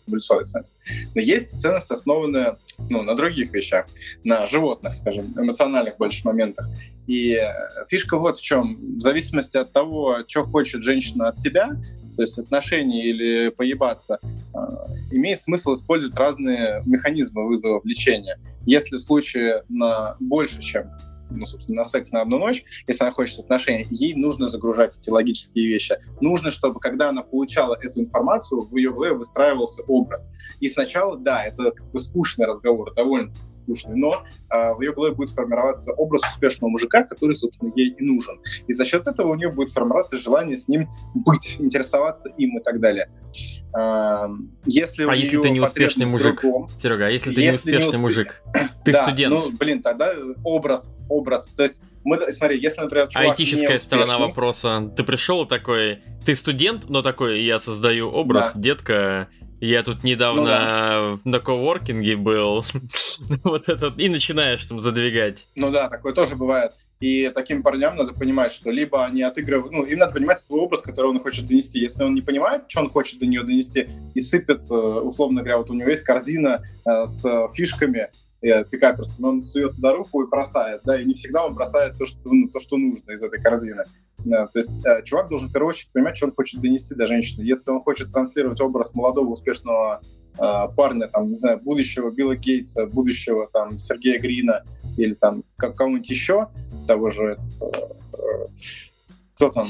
эволюционной 0.06 0.46
ценности. 0.46 0.76
Но 1.14 1.20
есть 1.20 1.60
ценность, 1.60 1.90
основанная 1.90 2.58
ну, 2.90 3.02
на 3.02 3.14
других 3.14 3.52
вещах, 3.52 3.86
на 4.24 4.46
животных, 4.46 4.92
скажем, 4.94 5.32
эмоциональных 5.36 5.96
больше 5.96 6.22
моментах. 6.24 6.68
И 7.06 7.40
фишка 7.88 8.18
вот 8.18 8.36
в 8.36 8.42
чем. 8.42 8.98
В 8.98 9.00
зависимости 9.00 9.56
от 9.56 9.72
того, 9.72 10.18
что 10.26 10.44
хочет 10.44 10.82
женщина 10.82 11.28
от 11.28 11.38
тебя, 11.38 11.76
то 12.16 12.22
есть 12.22 12.38
отношения 12.38 13.08
или 13.08 13.50
поебаться, 13.50 14.18
а, 14.54 14.86
имеет 15.10 15.40
смысл 15.40 15.74
использовать 15.74 16.16
разные 16.16 16.82
механизмы 16.86 17.46
вызова 17.46 17.80
влечения. 17.80 18.38
Если 18.64 18.96
в 18.96 19.00
случае 19.00 19.64
на 19.68 20.16
больше, 20.20 20.60
чем 20.60 20.90
ну, 21.30 21.46
собственно, 21.46 21.78
на 21.78 21.84
секс 21.84 22.10
на 22.12 22.22
одну 22.22 22.38
ночь, 22.38 22.64
если 22.86 23.02
она 23.02 23.12
хочет 23.12 23.40
отношений, 23.40 23.86
ей 23.90 24.14
нужно 24.14 24.46
загружать 24.46 24.96
эти 24.96 25.10
логические 25.10 25.66
вещи. 25.66 25.98
Нужно, 26.20 26.50
чтобы 26.50 26.80
когда 26.80 27.08
она 27.08 27.22
получала 27.22 27.76
эту 27.80 28.00
информацию, 28.00 28.62
в 28.62 28.76
ее 28.76 28.92
голове 28.92 29.14
выстраивался 29.14 29.82
образ. 29.82 30.30
И 30.60 30.68
сначала, 30.68 31.18
да, 31.18 31.44
это 31.44 31.72
как 31.72 31.90
бы 31.90 31.98
скучный 31.98 32.46
разговор, 32.46 32.94
довольно 32.94 33.32
скучный, 33.50 33.96
но 33.96 34.24
в 34.74 34.80
ее 34.80 34.92
голове 34.92 35.14
будет 35.14 35.30
формироваться 35.30 35.92
образ 35.92 36.22
успешного 36.32 36.70
мужика, 36.70 37.02
который, 37.02 37.34
собственно, 37.34 37.72
ей 37.74 37.88
и 37.88 38.04
нужен. 38.04 38.40
И 38.66 38.72
за 38.72 38.84
счет 38.84 39.06
этого 39.06 39.32
у 39.32 39.34
нее 39.34 39.50
будет 39.50 39.70
формироваться 39.72 40.18
желание 40.18 40.56
с 40.56 40.68
ним 40.68 40.88
быть, 41.14 41.56
интересоваться 41.58 42.28
им 42.36 42.58
и 42.58 42.62
так 42.62 42.80
далее. 42.80 43.10
Э, 43.76 44.28
если 44.64 45.04
а 45.04 45.14
если 45.14 45.38
ты 45.38 45.50
не 45.50 45.60
успешный 45.60 46.06
мужик, 46.06 46.40
другом, 46.40 46.68
Серега, 46.78 47.06
а 47.06 47.10
если 47.10 47.34
ты 47.34 47.40
если 47.40 47.70
не 47.70 47.76
успешный 47.76 47.96
не 47.96 48.02
мужик, 48.02 48.42
ты 48.84 48.92
да, 48.92 49.02
студент. 49.02 49.34
Ну, 49.34 49.50
блин, 49.52 49.82
тогда 49.82 50.12
образ, 50.44 50.94
образ. 51.08 51.48
То 51.56 51.62
есть 51.62 51.80
мы, 52.04 52.20
смотри, 52.32 52.60
если, 52.60 52.82
например, 52.82 53.08
чувак 53.08 53.30
Айтическая 53.30 53.78
сторона 53.78 54.18
вопроса. 54.18 54.92
Ты 54.96 55.02
пришел 55.02 55.44
такой, 55.44 56.02
ты 56.24 56.34
студент, 56.34 56.88
но 56.88 57.02
такой, 57.02 57.42
я 57.42 57.58
создаю 57.58 58.08
образ, 58.08 58.54
да. 58.54 58.60
детка, 58.60 59.28
я 59.60 59.82
тут 59.82 60.04
недавно 60.04 60.42
ну, 60.42 60.46
да. 60.46 61.18
на 61.24 61.40
коворкинге 61.40 62.16
был. 62.16 62.64
вот 63.44 63.68
этот, 63.68 63.98
и 63.98 64.08
начинаешь 64.08 64.64
там 64.66 64.80
задвигать. 64.80 65.46
Ну 65.56 65.70
да, 65.70 65.88
такое 65.88 66.12
тоже 66.12 66.36
бывает. 66.36 66.72
И 66.98 67.30
таким 67.34 67.62
парням 67.62 67.96
надо 67.96 68.14
понимать, 68.14 68.52
что 68.52 68.70
либо 68.70 69.04
они 69.04 69.22
отыгрывают, 69.22 69.72
ну, 69.72 69.84
им 69.84 69.98
надо 69.98 70.12
понимать 70.12 70.38
свой 70.38 70.60
образ, 70.60 70.80
который 70.80 71.10
он 71.10 71.20
хочет 71.20 71.46
донести. 71.46 71.78
Если 71.78 72.02
он 72.02 72.14
не 72.14 72.22
понимает, 72.22 72.64
что 72.68 72.80
он 72.80 72.88
хочет 72.88 73.18
до 73.18 73.26
нее 73.26 73.42
донести, 73.42 73.88
и 74.14 74.20
сыпет, 74.20 74.70
э, 74.70 74.74
условно 74.74 75.42
говоря, 75.42 75.58
вот 75.58 75.70
у 75.70 75.74
него 75.74 75.90
есть 75.90 76.04
корзина 76.04 76.62
э, 76.86 77.06
с 77.06 77.22
фишками, 77.54 78.08
просто, 78.94 79.26
он 79.26 79.42
сует 79.42 79.76
туда 79.76 79.92
руку 79.92 80.22
и 80.22 80.28
бросает, 80.28 80.82
да, 80.84 81.00
и 81.00 81.04
не 81.04 81.14
всегда 81.14 81.46
он 81.46 81.54
бросает 81.54 81.98
то, 81.98 82.06
что, 82.06 82.18
ну, 82.24 82.48
то, 82.48 82.60
что 82.60 82.76
нужно 82.76 83.12
из 83.12 83.22
этой 83.22 83.40
корзины. 83.40 83.84
То 84.30 84.58
есть 84.58 84.84
э, 84.84 85.02
чувак 85.04 85.28
должен 85.28 85.48
в 85.48 85.52
первую 85.52 85.70
очередь 85.70 85.90
понимать, 85.92 86.16
что 86.16 86.26
он 86.26 86.32
хочет 86.32 86.60
донести 86.60 86.94
до 86.94 87.06
женщины. 87.06 87.42
Если 87.42 87.70
он 87.70 87.80
хочет 87.80 88.10
транслировать 88.10 88.60
образ 88.60 88.94
молодого 88.94 89.30
успешного 89.30 90.00
э, 90.38 90.68
парня, 90.76 91.08
там, 91.08 91.30
не 91.30 91.36
знаю, 91.36 91.60
будущего 91.60 92.10
Билла 92.10 92.36
Гейтса, 92.36 92.86
будущего 92.86 93.48
там 93.52 93.78
Сергея 93.78 94.20
Грина 94.20 94.62
или 94.96 95.14
там 95.14 95.44
кого-нибудь 95.56 96.08
еще, 96.08 96.48
того 96.86 97.08
же 97.08 97.38
э, 97.60 98.46
кто 99.36 99.50
там? 99.50 99.64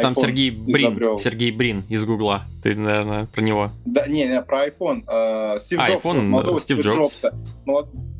Там 0.00 0.14
Сергей 0.14 0.50
Брин, 0.52 0.90
изобрел. 0.90 1.18
Сергей 1.18 1.50
Брин 1.50 1.82
из 1.88 2.04
Гугла. 2.04 2.44
Ты, 2.62 2.76
наверное, 2.76 3.26
про 3.26 3.40
него. 3.40 3.70
Да, 3.84 4.06
не, 4.06 4.24
не, 4.26 4.40
про 4.42 4.68
iPhone. 4.68 5.02
Э, 5.08 5.58
Стив 5.58 5.80
а, 5.80 5.88
Джобс, 5.90 6.04
iPhone, 6.04 6.20
молодого 6.22 6.60
Стив 6.60 6.78
Стива 6.78 6.94
Джобс. 6.94 7.22
Джобса. 7.24 7.34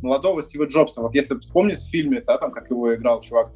Молодого 0.03 0.43
Стива 0.43 0.65
Джобса. 0.65 1.01
Вот 1.01 1.15
если 1.15 1.39
вспомнить 1.39 1.79
в 1.79 1.89
фильме, 1.89 2.21
да, 2.27 2.37
там, 2.37 2.51
как 2.51 2.69
его 2.71 2.93
играл 2.93 3.21
чувак, 3.21 3.53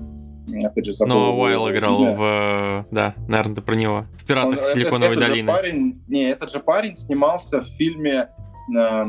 опять 0.64 0.86
же, 0.86 0.92
забыл. 0.92 1.14
Но 1.14 1.38
Уайл 1.38 1.70
играл 1.70 2.04
да. 2.04 2.12
в... 2.12 2.86
Да, 2.90 3.14
наверное, 3.28 3.54
ты 3.56 3.62
про 3.62 3.74
него. 3.74 4.06
В 4.18 4.24
«Пиратах 4.24 4.58
Он, 4.58 4.64
Силиконовой 4.64 5.16
этот 5.16 5.28
долины». 5.28 5.48
Парень, 5.50 6.02
не, 6.08 6.24
этот 6.24 6.52
же 6.52 6.60
парень 6.60 6.96
снимался 6.96 7.60
в 7.60 7.66
фильме 7.66 8.28
э, 8.76 9.04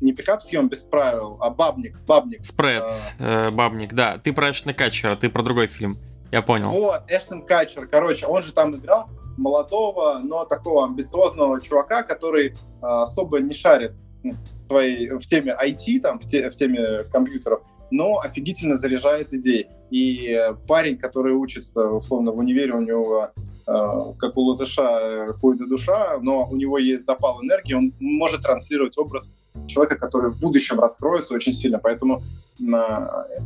не 0.00 0.12
пикап 0.12 0.42
съем 0.42 0.68
без 0.68 0.82
правил, 0.82 1.36
а 1.40 1.50
бабник, 1.50 2.00
бабник. 2.06 2.44
Спред, 2.44 2.90
а... 3.18 3.48
э, 3.48 3.50
бабник, 3.50 3.92
да. 3.92 4.18
Ты 4.18 4.32
про 4.32 4.50
Эштона 4.50 4.74
Катчера, 4.74 5.16
ты 5.16 5.28
про 5.28 5.42
другой 5.42 5.66
фильм. 5.66 5.98
Я 6.32 6.42
понял. 6.42 6.68
Вот, 6.68 7.02
Эштон 7.08 7.42
Катчер, 7.42 7.86
короче, 7.86 8.26
он 8.26 8.42
же 8.42 8.52
там 8.52 8.74
играл 8.74 9.08
молодого, 9.36 10.20
но 10.22 10.44
такого 10.44 10.84
амбициозного 10.84 11.60
чувака, 11.60 12.02
который 12.02 12.48
э, 12.48 12.52
особо 12.80 13.40
не 13.40 13.52
шарит 13.52 13.92
в, 14.22 14.68
твоей, 14.68 15.10
в 15.10 15.26
теме 15.26 15.56
IT, 15.60 16.00
там, 16.00 16.18
в, 16.18 16.26
те, 16.26 16.50
в 16.50 16.56
теме 16.56 17.04
компьютеров, 17.04 17.62
но 17.90 18.20
офигительно 18.20 18.76
заряжает 18.76 19.32
идеи. 19.32 19.68
И 19.90 20.38
парень, 20.68 20.96
который 20.96 21.34
учится, 21.34 21.86
условно, 21.86 22.32
в 22.32 22.38
универе, 22.38 22.72
у 22.74 22.80
него, 22.80 23.30
э, 23.66 24.12
как 24.18 24.36
у 24.36 24.42
латыша, 24.42 25.32
ходит 25.40 25.68
душа, 25.68 26.18
но 26.22 26.48
у 26.48 26.56
него 26.56 26.78
есть 26.78 27.04
запал 27.04 27.42
энергии, 27.42 27.74
он 27.74 27.92
может 27.98 28.42
транслировать 28.42 28.96
образ 28.98 29.30
человека, 29.66 29.96
который 29.96 30.30
в 30.30 30.38
будущем 30.38 30.78
раскроется 30.78 31.34
очень 31.34 31.52
сильно. 31.52 31.78
Поэтому 31.78 32.22
э, 32.60 32.72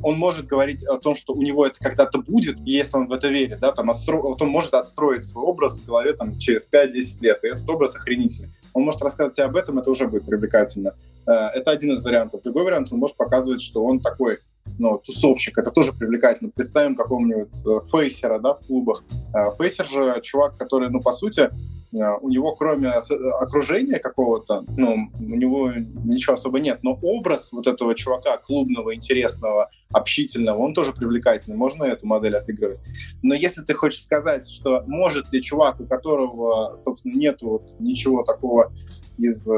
он 0.03 0.19
может 0.19 0.47
говорить 0.47 0.85
о 0.85 0.99
том, 0.99 1.15
что 1.15 1.33
у 1.33 1.43
него 1.43 1.67
это 1.67 1.79
когда-то 1.81 2.19
будет, 2.19 2.59
если 2.61 2.97
он 2.97 3.07
в 3.09 3.13
это 3.13 3.29
верит. 3.29 3.61
Да, 3.61 3.73
там, 3.73 3.91
отстро... 3.91 4.19
он 4.19 4.49
может 4.49 4.75
отстроить 4.75 5.25
свой 5.25 5.45
образ 5.45 5.79
в 5.79 5.87
голове 5.87 6.13
там, 6.15 6.37
через 6.39 6.69
5-10 6.71 7.21
лет, 7.21 7.43
и 7.43 7.49
этот 7.49 7.69
образ 7.69 7.97
охренительный. 7.97 8.51
Он 8.73 8.83
может 8.85 9.03
рассказывать 9.03 9.39
об 9.41 9.57
этом, 9.57 9.79
это 9.79 9.91
уже 9.91 10.07
будет 10.07 10.27
привлекательно. 10.27 10.95
Э, 11.27 11.49
это 11.55 11.71
один 11.71 11.93
из 11.93 12.05
вариантов. 12.05 12.43
Другой 12.43 12.65
вариант, 12.65 12.93
он 12.93 12.99
может 12.99 13.17
показывать, 13.17 13.63
что 13.63 13.85
он 13.85 14.01
такой 14.01 14.39
ну, 14.79 14.99
тусовщик, 14.99 15.59
это 15.59 15.71
тоже 15.71 15.93
привлекательно. 15.93 16.51
Представим 16.51 16.95
какого-нибудь 16.95 17.55
э, 17.67 17.81
фейсера, 17.91 18.39
да, 18.39 18.55
в 18.55 18.67
клубах. 18.67 19.05
Э, 19.35 19.51
фейсер 19.57 19.89
же 19.89 20.21
чувак, 20.23 20.57
который, 20.57 20.91
ну, 20.91 21.01
по 21.01 21.13
сути, 21.13 21.51
э, 21.93 22.19
у 22.21 22.29
него 22.29 22.55
кроме 22.55 22.89
окружения 22.89 23.99
какого-то, 23.99 24.65
ну, 24.77 25.11
у 25.19 25.23
него 25.23 25.73
ничего 25.73 26.35
особо 26.35 26.59
нет, 26.59 26.81
но 26.83 26.99
образ 27.03 27.51
вот 27.53 27.67
этого 27.67 27.95
чувака 27.95 28.37
клубного, 28.39 28.95
интересного, 28.95 29.71
общительного, 29.93 30.59
он 30.59 30.75
тоже 30.75 30.93
привлекательный, 30.93 31.57
можно 31.57 31.85
эту 31.85 32.07
модель 32.07 32.37
отыгрывать. 32.37 32.81
Но 33.23 33.35
если 33.35 33.63
ты 33.63 33.75
хочешь 33.75 34.03
сказать, 34.03 34.49
что 34.51 34.83
может 34.87 35.33
ли 35.33 35.41
чувак, 35.41 35.81
у 35.81 35.87
которого, 35.87 36.75
собственно, 36.75 37.15
нету 37.15 37.49
вот 37.49 37.75
ничего 37.79 38.25
такого 38.25 38.73
из 39.19 39.49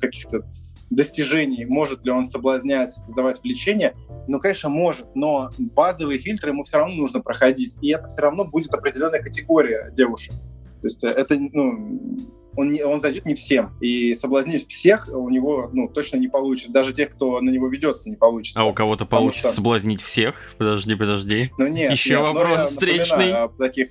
каких-то 0.00 0.44
достижений, 0.90 1.64
может 1.64 2.04
ли 2.04 2.12
он 2.12 2.24
соблазнять, 2.24 2.92
создавать 2.92 3.42
влечение, 3.42 3.94
ну, 4.28 4.38
конечно, 4.40 4.68
может, 4.68 5.14
но 5.14 5.50
базовые 5.58 6.18
фильтры 6.18 6.50
ему 6.50 6.64
все 6.64 6.78
равно 6.78 6.94
нужно 6.94 7.20
проходить, 7.20 7.76
и 7.80 7.90
это 7.90 8.08
все 8.08 8.18
равно 8.18 8.44
будет 8.44 8.72
определенная 8.74 9.22
категория 9.22 9.90
девушек. 9.92 10.32
То 10.80 10.88
есть 10.88 11.04
это, 11.04 11.36
ну, 11.38 12.20
он, 12.56 12.70
не, 12.70 12.82
он 12.82 13.00
зайдет 13.00 13.26
не 13.26 13.34
всем. 13.34 13.76
И 13.80 14.14
соблазнить 14.14 14.68
всех 14.68 15.08
у 15.12 15.28
него 15.28 15.70
ну, 15.72 15.88
точно 15.88 16.16
не 16.16 16.28
получится. 16.28 16.72
Даже 16.72 16.92
тех, 16.92 17.10
кто 17.10 17.40
на 17.40 17.50
него 17.50 17.68
ведется, 17.68 18.08
не 18.08 18.16
получится. 18.16 18.60
А 18.60 18.64
у 18.64 18.72
кого-то 18.72 19.04
получится 19.04 19.48
что... 19.48 19.56
соблазнить 19.56 20.00
всех? 20.00 20.54
Подожди, 20.58 20.94
подожди. 20.94 21.50
Ну 21.58 21.68
нет. 21.68 21.92
Еще 21.92 22.14
нет, 22.14 22.22
вопрос 22.22 22.70
встречный. 22.70 23.32
О 23.32 23.48
таких 23.48 23.90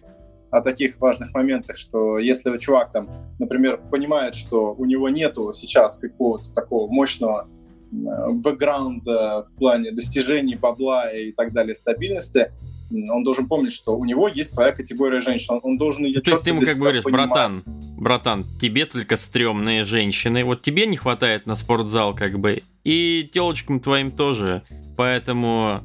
о 0.55 0.61
таких 0.61 0.99
важных 1.01 1.33
моментах, 1.33 1.75
что 1.77 2.17
если 2.17 2.57
чувак 2.57 2.93
там, 2.93 3.09
например, 3.39 3.81
понимает, 3.91 4.35
что 4.35 4.73
у 4.73 4.85
него 4.85 5.09
нету 5.09 5.51
сейчас 5.53 5.97
какого-то 5.97 6.53
такого 6.53 6.89
мощного 6.89 7.47
э, 7.91 8.29
бэкграунда 8.31 9.47
в 9.49 9.59
плане 9.59 9.91
достижений 9.91 10.55
бабла 10.55 11.11
и 11.11 11.33
так 11.33 11.51
далее, 11.51 11.75
стабильности, 11.75 12.51
он 12.89 13.23
должен 13.23 13.47
помнить, 13.47 13.73
что 13.73 13.97
у 13.97 14.05
него 14.05 14.29
есть 14.29 14.51
своя 14.51 14.71
категория 14.71 15.19
женщин. 15.19 15.59
Он 15.63 15.77
должен 15.77 16.05
ее 16.05 16.21
То 16.21 16.31
есть 16.31 16.43
ты 16.43 16.51
ему 16.51 16.61
как 16.61 16.77
говоришь, 16.77 17.03
понимать. 17.03 17.29
братан, 17.29 17.63
братан, 17.97 18.45
тебе 18.61 18.85
только 18.85 19.17
стрёмные 19.17 19.83
женщины, 19.83 20.45
вот 20.45 20.61
тебе 20.61 20.85
не 20.85 20.95
хватает 20.95 21.47
на 21.47 21.57
спортзал 21.57 22.15
как 22.15 22.39
бы, 22.39 22.61
и 22.85 23.29
телочкам 23.33 23.81
твоим 23.81 24.11
тоже, 24.11 24.61
поэтому 24.95 25.81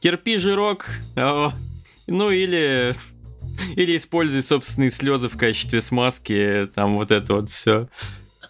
терпи 0.00 0.36
жирок, 0.36 0.86
ну 2.06 2.30
или 2.30 2.94
или 3.76 3.96
используй 3.96 4.42
собственные 4.42 4.90
слезы 4.90 5.28
в 5.28 5.36
качестве 5.36 5.80
смазки, 5.80 6.68
там 6.74 6.96
вот 6.96 7.10
это 7.10 7.34
вот 7.34 7.50
все. 7.50 7.88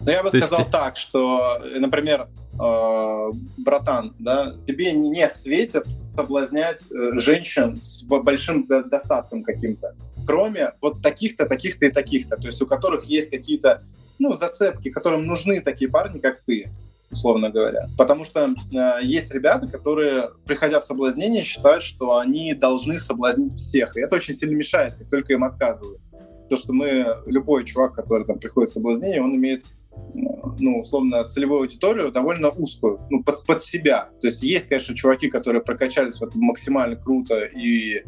Ну, 0.00 0.10
я 0.10 0.22
бы 0.22 0.30
То 0.30 0.40
сказал 0.40 0.60
есть... 0.60 0.70
так, 0.70 0.96
что, 0.96 1.62
например, 1.76 2.28
э, 2.60 3.30
братан, 3.58 4.14
да, 4.18 4.54
тебе 4.66 4.92
не, 4.92 5.10
не 5.10 5.28
светит 5.28 5.86
соблазнять 6.14 6.80
э, 6.90 7.18
женщин 7.18 7.76
с 7.80 8.04
большим 8.04 8.66
достатком 8.66 9.44
каким-то, 9.44 9.94
кроме 10.26 10.72
вот 10.80 11.02
таких-то, 11.02 11.46
таких-то 11.46 11.86
и 11.86 11.90
таких-то, 11.90 12.36
то 12.36 12.46
есть 12.46 12.60
у 12.60 12.66
которых 12.66 13.04
есть 13.04 13.30
какие-то, 13.30 13.82
ну, 14.18 14.32
зацепки, 14.32 14.90
которым 14.90 15.26
нужны 15.26 15.60
такие 15.60 15.90
парни, 15.90 16.18
как 16.18 16.40
ты 16.44 16.68
условно 17.12 17.50
говоря. 17.50 17.88
Потому 17.96 18.24
что 18.24 18.54
э, 18.72 18.98
есть 19.02 19.32
ребята, 19.32 19.68
которые, 19.68 20.30
приходя 20.44 20.80
в 20.80 20.84
соблазнение, 20.84 21.44
считают, 21.44 21.84
что 21.84 22.16
они 22.16 22.54
должны 22.54 22.98
соблазнить 22.98 23.54
всех. 23.54 23.96
И 23.96 24.00
это 24.00 24.16
очень 24.16 24.34
сильно 24.34 24.56
мешает, 24.56 24.94
как 24.94 25.08
только 25.08 25.32
им 25.34 25.44
отказывают. 25.44 26.00
То, 26.48 26.56
что 26.56 26.72
мы, 26.72 27.22
любой 27.26 27.64
чувак, 27.64 27.94
который 27.94 28.26
там 28.26 28.38
приходит 28.38 28.70
в 28.70 28.72
соблазнение, 28.72 29.22
он 29.22 29.34
имеет 29.36 29.62
ну, 30.58 30.80
условно, 30.80 31.24
целевую 31.24 31.60
аудиторию 31.60 32.10
довольно 32.12 32.50
узкую, 32.50 33.00
ну, 33.10 33.22
под, 33.22 33.44
под 33.46 33.62
себя. 33.62 34.10
То 34.20 34.28
есть 34.28 34.42
есть, 34.42 34.68
конечно, 34.68 34.94
чуваки, 34.94 35.28
которые 35.28 35.62
прокачались 35.62 36.18
в 36.18 36.22
этом 36.22 36.42
максимально 36.42 36.96
круто, 36.96 37.40
и 37.40 38.04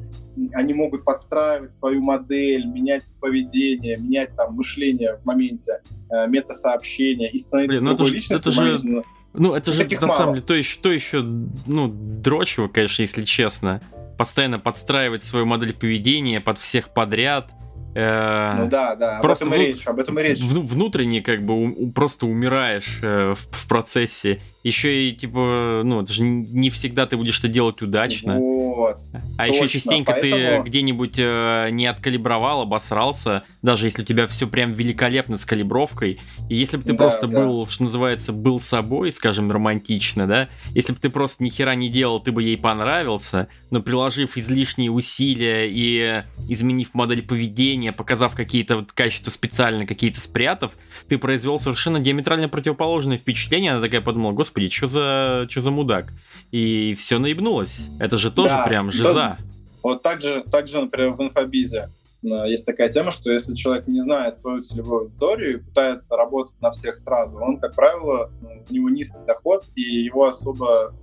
они 0.52 0.74
могут 0.74 1.04
подстраивать 1.04 1.72
свою 1.74 2.02
модель, 2.02 2.66
менять 2.66 3.04
поведение, 3.20 3.96
менять 3.96 4.34
там 4.36 4.54
мышление 4.54 5.16
в 5.16 5.24
моменте, 5.24 5.80
э, 6.10 6.26
метасообщения 6.26 7.30
и 7.30 7.38
становиться 7.38 7.78
Блин, 7.78 7.84
ну 7.84 7.96
другой 7.96 8.08
это 8.08 8.14
личностью. 8.14 8.52
Это 8.52 8.78
же... 8.78 9.02
Ну, 9.32 9.54
это 9.54 9.72
же 9.72 9.84
на 9.84 10.06
мало. 10.06 10.16
самом 10.16 10.34
деле 10.34 10.46
то 10.46 10.54
еще, 10.54 10.80
то 10.80 10.92
еще, 10.92 11.22
ну, 11.22 11.88
дрочево, 11.88 12.68
конечно, 12.68 13.02
если 13.02 13.22
честно. 13.24 13.80
Постоянно 14.16 14.60
подстраивать 14.60 15.24
свою 15.24 15.44
модель 15.44 15.74
поведения 15.74 16.40
под 16.40 16.58
всех 16.58 16.94
подряд– 16.94 17.50
Э, 17.94 18.54
ну 18.58 18.68
да, 18.68 18.96
да, 18.96 19.20
просто 19.20 19.44
об 19.44 19.52
этом 19.52 19.62
и 19.62 19.66
речь, 19.66 19.86
об 19.86 20.00
этом 20.00 20.18
и 20.18 20.22
речь. 20.22 20.40
Внутренне 20.40 21.22
как 21.22 21.44
бы 21.44 21.54
у, 21.54 21.92
просто 21.92 22.26
умираешь 22.26 22.98
э, 23.02 23.34
в, 23.34 23.38
в 23.50 23.68
процессе. 23.68 24.40
Еще 24.64 25.10
и 25.10 25.12
типа, 25.12 25.82
ну, 25.84 26.00
это 26.00 26.12
же 26.12 26.22
не 26.22 26.70
всегда 26.70 27.06
ты 27.06 27.16
будешь 27.16 27.38
это 27.38 27.48
делать 27.48 27.82
удачно. 27.82 28.38
Вот. 28.38 28.96
А 29.38 29.46
точно, 29.46 29.64
еще 29.64 29.68
частенько 29.68 30.12
поэтому... 30.12 30.64
ты 30.64 30.70
где-нибудь 30.70 31.14
э, 31.18 31.68
не 31.70 31.86
откалибровал, 31.86 32.62
обосрался, 32.62 33.44
даже 33.62 33.86
если 33.86 34.02
у 34.02 34.04
тебя 34.04 34.26
все 34.26 34.48
прям 34.48 34.72
великолепно 34.72 35.36
с 35.36 35.44
калибровкой. 35.44 36.20
И 36.48 36.56
если 36.56 36.78
бы 36.78 36.82
ты 36.82 36.92
да, 36.92 37.04
просто 37.04 37.26
да. 37.26 37.40
был, 37.40 37.66
что 37.66 37.84
называется, 37.84 38.32
был 38.32 38.58
собой, 38.58 39.12
скажем, 39.12 39.52
романтично, 39.52 40.26
да, 40.26 40.48
если 40.74 40.94
бы 40.94 40.98
ты 40.98 41.10
просто 41.10 41.44
ни 41.44 41.50
хера 41.50 41.74
не 41.74 41.90
делал, 41.90 42.20
ты 42.20 42.32
бы 42.32 42.42
ей 42.42 42.56
понравился, 42.56 43.48
но 43.70 43.82
приложив 43.82 44.36
излишние 44.38 44.90
усилия 44.90 45.68
и 45.68 46.24
изменив 46.48 46.94
модель 46.94 47.22
поведения, 47.22 47.92
показав 47.92 48.34
какие-то 48.34 48.76
вот 48.76 48.92
качества 48.92 49.30
специально, 49.30 49.84
какие-то 49.84 50.20
спрятав, 50.20 50.72
ты 51.08 51.18
произвел 51.18 51.58
совершенно 51.58 52.00
диаметрально 52.00 52.48
противоположное 52.48 53.18
впечатление. 53.18 53.72
Она 53.72 53.82
такая 53.82 54.00
подумала, 54.00 54.32
господи, 54.32 54.53
господи, 54.54 54.68
что 54.70 54.88
за, 54.88 55.46
что 55.50 55.60
за 55.60 55.70
мудак? 55.70 56.12
И 56.52 56.94
все 56.94 57.18
наебнулось. 57.18 57.88
Это 57.98 58.16
же 58.16 58.30
тоже 58.30 58.50
да, 58.50 58.64
прям 58.64 58.90
жиза. 58.90 59.36
Вот 59.82 60.02
так 60.02 60.20
же, 60.22 60.44
так 60.50 60.68
же, 60.68 60.80
например, 60.80 61.12
в 61.12 61.22
инфобизе 61.22 61.90
э, 62.22 62.28
есть 62.48 62.64
такая 62.64 62.88
тема, 62.88 63.10
что 63.10 63.32
если 63.32 63.54
человек 63.54 63.86
не 63.88 64.00
знает 64.00 64.38
свою 64.38 64.62
целевую 64.62 65.02
аудиторию 65.02 65.54
и 65.54 65.62
пытается 65.62 66.16
работать 66.16 66.54
на 66.60 66.70
всех 66.70 66.96
сразу, 66.96 67.38
он, 67.38 67.58
как 67.58 67.74
правило, 67.74 68.30
ну, 68.40 68.64
у 68.70 68.72
него 68.72 68.88
низкий 68.88 69.18
доход, 69.26 69.64
и 69.74 69.82
его 69.82 70.24
особо 70.24 70.94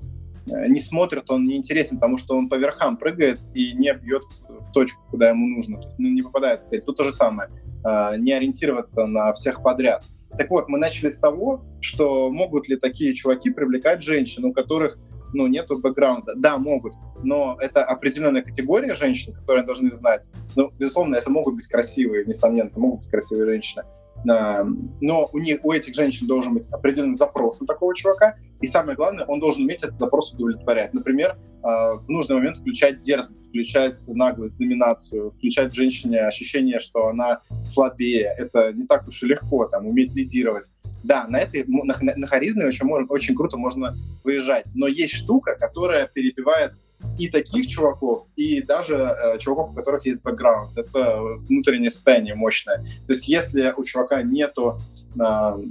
э, 0.48 0.68
не 0.68 0.80
смотрит, 0.80 1.30
он 1.30 1.44
не 1.44 1.58
интересен, 1.58 1.98
потому 1.98 2.18
что 2.18 2.36
он 2.36 2.50
по 2.50 2.56
верхам 2.56 2.98
прыгает 2.98 3.40
и 3.54 3.74
не 3.74 3.94
бьет 3.94 4.24
в, 4.24 4.62
в 4.62 4.72
точку, 4.72 5.02
куда 5.12 5.30
ему 5.30 5.48
нужно, 5.48 5.80
то 5.80 5.88
есть 5.88 6.00
ну, 6.00 6.10
не 6.10 6.22
попадает 6.22 6.64
в 6.64 6.70
цель. 6.70 6.82
Тут 6.82 6.96
то 6.98 7.04
же 7.04 7.12
самое, 7.12 7.50
э, 7.86 8.18
не 8.18 8.32
ориентироваться 8.32 9.06
на 9.06 9.34
всех 9.34 9.62
подряд. 9.62 10.06
Так 10.38 10.50
вот, 10.50 10.70
мы 10.70 10.78
начали 10.78 11.10
с 11.10 11.18
того, 11.18 11.64
что 11.82 12.32
могут 12.32 12.68
ли 12.70 12.78
такие 12.78 13.14
чуваки 13.14 13.50
привлекать 13.50 14.04
женщин, 14.04 14.46
у 14.46 14.54
которых 14.54 14.98
ну, 15.34 15.48
нету 15.48 15.80
бэкграунда. 15.80 16.34
Да, 16.36 16.58
могут, 16.58 16.94
но 17.24 17.58
это 17.60 17.84
определенная 17.84 18.42
категория 18.42 18.96
женщин, 18.96 19.34
которые 19.34 19.66
должны 19.66 19.92
знать. 19.92 20.28
Ну, 20.56 20.72
безусловно, 20.78 21.16
это 21.16 21.30
могут 21.30 21.56
быть 21.56 21.68
красивые, 21.68 22.26
несомненно, 22.26 22.68
это 22.68 22.80
могут 22.80 23.02
быть 23.02 23.10
красивые 23.10 23.46
женщины. 23.46 23.84
Но 24.24 25.30
у, 25.32 25.40
них, 25.40 25.60
у 25.64 25.72
этих 25.72 25.96
женщин 25.96 26.28
должен 26.28 26.54
быть 26.54 26.70
определенный 26.70 27.14
запрос 27.14 27.60
на 27.60 27.68
такого 27.68 27.96
чувака, 27.96 28.36
и 28.62 28.68
самое 28.68 28.96
главное, 28.96 29.26
он 29.26 29.40
должен 29.40 29.64
уметь 29.64 29.84
этот 29.84 29.98
запрос 30.00 30.34
удовлетворять. 30.34 30.94
Например, 30.94 31.38
а, 31.64 31.94
в 31.94 32.10
нужный 32.10 32.36
момент 32.36 32.58
включать 32.58 33.00
дерзость, 33.00 33.48
включать 33.50 34.00
наглость, 34.08 34.58
доминацию, 34.58 35.32
включать 35.32 35.72
в 35.72 35.76
женщине 35.76 36.20
ощущение, 36.20 36.80
что 36.80 37.08
она 37.08 37.42
слабее. 37.66 38.34
Это 38.38 38.74
не 38.74 38.86
так 38.86 39.08
уж 39.08 39.22
и 39.24 39.28
легко, 39.28 39.66
там, 39.68 39.88
уметь 39.88 40.16
лидировать. 40.16 40.70
Да, 41.04 41.28
на 41.28 41.40
этой, 41.40 41.66
на, 41.68 41.96
на 42.16 42.28
харизме 42.28 42.66
очень, 42.66 42.88
очень 43.10 43.36
круто 43.36 43.58
можно 43.58 43.96
выезжать, 44.24 44.66
но 44.76 44.88
есть 44.88 45.14
штука, 45.14 45.56
которая 45.60 46.08
перебивает 46.08 46.74
и 47.18 47.30
таких 47.30 47.68
чуваков, 47.68 48.26
и 48.36 48.62
даже 48.62 48.96
э, 48.96 49.40
чуваков, 49.40 49.72
у 49.72 49.74
которых 49.74 50.06
есть 50.06 50.22
бэкграунд. 50.22 50.78
Это 50.78 51.22
внутреннее 51.22 51.92
состояние 51.92 52.36
мощное. 52.36 52.78
То 53.08 53.14
есть 53.14 53.28
если 53.28 53.74
у 53.76 53.84
чувака 53.84 54.22
нету 54.22 54.78
э, 55.20 55.64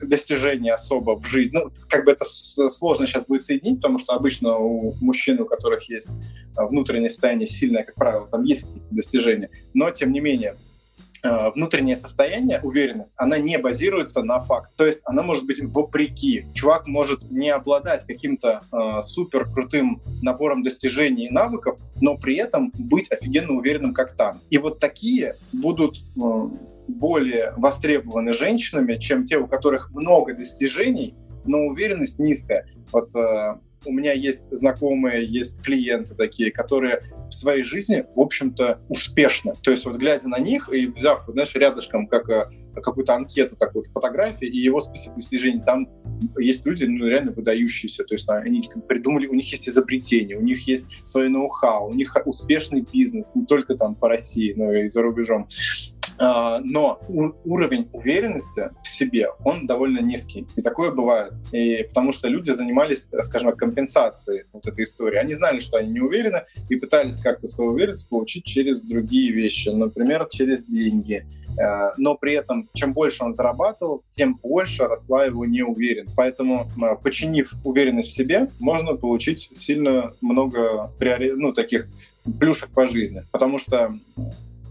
достижения 0.00 0.72
особо 0.74 1.18
в 1.18 1.26
жизни. 1.26 1.58
Ну, 1.58 1.70
как 1.88 2.04
бы 2.04 2.12
это 2.12 2.24
сложно 2.24 3.06
сейчас 3.06 3.26
будет 3.26 3.42
соединить, 3.42 3.80
потому 3.80 3.98
что 3.98 4.14
обычно 4.14 4.56
у 4.56 4.94
мужчин, 5.00 5.40
у 5.40 5.44
которых 5.44 5.88
есть 5.90 6.18
э, 6.56 6.64
внутреннее 6.64 7.10
состояние 7.10 7.46
сильное, 7.46 7.84
как 7.84 7.94
правило, 7.94 8.26
там 8.28 8.44
есть 8.44 8.62
какие-то 8.62 8.94
достижения. 8.94 9.50
Но, 9.74 9.90
тем 9.90 10.12
не 10.12 10.20
менее, 10.20 10.56
внутреннее 11.22 11.96
состояние, 11.96 12.60
уверенность, 12.62 13.14
она 13.16 13.38
не 13.38 13.58
базируется 13.58 14.22
на 14.22 14.40
факт. 14.40 14.72
То 14.76 14.84
есть 14.84 15.00
она 15.04 15.22
может 15.22 15.46
быть 15.46 15.62
вопреки. 15.62 16.46
Чувак 16.54 16.86
может 16.86 17.30
не 17.30 17.50
обладать 17.50 18.04
каким-то 18.06 18.62
э, 18.72 19.02
супер 19.02 19.48
крутым 19.50 20.00
набором 20.22 20.62
достижений 20.62 21.26
и 21.26 21.30
навыков, 21.30 21.78
но 22.00 22.16
при 22.16 22.36
этом 22.36 22.72
быть 22.76 23.10
офигенно 23.10 23.52
уверенным 23.52 23.94
как 23.94 24.16
там. 24.16 24.40
И 24.50 24.58
вот 24.58 24.80
такие 24.80 25.36
будут 25.52 25.98
э, 25.98 26.20
более 26.88 27.52
востребованы 27.56 28.32
женщинами, 28.32 28.96
чем 28.96 29.24
те, 29.24 29.38
у 29.38 29.46
которых 29.46 29.90
много 29.90 30.34
достижений, 30.34 31.14
но 31.44 31.58
уверенность 31.66 32.18
низкая. 32.18 32.66
Вот 32.92 33.14
э, 33.14 33.56
у 33.86 33.92
меня 33.92 34.12
есть 34.12 34.48
знакомые, 34.50 35.24
есть 35.26 35.62
клиенты 35.62 36.14
такие, 36.14 36.50
которые 36.50 37.02
в 37.28 37.32
своей 37.32 37.62
жизни, 37.62 38.04
в 38.14 38.20
общем-то, 38.20 38.80
успешны. 38.88 39.54
То 39.62 39.70
есть 39.70 39.84
вот 39.84 39.96
глядя 39.96 40.28
на 40.28 40.38
них 40.38 40.72
и 40.72 40.86
взяв, 40.86 41.24
знаешь, 41.26 41.54
рядышком 41.54 42.06
как 42.06 42.28
э, 42.28 42.48
какую-то 42.80 43.14
анкету, 43.14 43.56
такую 43.56 43.84
фотографии 43.84 44.46
и 44.46 44.58
его 44.58 44.80
список 44.80 45.14
достижений, 45.14 45.62
там 45.64 45.88
есть 46.38 46.64
люди, 46.66 46.84
ну, 46.84 47.06
реально 47.06 47.32
выдающиеся, 47.32 48.04
то 48.04 48.14
есть 48.14 48.28
они 48.28 48.62
придумали, 48.88 49.26
у 49.26 49.34
них 49.34 49.50
есть 49.50 49.68
изобретения, 49.68 50.36
у 50.36 50.42
них 50.42 50.66
есть 50.66 50.86
свой 51.04 51.28
ноу-хау, 51.28 51.90
у 51.90 51.94
них 51.94 52.14
успешный 52.24 52.84
бизнес, 52.92 53.34
не 53.34 53.44
только 53.46 53.74
там 53.76 53.94
по 53.94 54.08
России, 54.08 54.52
но 54.56 54.72
и 54.72 54.88
за 54.88 55.02
рубежом. 55.02 55.48
А, 56.18 56.60
но 56.62 57.00
уровень 57.08 57.88
уверенности 57.92 58.70
в 58.82 58.88
себе, 58.88 59.28
он 59.44 59.66
довольно 59.66 60.00
низкий. 60.00 60.46
И 60.56 60.62
такое 60.62 60.90
бывает. 60.90 61.32
И 61.52 61.84
потому 61.88 62.12
что 62.12 62.28
люди 62.28 62.50
занимались, 62.50 63.08
скажем 63.20 63.50
так, 63.50 63.58
компенсацией 63.58 64.44
вот 64.52 64.66
этой 64.66 64.84
истории. 64.84 65.18
Они 65.18 65.34
знали, 65.34 65.60
что 65.60 65.78
они 65.78 65.92
не 65.92 66.00
уверены, 66.00 66.42
и 66.68 66.76
пытались 66.76 67.18
как-то 67.18 67.46
свою 67.46 67.72
уверенность 67.72 68.08
получить 68.08 68.44
через 68.44 68.82
другие 68.82 69.32
вещи. 69.32 69.68
Например, 69.68 70.26
через 70.30 70.64
деньги. 70.64 71.26
А, 71.60 71.92
но 71.96 72.16
при 72.16 72.34
этом, 72.34 72.68
чем 72.74 72.92
больше 72.92 73.24
он 73.24 73.34
зарабатывал, 73.34 74.02
тем 74.14 74.38
больше 74.42 74.84
росла 74.84 75.24
его 75.24 75.44
неуверенность. 75.44 76.14
Поэтому, 76.16 76.66
а, 76.80 76.94
починив 76.94 77.52
уверенность 77.64 78.08
в 78.08 78.14
себе, 78.14 78.46
можно 78.60 78.94
получить 78.94 79.50
сильно 79.54 80.12
много 80.20 80.92
ну, 81.36 81.52
таких 81.52 81.88
плюшек 82.38 82.70
по 82.70 82.86
жизни. 82.86 83.24
Потому 83.32 83.58
что 83.58 83.92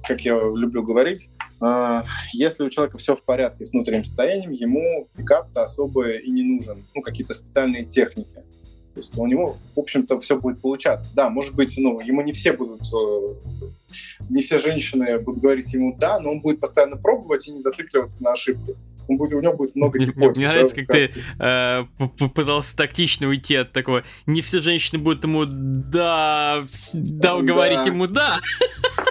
как 0.08 0.22
я 0.22 0.34
люблю 0.34 0.84
говорить, 0.84 1.30
а, 1.60 2.06
если 2.34 2.64
у 2.64 2.70
человека 2.70 2.97
все 2.97 3.16
в 3.16 3.24
порядке 3.24 3.66
с 3.66 3.72
внутренним 3.72 4.04
состоянием, 4.04 4.52
ему 4.52 5.08
пикап-то 5.16 5.64
особо 5.64 6.12
и 6.12 6.30
не 6.30 6.43
нужен. 6.43 6.86
Ну, 6.95 7.02
какие-то 7.02 7.34
специальные 7.34 7.86
техники. 7.86 8.43
То 8.93 8.99
есть 8.99 9.18
у 9.18 9.26
него, 9.26 9.56
в 9.76 9.80
общем-то, 9.80 10.20
все 10.20 10.38
будет 10.38 10.60
получаться. 10.60 11.10
Да, 11.14 11.30
может 11.30 11.56
быть, 11.56 11.76
ну, 11.78 11.99
ему 12.02 12.22
не 12.22 12.34
все 12.34 12.52
будут, 12.52 12.82
э, 12.82 13.34
не 14.30 14.41
все 14.41 14.60
женщины 14.60 15.18
будут 15.20 15.41
говорить 15.41 15.72
ему 15.74 15.95
«да», 15.97 16.20
но 16.20 16.32
он 16.32 16.41
будет 16.41 16.60
постоянно 16.60 16.97
пробовать 16.97 17.47
и 17.47 17.52
не 17.52 17.60
зацикливаться 17.60 18.22
на 18.24 18.34
ошибках. 18.34 18.76
Он 19.08 19.18
будет, 19.18 19.34
у 19.34 19.41
него 19.41 19.54
будет 19.54 19.76
много 19.76 19.97
гипотез. 19.97 20.38
Мне 20.38 20.47
нравится, 20.47 20.76
как, 20.76 20.88
как 20.88 20.95
ты 20.95 21.12
э, 21.39 21.84
попытался 22.20 22.76
тактично 22.76 23.28
уйти 23.28 23.56
от 23.56 23.72
такого. 23.72 24.04
Не 24.26 24.41
все 24.41 24.60
женщины 24.60 24.99
будут 24.99 25.24
ему 25.24 25.45
«да», 25.45 26.66
да, 26.93 27.39
говорить 27.39 27.86
ему 27.86 28.08
«да». 28.08 28.39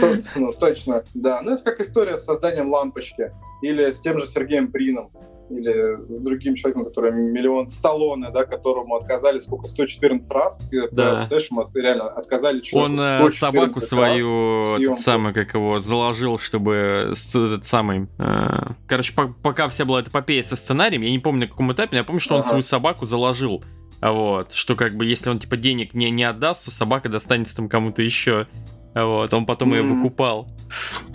Точно, 0.00 0.52
точно, 0.52 1.04
да. 1.14 1.40
Ну, 1.42 1.54
это 1.54 1.62
как 1.64 1.80
история 1.80 2.16
с 2.16 2.24
созданием 2.24 2.70
лампочки. 2.70 3.32
Или 3.62 3.90
с 3.90 4.00
тем 4.00 4.18
же 4.18 4.26
Сергеем 4.26 4.70
Брином. 4.70 5.10
Или 5.50 6.12
с 6.12 6.20
другим 6.20 6.54
человеком, 6.54 6.84
который 6.84 7.12
миллион... 7.12 7.68
Сталлоне, 7.68 8.30
да, 8.30 8.44
которому 8.44 8.96
отказали 8.96 9.38
сколько? 9.38 9.66
114 9.66 10.30
раз. 10.30 10.60
Да. 10.92 11.24
Знаешь, 11.24 11.48
ему 11.50 11.66
реально 11.74 12.04
отказали 12.04 12.60
человеку 12.60 12.92
Он 12.92 13.26
э, 13.26 13.30
собаку 13.30 13.80
свою, 13.80 14.60
самый, 14.94 15.34
как 15.34 15.54
его, 15.54 15.80
заложил, 15.80 16.38
чтобы 16.38 17.12
с, 17.14 17.34
этот 17.34 17.64
самый... 17.64 18.08
Э, 18.18 18.72
короче, 18.86 19.14
по, 19.14 19.28
пока 19.42 19.68
вся 19.68 19.84
была 19.84 20.00
эта 20.00 20.10
эпопея 20.10 20.42
со 20.42 20.56
сценарием, 20.56 21.02
я 21.02 21.10
не 21.10 21.18
помню 21.18 21.42
на 21.42 21.48
каком 21.48 21.72
этапе, 21.72 21.90
но 21.92 21.98
я 21.98 22.04
помню, 22.04 22.20
что 22.20 22.34
он 22.34 22.40
ага. 22.40 22.48
свою 22.48 22.62
собаку 22.62 23.04
заложил. 23.04 23.62
Вот, 24.00 24.52
что 24.52 24.74
как 24.74 24.94
бы 24.94 25.04
если 25.04 25.30
он 25.30 25.38
типа 25.38 25.56
денег 25.56 25.94
не, 25.94 26.10
не 26.10 26.24
отдаст, 26.24 26.64
то 26.64 26.70
собака 26.72 27.08
достанется 27.08 27.54
там 27.54 27.68
кому-то 27.68 28.02
еще. 28.02 28.48
Вот, 28.94 29.32
он 29.32 29.46
потом 29.46 29.72
ее 29.72 29.82
выкупал. 29.82 30.48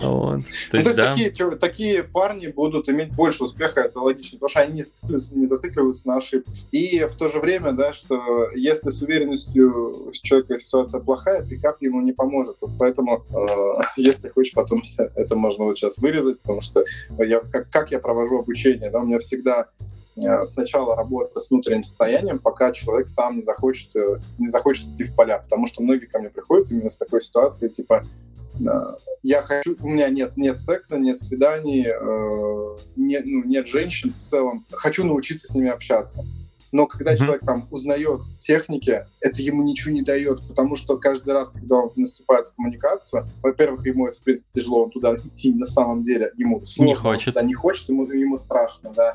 Вот. 0.00 0.40
То 0.70 0.76
ну, 0.76 0.78
есть, 0.78 0.96
да. 0.96 1.14
такие, 1.14 1.30
такие 1.56 2.02
парни 2.02 2.48
будут 2.48 2.88
иметь 2.88 3.14
больше 3.14 3.44
успеха, 3.44 3.80
это 3.80 4.00
логично, 4.00 4.38
потому 4.38 4.48
что 4.48 4.60
они 4.60 4.74
не, 4.74 5.38
не 5.38 5.46
зацикливаются 5.46 6.08
на 6.08 6.16
ошибки. 6.16 6.50
И 6.72 7.04
в 7.04 7.14
то 7.14 7.28
же 7.28 7.38
время, 7.38 7.72
да, 7.72 7.92
что 7.92 8.50
если 8.54 8.90
с 8.90 9.00
уверенностью 9.02 10.08
у 10.08 10.12
человека 10.12 10.58
ситуация 10.58 11.00
плохая, 11.00 11.44
пикап 11.44 11.80
ему 11.80 12.00
не 12.00 12.12
поможет. 12.12 12.56
Вот 12.60 12.72
поэтому, 12.78 13.24
э, 13.30 13.82
если 13.96 14.28
хочешь, 14.28 14.52
потом 14.54 14.82
это 15.14 15.36
можно 15.36 15.64
вот 15.64 15.78
сейчас 15.78 15.98
вырезать, 15.98 16.40
потому 16.40 16.60
что 16.60 16.84
я, 17.18 17.40
как, 17.40 17.70
как 17.70 17.90
я 17.92 18.00
провожу 18.00 18.40
обучение, 18.40 18.90
да, 18.90 19.00
у 19.00 19.06
меня 19.06 19.18
всегда 19.18 19.68
сначала 20.44 20.96
работа 20.96 21.40
с 21.40 21.50
внутренним 21.50 21.84
состоянием, 21.84 22.38
пока 22.38 22.72
человек 22.72 23.08
сам 23.08 23.36
не 23.36 23.42
захочет, 23.42 23.94
э, 23.96 24.18
не 24.38 24.48
захочет 24.48 24.86
идти 24.88 25.04
в 25.04 25.14
поля. 25.14 25.38
Потому 25.38 25.66
что 25.66 25.82
многие 25.82 26.06
ко 26.06 26.18
мне 26.18 26.30
приходят 26.30 26.70
именно 26.70 26.90
с 26.90 26.96
такой 26.96 27.20
ситуацией, 27.20 27.70
типа, 27.70 28.02
э, 28.60 28.96
я 29.22 29.42
хочу, 29.42 29.76
у 29.80 29.88
меня 29.88 30.08
нет, 30.08 30.36
нет 30.36 30.60
секса, 30.60 30.98
нет 30.98 31.18
свиданий, 31.20 31.86
нет, 32.96 33.22
ну, 33.26 33.44
нет 33.44 33.66
женщин 33.68 34.12
в 34.12 34.18
целом, 34.18 34.66
хочу 34.72 35.04
научиться 35.04 35.48
с 35.48 35.54
ними 35.54 35.70
общаться. 35.70 36.24
Но 36.72 36.86
когда 36.86 37.14
mm-hmm. 37.14 37.18
человек 37.18 37.44
там 37.44 37.66
узнает 37.70 38.22
техники, 38.38 39.06
это 39.20 39.42
ему 39.42 39.62
ничего 39.62 39.92
не 39.92 40.02
дает, 40.02 40.46
потому 40.46 40.76
что 40.76 40.98
каждый 40.98 41.32
раз, 41.32 41.50
когда 41.50 41.76
он 41.76 41.90
наступает 41.96 42.48
в 42.48 42.54
коммуникацию, 42.54 43.26
во-первых, 43.42 43.86
ему 43.86 44.06
это, 44.06 44.20
в 44.20 44.22
принципе, 44.22 44.48
тяжело, 44.52 44.84
он 44.84 44.90
туда 44.90 45.14
идти 45.14 45.54
на 45.54 45.64
самом 45.66 46.02
деле, 46.02 46.32
ему 46.36 46.64
сложно, 46.64 46.90
не 46.90 46.94
хочет. 46.94 47.36
он 47.36 47.46
не 47.46 47.54
хочет, 47.54 47.88
ему, 47.88 48.04
ему 48.06 48.36
страшно, 48.36 48.92
да. 48.94 49.14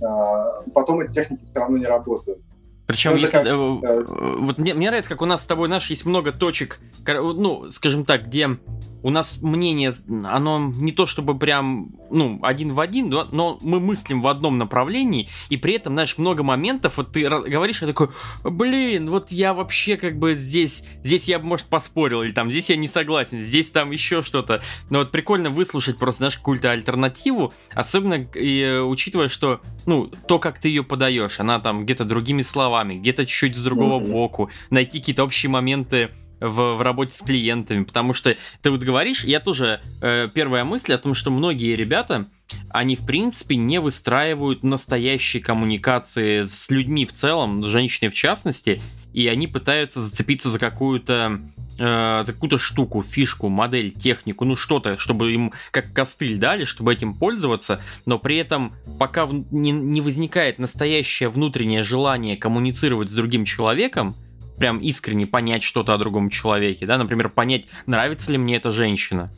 А, 0.00 0.62
потом 0.74 1.00
эти 1.00 1.12
техники 1.12 1.44
все 1.44 1.58
равно 1.58 1.78
не 1.78 1.86
работают. 1.86 2.38
Причем, 2.86 3.12
ну, 3.12 3.16
если, 3.18 3.32
как, 3.32 3.46
э, 3.46 3.54
вот 3.54 4.58
мне, 4.58 4.74
мне 4.74 4.88
нравится, 4.88 5.10
как 5.10 5.22
у 5.22 5.26
нас 5.26 5.42
с 5.42 5.46
тобой, 5.46 5.68
знаешь, 5.68 5.88
есть 5.88 6.04
много 6.04 6.32
точек, 6.32 6.80
ну, 7.06 7.70
скажем 7.70 8.04
так, 8.04 8.26
где 8.26 8.58
у 9.02 9.10
нас 9.10 9.38
мнение, 9.42 9.92
оно 10.24 10.72
не 10.76 10.92
то 10.92 11.06
чтобы 11.06 11.38
прям, 11.38 11.90
ну, 12.10 12.38
один 12.42 12.72
в 12.72 12.80
один, 12.80 13.08
но 13.08 13.58
мы 13.60 13.80
мыслим 13.80 14.22
в 14.22 14.28
одном 14.28 14.58
направлении, 14.58 15.28
и 15.48 15.56
при 15.56 15.74
этом, 15.74 15.94
знаешь, 15.94 16.18
много 16.18 16.42
моментов, 16.42 16.96
вот 16.96 17.12
ты 17.12 17.28
говоришь, 17.28 17.82
я 17.82 17.88
такой, 17.88 18.08
блин, 18.44 19.10
вот 19.10 19.32
я 19.32 19.54
вообще 19.54 19.96
как 19.96 20.18
бы 20.18 20.34
здесь, 20.34 20.84
здесь 21.02 21.28
я, 21.28 21.38
может, 21.38 21.66
поспорил, 21.66 22.22
или 22.22 22.32
там, 22.32 22.50
здесь 22.50 22.70
я 22.70 22.76
не 22.76 22.88
согласен, 22.88 23.42
здесь 23.42 23.70
там 23.72 23.90
еще 23.90 24.22
что-то. 24.22 24.62
Но 24.90 25.00
вот 25.00 25.10
прикольно 25.10 25.50
выслушать 25.50 25.98
просто, 25.98 26.18
знаешь, 26.18 26.36
какую-то 26.36 26.70
альтернативу, 26.70 27.52
особенно 27.74 28.28
и, 28.34 28.60
э, 28.60 28.80
учитывая, 28.82 29.28
что, 29.28 29.60
ну, 29.86 30.10
то, 30.28 30.38
как 30.38 30.60
ты 30.60 30.68
ее 30.68 30.84
подаешь, 30.84 31.40
она 31.40 31.58
там 31.58 31.84
где-то 31.84 32.04
другими 32.04 32.42
словами, 32.42 32.71
где-то 32.80 33.26
чуть-чуть 33.26 33.56
с 33.56 33.62
другого 33.62 34.00
mm-hmm. 34.00 34.12
боку, 34.12 34.50
найти 34.70 34.98
какие-то 34.98 35.24
общие 35.24 35.50
моменты, 35.50 36.10
в, 36.42 36.74
в 36.74 36.82
работе 36.82 37.14
с 37.14 37.22
клиентами, 37.22 37.84
потому 37.84 38.12
что 38.12 38.36
ты 38.62 38.70
вот 38.70 38.80
говоришь, 38.80 39.24
я 39.24 39.38
тоже 39.40 39.80
э, 40.00 40.28
первая 40.34 40.64
мысль 40.64 40.92
о 40.92 40.98
том, 40.98 41.14
что 41.14 41.30
многие 41.30 41.76
ребята, 41.76 42.26
они 42.68 42.96
в 42.96 43.06
принципе 43.06 43.56
не 43.56 43.80
выстраивают 43.80 44.64
настоящие 44.64 45.42
коммуникации 45.42 46.44
с 46.44 46.68
людьми 46.70 47.06
в 47.06 47.12
целом, 47.12 47.62
с 47.62 47.66
женщиной 47.66 48.08
в 48.08 48.14
частности, 48.14 48.82
и 49.12 49.28
они 49.28 49.46
пытаются 49.46 50.02
зацепиться 50.02 50.50
за 50.50 50.58
какую-то 50.58 51.40
э, 51.78 52.22
за 52.24 52.32
какую-то 52.32 52.58
штуку, 52.58 53.02
фишку, 53.02 53.48
модель, 53.48 53.90
технику, 53.90 54.44
ну 54.44 54.56
что-то, 54.56 54.98
чтобы 54.98 55.32
им 55.32 55.52
как 55.70 55.92
костыль 55.92 56.38
дали, 56.38 56.64
чтобы 56.64 56.92
этим 56.92 57.14
пользоваться, 57.14 57.80
но 58.06 58.18
при 58.18 58.36
этом 58.36 58.72
пока 58.98 59.26
в, 59.26 59.52
не, 59.52 59.72
не 59.72 60.00
возникает 60.00 60.58
настоящее 60.58 61.28
внутреннее 61.28 61.82
желание 61.82 62.36
коммуницировать 62.36 63.10
с 63.10 63.14
другим 63.14 63.44
человеком, 63.44 64.14
прям 64.58 64.78
искренне 64.78 65.26
понять 65.26 65.62
что-то 65.62 65.94
о 65.94 65.98
другом 65.98 66.30
человеке, 66.30 66.86
да, 66.86 66.98
например, 66.98 67.28
понять, 67.28 67.66
нравится 67.86 68.32
ли 68.32 68.38
мне 68.38 68.56
эта 68.56 68.72
женщина. 68.72 69.32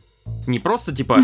Не 0.47 0.59
просто 0.59 0.95
типа 0.95 1.19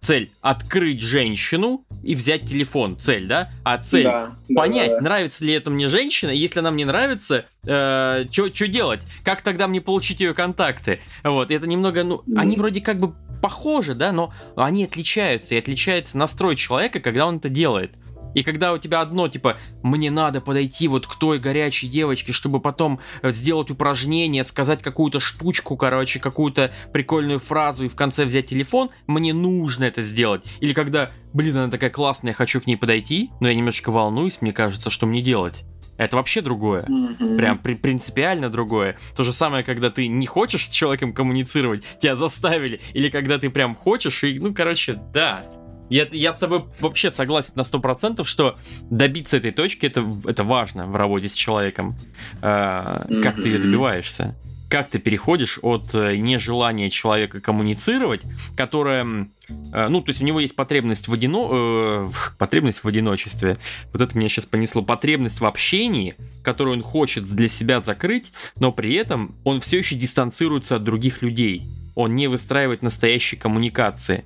цель 0.00 0.30
открыть 0.40 1.00
женщину 1.00 1.84
и 2.02 2.14
взять 2.14 2.44
телефон, 2.44 2.98
цель, 2.98 3.26
да, 3.26 3.50
а 3.64 3.78
цель 3.78 4.04
да, 4.04 4.36
понять, 4.54 4.90
да, 4.90 4.96
да. 4.96 5.02
нравится 5.02 5.44
ли 5.44 5.54
это 5.54 5.70
мне 5.70 5.88
женщина, 5.88 6.30
если 6.30 6.60
она 6.60 6.70
мне 6.70 6.84
нравится, 6.84 7.46
э, 7.64 8.24
что 8.30 8.68
делать, 8.68 9.00
как 9.24 9.42
тогда 9.42 9.66
мне 9.66 9.80
получить 9.80 10.20
ее 10.20 10.34
контакты, 10.34 11.00
вот, 11.24 11.50
это 11.50 11.66
немного, 11.66 12.04
ну, 12.04 12.16
mm-hmm. 12.16 12.38
они 12.38 12.56
вроде 12.56 12.80
как 12.80 12.98
бы 12.98 13.14
похожи, 13.40 13.94
да, 13.94 14.12
но 14.12 14.32
они 14.56 14.84
отличаются, 14.84 15.54
и 15.54 15.58
отличается 15.58 16.18
настрой 16.18 16.56
человека, 16.56 17.00
когда 17.00 17.26
он 17.26 17.36
это 17.36 17.48
делает. 17.48 17.92
И 18.36 18.42
когда 18.42 18.74
у 18.74 18.78
тебя 18.78 19.00
одно, 19.00 19.28
типа, 19.28 19.56
мне 19.82 20.10
надо 20.10 20.42
подойти 20.42 20.88
вот 20.88 21.06
к 21.06 21.18
той 21.18 21.38
горячей 21.38 21.88
девочке, 21.88 22.32
чтобы 22.32 22.60
потом 22.60 23.00
э, 23.22 23.32
сделать 23.32 23.70
упражнение, 23.70 24.44
сказать 24.44 24.82
какую-то 24.82 25.20
штучку, 25.20 25.74
короче, 25.78 26.20
какую-то 26.20 26.70
прикольную 26.92 27.38
фразу 27.38 27.86
и 27.86 27.88
в 27.88 27.96
конце 27.96 28.26
взять 28.26 28.44
телефон, 28.44 28.90
мне 29.06 29.32
нужно 29.32 29.84
это 29.84 30.02
сделать. 30.02 30.44
Или 30.60 30.74
когда, 30.74 31.10
блин, 31.32 31.56
она 31.56 31.70
такая 31.70 31.88
классная, 31.88 32.32
я 32.32 32.34
хочу 32.34 32.60
к 32.60 32.66
ней 32.66 32.76
подойти, 32.76 33.30
но 33.40 33.48
я 33.48 33.54
немножечко 33.54 33.90
волнуюсь, 33.90 34.42
мне 34.42 34.52
кажется, 34.52 34.90
что 34.90 35.06
мне 35.06 35.22
делать. 35.22 35.64
Это 35.96 36.16
вообще 36.16 36.42
другое. 36.42 36.82
Mm-hmm. 36.82 37.36
Прям 37.38 37.56
при- 37.56 37.74
принципиально 37.74 38.50
другое. 38.50 38.98
То 39.16 39.24
же 39.24 39.32
самое, 39.32 39.64
когда 39.64 39.88
ты 39.88 40.08
не 40.08 40.26
хочешь 40.26 40.66
с 40.66 40.68
человеком 40.68 41.14
коммуницировать, 41.14 41.84
тебя 42.00 42.16
заставили, 42.16 42.82
или 42.92 43.08
когда 43.08 43.38
ты 43.38 43.48
прям 43.48 43.74
хочешь, 43.74 44.22
и, 44.24 44.38
ну, 44.38 44.52
короче, 44.52 45.00
да. 45.14 45.42
Я, 45.90 46.06
я 46.10 46.34
с 46.34 46.38
тобой 46.38 46.64
вообще 46.80 47.10
согласен 47.10 47.54
на 47.56 47.62
100%, 47.62 48.24
что 48.24 48.58
добиться 48.90 49.36
этой 49.36 49.52
точки 49.52 49.86
это, 49.86 50.04
это 50.24 50.44
важно 50.44 50.86
в 50.86 50.96
работе 50.96 51.28
с 51.28 51.34
человеком. 51.34 51.96
Э, 52.42 53.04
mm-hmm. 53.08 53.22
Как 53.22 53.36
ты 53.36 53.48
ее 53.48 53.58
добиваешься? 53.58 54.34
Как 54.68 54.88
ты 54.88 54.98
переходишь 54.98 55.58
от 55.62 55.94
э, 55.94 56.16
нежелания 56.16 56.90
человека 56.90 57.40
коммуницировать, 57.40 58.22
которое 58.56 59.28
Э, 59.72 59.88
ну, 59.88 60.00
то 60.00 60.10
есть 60.10 60.22
у 60.22 60.24
него 60.24 60.40
есть 60.40 60.56
потребность 60.56 61.08
в, 61.08 61.12
одино... 61.12 61.48
э, 61.52 62.10
потребность 62.38 62.84
в 62.84 62.88
одиночестве. 62.88 63.58
Вот 63.92 64.00
это 64.00 64.16
меня 64.16 64.28
сейчас 64.28 64.46
понесло. 64.46 64.82
Потребность 64.82 65.40
в 65.40 65.46
общении, 65.46 66.16
которую 66.42 66.76
он 66.76 66.82
хочет 66.82 67.24
для 67.24 67.48
себя 67.48 67.80
закрыть, 67.80 68.32
но 68.56 68.72
при 68.72 68.94
этом 68.94 69.36
он 69.44 69.60
все 69.60 69.78
еще 69.78 69.96
дистанцируется 69.96 70.76
от 70.76 70.84
других 70.84 71.22
людей. 71.22 71.68
Он 71.94 72.14
не 72.14 72.28
выстраивает 72.28 72.82
настоящей 72.82 73.36
коммуникации. 73.36 74.24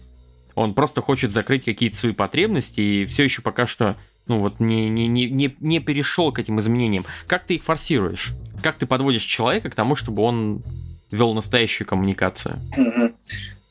Он 0.61 0.75
просто 0.75 1.01
хочет 1.01 1.31
закрыть 1.31 1.65
какие-то 1.65 1.97
свои 1.97 2.13
потребности 2.13 2.81
и 2.81 3.07
все 3.07 3.25
еще 3.25 3.41
пока 3.41 3.67
что 3.67 3.97
ну 4.27 4.41
вот 4.41 4.61
не, 4.61 4.91
не, 4.91 5.09
не, 5.09 5.31
не, 5.31 5.57
не 5.59 5.81
перешел 5.81 6.33
к 6.33 6.39
этим 6.39 6.61
изменениям. 6.61 7.05
Как 7.27 7.47
ты 7.47 7.55
их 7.55 7.65
форсируешь? 7.65 8.33
Как 8.63 8.77
ты 8.77 8.87
подводишь 8.87 9.23
человека 9.23 9.71
к 9.71 9.75
тому, 9.75 9.97
чтобы 9.97 10.23
он 10.23 10.63
вел 11.11 11.33
настоящую 11.33 11.89
коммуникацию? 11.89 12.61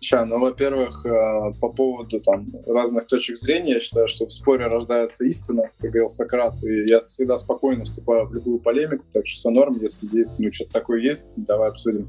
Ща, 0.02 0.26
ну, 0.26 0.40
во-первых, 0.40 1.06
э, 1.06 1.52
по 1.60 1.70
поводу 1.70 2.22
там 2.22 2.48
разных 2.66 3.06
точек 3.06 3.38
зрения, 3.38 3.74
я 3.74 3.80
считаю, 3.82 4.08
что 4.08 4.26
в 4.26 4.32
споре 4.32 4.66
рождается 4.66 5.26
истина, 5.26 5.64
как 5.78 5.92
говорил 5.92 6.10
Сократ, 6.10 6.64
и 6.64 6.88
я 6.88 7.02
всегда 7.02 7.38
спокойно 7.38 7.84
вступаю 7.84 8.26
в 8.26 8.34
любую 8.34 8.60
полемику, 8.60 9.04
так 9.12 9.28
что 9.28 9.40
все 9.40 9.50
норм, 9.50 9.78
если 9.82 10.08
есть, 10.18 10.32
ну, 10.40 10.54
что-то 10.54 10.72
такое 10.72 11.02
есть, 11.02 11.26
давай 11.36 11.70
обсудим. 11.70 12.08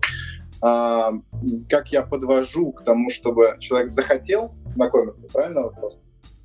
А, 0.63 1.13
как 1.69 1.91
я 1.91 2.03
подвожу 2.03 2.71
к 2.73 2.85
тому, 2.85 3.09
чтобы 3.11 3.57
человек 3.61 3.89
захотел 3.89 4.55
знакомиться, 4.75 5.27
правильно 5.33 5.63
вопрос? 5.63 6.01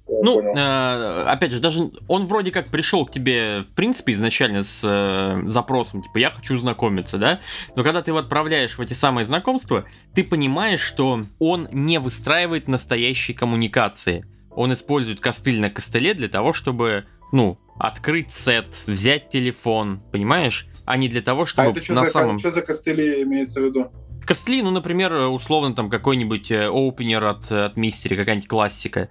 ну, 0.07 0.41
э, 0.41 1.23
опять 1.23 1.51
же, 1.51 1.59
даже 1.59 1.89
он 2.07 2.28
вроде 2.28 2.51
как 2.51 2.67
пришел 2.67 3.05
к 3.05 3.11
тебе, 3.11 3.61
в 3.61 3.73
принципе, 3.76 4.13
изначально 4.13 4.63
с 4.63 4.82
э, 4.84 5.41
запросом, 5.47 6.03
типа, 6.03 6.17
я 6.19 6.30
хочу 6.30 6.57
знакомиться, 6.57 7.17
да? 7.17 7.39
Но 7.76 7.84
когда 7.84 8.01
ты 8.01 8.11
его 8.11 8.19
отправляешь 8.19 8.78
в 8.78 8.82
эти 8.82 8.93
самые 8.93 9.26
знакомства, 9.26 9.86
ты 10.13 10.23
понимаешь, 10.23 10.82
что 10.82 11.23
он 11.39 11.67
не 11.71 11.99
выстраивает 11.99 12.67
настоящей 12.67 13.34
коммуникации. 13.34 14.26
Он 14.51 14.71
использует 14.73 15.19
костыль 15.19 15.59
на 15.59 15.69
костыле 15.69 16.13
для 16.13 16.28
того, 16.28 16.53
чтобы, 16.53 17.05
ну, 17.32 17.57
открыть 17.80 18.32
сет, 18.32 18.84
взять 18.86 19.30
телефон, 19.30 20.01
понимаешь? 20.11 20.67
А 20.86 20.97
не 20.97 21.09
для 21.09 21.21
того, 21.21 21.47
чтобы 21.47 21.69
а 21.69 21.71
это 21.71 21.84
что 21.84 21.93
на 21.93 22.05
за, 22.05 22.11
самом... 22.11 22.39
что 22.39 22.51
за 22.51 22.61
костыли 22.61 23.23
имеется 23.23 23.59
в 23.59 23.65
виду? 23.65 23.91
Костыли, 24.26 24.61
ну, 24.61 24.71
например, 24.71 25.13
условно 25.13 25.76
там 25.76 25.89
какой-нибудь 25.89 26.51
опенер 26.51 27.23
от, 27.26 27.51
от 27.51 27.78
мистери, 27.78 28.15
какая-нибудь 28.15 28.47
классика 28.47 29.09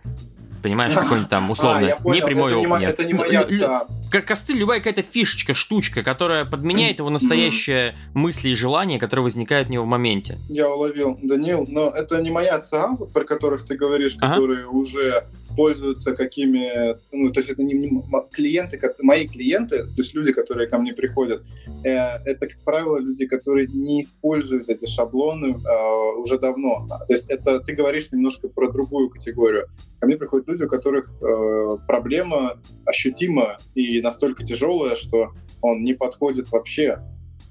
понимаешь, 0.65 0.95
какой-нибудь 0.95 1.29
там 1.29 1.51
условно 1.51 1.99
а, 2.03 2.09
не 2.09 2.23
прямой 2.23 2.53
опенер. 2.53 2.79
Не, 2.81 2.87
это 2.87 3.05
не 3.05 3.15
моя, 3.15 3.45
да. 3.45 3.87
Как 4.11 4.27
костыль, 4.27 4.57
любая 4.57 4.79
какая-то 4.79 5.03
фишечка, 5.03 5.55
штучка, 5.55 6.03
которая 6.03 6.45
подменяет 6.45 6.99
его 6.99 7.11
настоящее 7.11 7.95
мысли 8.15 8.49
и 8.49 8.55
желания, 8.55 8.99
которые 8.99 9.25
возникают 9.25 9.69
у 9.69 9.73
него 9.73 9.85
в 9.85 9.89
моменте. 9.89 10.39
Я 10.49 10.71
уловил, 10.71 11.19
Данил, 11.23 11.67
но 11.69 11.91
это 11.91 12.21
не 12.23 12.31
моя 12.31 12.59
ЦА, 12.61 12.97
про 13.13 13.25
которых 13.25 13.67
ты 13.67 13.77
говоришь, 13.77 14.17
ага. 14.21 14.35
которые 14.35 14.67
уже 14.67 15.27
пользуются 15.57 16.15
какими, 16.15 16.97
ну, 17.13 17.33
то 17.33 17.41
есть 17.41 17.51
это 17.51 17.63
не, 17.63 17.75
не 17.75 18.03
клиенты, 18.31 18.81
мои 19.03 19.27
клиенты, 19.27 19.85
то 19.85 19.95
есть 19.97 20.15
люди, 20.15 20.33
которые 20.33 20.69
ко 20.69 20.79
мне 20.79 20.93
приходят, 20.93 21.45
э, 21.85 21.89
это, 22.25 22.47
как 22.49 22.59
правило, 22.65 22.99
люди, 22.99 23.27
которые 23.27 23.67
не 23.67 24.03
используют 24.03 24.69
эти 24.69 24.87
шаблоны 24.87 25.57
э, 25.57 26.21
уже 26.21 26.39
давно. 26.39 26.87
То 26.89 27.13
есть 27.13 27.31
это 27.31 27.61
ты 27.61 27.75
говоришь 27.75 28.11
немножко 28.13 28.49
про 28.49 28.71
другую 28.71 29.11
категорию. 29.11 29.69
Ко 30.01 30.07
мне 30.07 30.17
приходят 30.17 30.49
люди, 30.49 30.65
у 30.65 30.69
которых 30.69 31.11
э, 31.21 31.77
проблема 31.87 32.59
ощутима 32.85 33.59
и 33.75 34.01
настолько 34.01 34.45
тяжелая, 34.45 34.97
что 34.97 35.33
он 35.63 35.83
не 35.83 35.95
подходит 35.95 36.51
вообще 36.51 37.01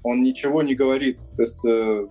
он 0.04 0.22
ничего 0.22 0.62
не 0.62 0.74
говорит. 0.74 1.18
То 1.36 1.42
есть 1.42 1.64
э, 1.66 2.06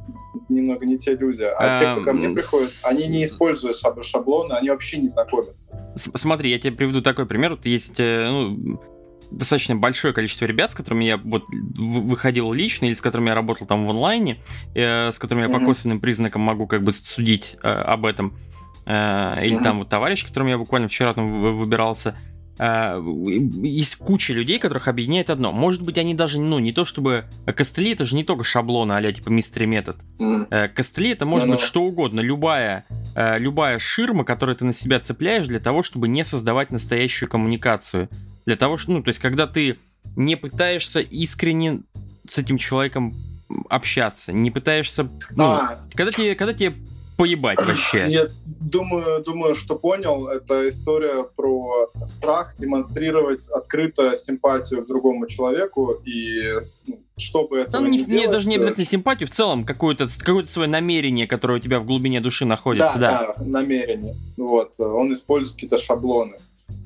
немного 0.50 0.86
не 0.86 0.98
те 0.98 1.16
люди. 1.16 1.44
А 1.44 1.80
те, 1.80 1.92
кто 1.92 2.02
ко 2.02 2.12
мне 2.12 2.30
приходят, 2.30 2.70
они 2.90 3.08
не 3.08 3.24
используют 3.24 3.78
шаблоны, 4.02 4.54
они 4.54 4.70
вообще 4.70 4.98
не 4.98 5.08
знакомятся. 5.08 5.72
Смотри, 5.96 6.50
я 6.52 6.60
тебе 6.60 6.74
приведу 6.74 7.02
такой 7.02 7.28
пример. 7.28 7.52
Вот 7.52 7.66
есть 7.68 8.00
э, 8.00 8.28
ну, 8.30 8.82
достаточно 9.30 9.76
большое 9.76 10.12
количество 10.12 10.46
ребят, 10.46 10.72
с 10.72 10.76
которыми 10.76 11.06
я 11.06 11.18
вот 11.18 11.44
выходил 11.78 12.52
лично 12.52 12.88
или 12.88 12.96
с 12.96 13.02
которыми 13.02 13.30
я 13.30 13.36
работал 13.36 13.68
там 13.68 13.86
в 13.86 13.90
онлайне, 13.92 14.40
э, 14.74 15.12
с 15.12 15.20
которыми 15.20 15.46
я 15.46 15.50
mm-hmm. 15.50 15.60
по 15.60 15.66
косвенным 15.66 16.00
признакам 16.00 16.42
могу 16.42 16.66
как 16.66 16.82
бы 16.82 16.92
судить 16.92 17.58
э, 17.62 17.68
об 17.68 18.08
этом. 18.08 18.36
Э, 18.88 19.36
или 19.44 19.56
mm-hmm. 19.56 19.64
там 19.64 19.78
вот 19.78 19.90
товарищ, 19.90 20.26
которым 20.26 20.50
я 20.50 20.58
буквально 20.58 20.88
вчера 20.88 21.14
там 21.14 21.60
выбирался. 21.60 22.10
Э, 22.10 22.33
есть 22.60 23.96
куча 23.96 24.34
людей, 24.34 24.60
которых 24.60 24.88
объединяет 24.88 25.30
одно. 25.30 25.52
Может 25.52 25.82
быть, 25.82 25.98
они 25.98 26.14
даже, 26.14 26.40
ну, 26.40 26.60
не 26.60 26.72
то 26.72 26.86
чтобы... 26.86 27.26
Костыли 27.46 27.92
это 27.92 28.06
же 28.06 28.16
не 28.16 28.24
только 28.24 28.44
шаблоны, 28.44 28.94
а 28.94 29.12
типа 29.12 29.30
мистери 29.30 29.66
метод. 29.66 29.98
Mm. 30.20 30.70
Костыли 30.70 31.10
это 31.10 31.26
может 31.26 31.50
no. 31.50 31.54
быть 31.54 31.62
что 31.62 31.84
угодно. 31.84 32.20
Любая, 32.20 32.86
э, 33.16 33.40
любая 33.40 33.80
ширма, 33.80 34.24
которую 34.24 34.56
ты 34.56 34.66
на 34.66 34.74
себя 34.74 35.00
цепляешь 35.00 35.48
для 35.48 35.60
того, 35.60 35.82
чтобы 35.82 36.08
не 36.08 36.24
создавать 36.24 36.70
настоящую 36.70 37.28
коммуникацию. 37.28 38.10
Для 38.46 38.56
того, 38.56 38.78
что, 38.78 38.92
ну, 38.92 39.02
то 39.02 39.08
есть, 39.08 39.20
когда 39.20 39.48
ты 39.48 39.78
не 40.16 40.36
пытаешься 40.36 41.00
искренне 41.00 41.82
с 42.28 42.38
этим 42.38 42.58
человеком 42.58 43.16
общаться, 43.70 44.32
не 44.32 44.52
пытаешься... 44.52 45.10
Ну, 45.32 45.44
а. 45.44 45.80
когда, 45.96 46.12
тебе, 46.12 46.36
когда 46.36 46.54
тебе 46.54 46.76
поебать 47.18 47.60
вообще. 47.66 48.06
Я 48.08 48.28
думаю, 48.46 49.24
думаю, 49.24 49.56
что 49.56 49.76
понял. 49.76 50.28
Это 50.28 50.68
история 50.68 51.24
про 51.24 51.92
страх 52.06 52.56
демонстрировать 52.58 53.48
открыто 53.50 54.16
симпатию 54.16 54.84
к 54.84 54.88
другому 54.88 55.28
человеку 55.28 55.92
и 56.06 56.58
ну, 56.88 57.00
чтобы 57.18 57.60
это 57.60 57.80
не, 57.80 57.98
не, 57.98 58.04
не 58.04 58.28
даже 58.28 58.48
не 58.48 58.56
обязательно 58.56 58.86
симпатию, 58.86 59.28
в 59.28 59.32
целом 59.32 59.66
какое-то 59.66 60.08
какое 60.20 60.46
свое 60.46 60.68
намерение, 60.68 61.28
которое 61.28 61.60
у 61.60 61.62
тебя 61.62 61.80
в 61.80 61.86
глубине 61.86 62.22
души 62.22 62.46
находится, 62.46 62.98
да. 62.98 63.34
Да, 63.38 63.44
намерение. 63.44 64.16
Вот, 64.38 64.80
он 64.80 65.14
использует 65.14 65.56
какие-то 65.56 65.78
шаблоны. 65.78 66.38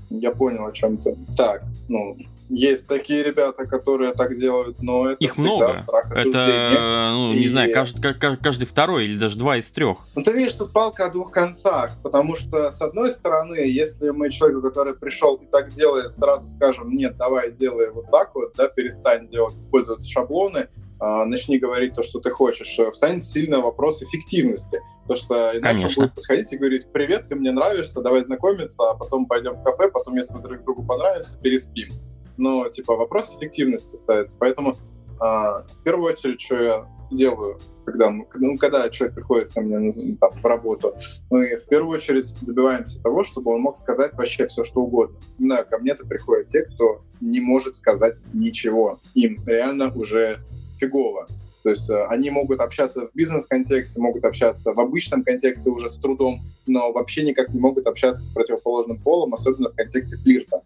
Я 0.09 0.31
понял 0.31 0.65
о 0.65 0.71
чем 0.71 0.97
то 0.97 1.15
Так, 1.35 1.63
ну, 1.87 2.17
есть 2.49 2.87
такие 2.87 3.23
ребята, 3.23 3.65
которые 3.65 4.13
так 4.13 4.35
делают, 4.35 4.81
но 4.81 5.09
это 5.09 5.17
Их 5.23 5.37
много. 5.37 5.75
страх 5.75 6.11
Это, 6.15 7.09
ну, 7.11 7.33
и... 7.33 7.39
не 7.39 7.47
знаю, 7.47 7.73
каждый, 7.73 8.13
каждый 8.13 8.65
второй 8.65 9.05
или 9.05 9.17
даже 9.17 9.37
два 9.37 9.57
из 9.57 9.69
трех. 9.69 9.97
Ну, 10.15 10.23
ты 10.23 10.31
видишь, 10.31 10.53
тут 10.53 10.71
палка 10.71 11.05
о 11.05 11.09
двух 11.09 11.31
концах, 11.31 11.91
потому 12.01 12.35
что, 12.35 12.71
с 12.71 12.81
одной 12.81 13.11
стороны, 13.11 13.55
если 13.55 14.09
мы 14.11 14.29
человеку, 14.31 14.61
который 14.61 14.93
пришел 14.93 15.35
и 15.35 15.45
так 15.45 15.73
делает, 15.73 16.11
сразу 16.11 16.47
скажем, 16.47 16.89
нет, 16.89 17.17
давай 17.17 17.51
делай 17.51 17.89
вот 17.91 18.09
так 18.11 18.33
вот, 18.33 18.53
да, 18.55 18.67
перестань 18.69 19.27
делать, 19.27 19.55
использовать 19.55 20.07
шаблоны, 20.07 20.69
а, 20.99 21.25
начни 21.25 21.59
говорить 21.59 21.93
то, 21.93 22.01
что 22.01 22.19
ты 22.19 22.31
хочешь, 22.31 22.79
э, 22.79 22.89
встанет 22.91 23.23
сильный 23.23 23.59
вопрос 23.59 24.01
эффективности. 24.01 24.81
Потому 25.03 25.25
что 25.25 25.57
иначе 25.57 25.77
Конечно. 25.79 26.03
он 26.03 26.07
будет 26.07 26.15
подходить 26.15 26.51
и 26.53 26.57
говорить, 26.57 26.87
привет, 26.91 27.27
ты 27.29 27.35
мне 27.35 27.51
нравишься, 27.51 28.01
давай 28.01 28.23
знакомиться, 28.23 28.89
а 28.89 28.93
потом 28.95 29.25
пойдем 29.25 29.53
в 29.53 29.63
кафе, 29.63 29.89
потом, 29.89 30.15
если 30.15 30.35
мы 30.35 30.41
друг 30.41 30.63
другу 30.63 30.83
понравимся, 30.83 31.37
переспим 31.37 31.89
но 32.37 32.67
типа 32.69 32.95
вопрос 32.95 33.35
эффективности 33.37 33.95
ставится. 33.95 34.37
Поэтому 34.39 34.75
а, 35.19 35.63
в 35.63 35.83
первую 35.83 36.13
очередь, 36.13 36.41
что 36.41 36.61
я 36.61 36.87
делаю, 37.11 37.59
когда, 37.85 38.11
ну, 38.11 38.57
когда 38.57 38.89
человек 38.89 39.15
приходит 39.15 39.53
ко 39.53 39.61
мне 39.61 39.89
там, 40.19 40.31
в 40.31 40.45
работу, 40.45 40.93
мы 41.29 41.55
в 41.55 41.65
первую 41.65 41.97
очередь 41.97 42.35
добиваемся 42.41 43.01
того, 43.01 43.23
чтобы 43.23 43.53
он 43.53 43.61
мог 43.61 43.77
сказать 43.77 44.13
вообще 44.15 44.45
все, 44.47 44.63
что 44.63 44.81
угодно. 44.81 45.17
Знаю, 45.37 45.65
ко 45.69 45.77
мне-то 45.77 46.05
приходят 46.05 46.47
те, 46.47 46.63
кто 46.63 47.01
не 47.21 47.39
может 47.39 47.75
сказать 47.75 48.15
ничего. 48.33 48.99
Им 49.13 49.41
реально 49.45 49.91
уже 49.93 50.39
фигово. 50.79 51.27
То 51.67 51.71
есть 51.71 51.89
э, 51.89 52.05
они 52.05 52.29
могут 52.29 52.61
общаться 52.61 53.07
в 53.07 53.09
бизнес-контексте, 53.13 53.99
могут 53.99 54.23
общаться 54.23 54.73
в 54.73 54.79
обычном 54.79 55.21
контексте 55.25 55.69
уже 55.69 55.89
с 55.89 55.97
трудом, 55.97 56.39
но 56.65 56.93
вообще 56.93 57.23
никак 57.23 57.49
не 57.49 57.59
могут 57.59 57.87
общаться 57.87 58.23
с 58.23 58.29
противоположным 58.29 58.97
полом, 59.01 59.33
особенно 59.33 59.69
в 59.69 59.75
контексте 59.75 60.15
флирта. 60.15 60.61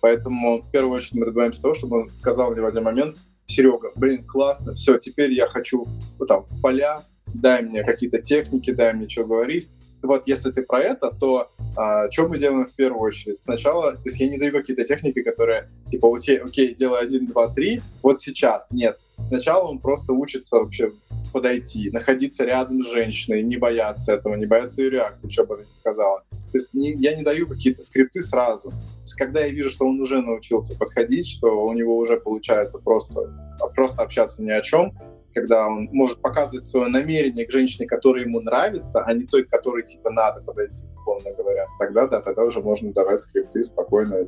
Поэтому 0.00 0.62
в 0.62 0.70
первую 0.70 0.94
очередь 0.94 1.14
мы 1.14 1.26
добиваемся 1.26 1.60
того, 1.60 1.74
чтобы 1.74 2.02
он 2.02 2.14
сказал 2.14 2.52
мне 2.52 2.60
в 2.60 2.66
один 2.66 2.84
момент, 2.84 3.16
Серега, 3.46 3.90
блин, 3.96 4.24
классно, 4.24 4.76
все, 4.76 4.96
теперь 4.96 5.32
я 5.32 5.48
хочу 5.48 5.88
вот 6.20 6.28
там 6.28 6.44
в 6.44 6.60
поля, 6.60 7.02
дай 7.34 7.60
мне 7.60 7.82
какие-то 7.82 8.18
техники, 8.18 8.70
дай 8.70 8.94
мне 8.94 9.08
что 9.08 9.24
говорить. 9.24 9.70
вот 10.04 10.28
если 10.28 10.52
ты 10.52 10.62
про 10.62 10.78
это, 10.78 11.10
то 11.10 11.50
а, 11.76 12.08
что 12.12 12.28
мы 12.28 12.38
делаем 12.38 12.66
в 12.66 12.76
первую 12.76 13.00
очередь? 13.00 13.38
Сначала, 13.38 13.94
то 13.94 14.08
есть 14.08 14.20
я 14.20 14.28
не 14.28 14.38
даю 14.38 14.52
какие-то 14.52 14.84
техники, 14.84 15.20
которые 15.20 15.68
типа, 15.90 16.14
окей, 16.14 16.38
окей, 16.38 16.72
делай 16.76 17.02
один, 17.02 17.26
два, 17.26 17.52
три, 17.52 17.80
вот 18.04 18.20
сейчас. 18.20 18.68
Нет. 18.70 19.00
Сначала 19.28 19.68
он 19.68 19.78
просто 19.78 20.12
учится 20.12 20.58
вообще 20.58 20.92
подойти, 21.32 21.90
находиться 21.90 22.44
рядом 22.44 22.82
с 22.82 22.90
женщиной, 22.90 23.42
не 23.42 23.56
бояться 23.56 24.12
этого, 24.12 24.34
не 24.34 24.46
бояться 24.46 24.82
ее 24.82 24.90
реакции, 24.90 25.28
что 25.28 25.44
бы 25.44 25.54
она 25.54 25.64
ни 25.64 25.72
сказала. 25.72 26.22
То 26.30 26.58
есть 26.58 26.72
не, 26.74 26.92
я 26.92 27.16
не 27.16 27.22
даю 27.22 27.48
какие-то 27.48 27.82
скрипты 27.82 28.20
сразу. 28.20 28.70
То 28.70 29.02
есть 29.02 29.14
когда 29.14 29.40
я 29.40 29.48
вижу, 29.48 29.70
что 29.70 29.86
он 29.86 30.00
уже 30.00 30.20
научился 30.20 30.76
подходить, 30.78 31.28
что 31.28 31.64
у 31.64 31.72
него 31.72 31.96
уже 31.96 32.18
получается 32.18 32.78
просто, 32.78 33.56
просто 33.74 34.02
общаться 34.02 34.42
ни 34.44 34.50
о 34.50 34.60
чем, 34.60 34.96
когда 35.34 35.66
он 35.66 35.88
может 35.92 36.22
показывать 36.22 36.64
свое 36.64 36.88
намерение 36.88 37.46
к 37.46 37.50
женщине, 37.50 37.88
которая 37.88 38.24
ему 38.24 38.40
нравится, 38.40 39.02
а 39.04 39.12
не 39.12 39.24
той, 39.24 39.44
к 39.44 39.50
которой 39.50 39.82
типа 39.82 40.10
надо 40.10 40.40
подойти, 40.40 40.84
условно 40.96 41.32
говоря. 41.36 41.66
Тогда 41.78 42.06
да, 42.06 42.20
тогда 42.20 42.44
уже 42.44 42.60
можно 42.60 42.92
давать 42.92 43.18
скрипты 43.20 43.62
спокойно, 43.64 44.26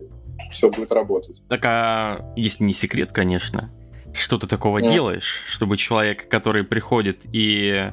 все 0.51 0.71
будет 0.71 0.93
работать. 0.93 1.43
Так 1.49 1.65
а 1.65 2.33
если 2.35 2.65
не 2.65 2.73
секрет, 2.73 3.13
конечно, 3.13 3.71
что 4.17 4.39
ты 4.39 4.47
такого 4.47 4.79
mm. 4.79 4.93
делаешь, 4.93 5.43
чтобы 5.47 5.77
человек, 5.77 6.29
который 6.29 6.65
приходит 6.65 7.21
и 7.33 7.93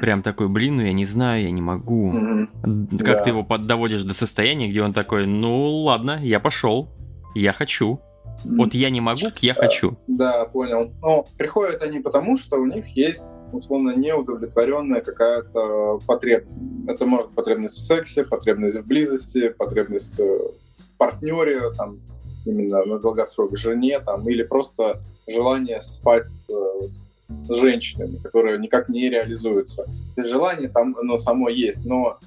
прям 0.00 0.22
такой, 0.22 0.48
блин, 0.48 0.76
ну 0.76 0.82
я 0.82 0.92
не 0.92 1.04
знаю, 1.04 1.42
я 1.42 1.50
не 1.50 1.62
могу. 1.62 2.12
Mm-hmm. 2.12 2.98
Как 2.98 3.18
да. 3.18 3.22
ты 3.22 3.30
его 3.30 3.46
доводишь 3.58 4.02
до 4.02 4.14
состояния, 4.14 4.68
где 4.68 4.82
он 4.82 4.92
такой, 4.92 5.26
ну 5.26 5.82
ладно, 5.82 6.20
я 6.22 6.40
пошел, 6.40 6.90
я 7.34 7.52
хочу. 7.52 8.00
Вот 8.44 8.74
я 8.74 8.90
не 8.90 9.00
могу, 9.00 9.20
я 9.40 9.54
хочу. 9.54 9.96
Да, 10.06 10.44
понял. 10.46 10.92
Но 11.00 11.26
приходят 11.38 11.82
они 11.82 12.00
потому, 12.00 12.36
что 12.36 12.56
у 12.56 12.66
них 12.66 12.88
есть, 12.88 13.26
условно, 13.52 13.96
неудовлетворенная 13.96 15.00
какая-то 15.00 16.00
потребность. 16.06 16.88
Это 16.88 17.06
может 17.06 17.28
быть 17.28 17.36
потребность 17.36 17.76
в 17.76 17.82
сексе, 17.82 18.24
потребность 18.24 18.76
в 18.76 18.86
близости, 18.86 19.48
потребность 19.48 20.18
в 20.18 20.52
партнере, 20.98 21.70
там, 21.76 22.00
именно 22.44 22.84
на 22.84 22.98
долгосрок 22.98 23.56
жене, 23.56 24.00
там, 24.00 24.28
или 24.28 24.42
просто 24.42 25.00
желание 25.26 25.80
спать 25.80 26.28
э, 26.48 26.86
с 26.86 27.56
женщинами, 27.56 28.16
которые 28.16 28.58
никак 28.58 28.88
не 28.88 29.08
реализуются. 29.08 29.86
Желание 30.16 30.68
там, 30.68 30.96
оно 30.98 31.18
само 31.18 31.48
есть, 31.48 31.84
но 31.84 32.18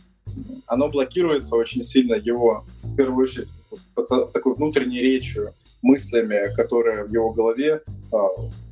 оно 0.65 0.89
блокируется 0.89 1.55
очень 1.55 1.83
сильно 1.83 2.15
его, 2.15 2.65
в 2.83 2.95
первую 2.95 3.23
очередь, 3.23 3.49
такой 4.33 4.55
внутренней 4.55 4.99
речью, 4.99 5.53
мыслями, 5.81 6.53
которые 6.53 7.05
в 7.05 7.11
его 7.11 7.31
голове 7.31 7.81
э, 7.85 8.17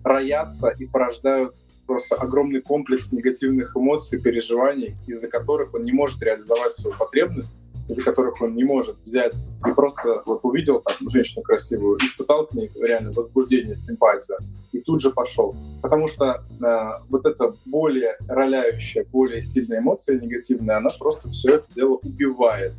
роятся 0.04 0.70
и 0.70 0.86
порождают 0.86 1.56
просто 1.86 2.16
огромный 2.16 2.62
комплекс 2.62 3.12
негативных 3.12 3.76
эмоций, 3.76 4.20
переживаний, 4.20 4.96
из-за 5.08 5.28
которых 5.30 5.74
он 5.74 5.84
не 5.84 5.92
может 5.92 6.22
реализовать 6.24 6.74
свою 6.74 6.98
потребность, 6.98 7.58
из-за 7.88 8.04
которых 8.04 8.42
он 8.42 8.56
не 8.56 8.64
может 8.64 8.98
взять 9.04 9.36
и 9.66 9.72
просто 9.72 10.24
вот 10.26 10.40
увидел 10.44 10.82
там 10.82 11.10
женщину 11.10 11.44
красивую, 11.44 11.98
испытал 11.98 12.48
к 12.48 12.54
ней 12.54 12.72
реально 12.82 13.12
возбуждение, 13.12 13.76
симпатию, 13.76 14.38
и 14.72 14.80
тут 14.80 15.02
же 15.02 15.12
пошел. 15.12 15.56
Потому 15.82 16.08
что 16.08 16.44
э, 16.50 16.92
вот 17.10 17.26
эта 17.26 17.54
более 17.66 18.16
роляющая, 18.28 19.06
более 19.06 19.42
сильная 19.42 19.80
эмоция 19.80 20.20
негативная, 20.20 20.78
она 20.78 20.90
просто 21.00 21.30
все 21.30 21.56
это 21.56 21.74
дело 21.74 22.00
убивает. 22.04 22.74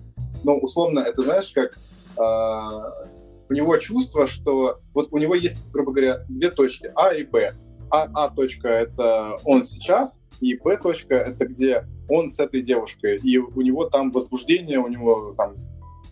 Ну, 0.45 0.59
условно, 0.59 1.01
это 1.01 1.23
знаешь, 1.23 1.53
как 1.55 1.79
э, 2.19 3.07
у 3.49 3.53
него 3.53 3.77
чувство, 3.79 4.27
что 4.27 4.81
вот 4.93 5.09
у 5.11 5.19
него 5.19 5.35
есть, 5.35 5.59
грубо 5.73 5.93
говоря, 5.93 6.25
две 6.29 6.51
точки, 6.51 6.91
А 6.95 7.13
и 7.13 7.25
Б. 7.25 7.55
А, 7.91 8.09
а 8.15 8.31
точка— 8.31 8.69
это 8.69 9.37
он 9.45 9.63
сейчас, 9.63 10.21
и 10.41 10.57
Б 10.57 10.77
точка— 10.77 11.15
это 11.17 11.47
где 11.47 11.85
он 12.09 12.29
с 12.29 12.39
этой 12.39 12.63
девушкой, 12.63 13.17
и 13.17 13.39
у 13.39 13.61
него 13.61 13.85
там 13.87 14.11
возбуждение, 14.11 14.79
у 14.79 14.89
него 14.89 15.35
там 15.37 15.55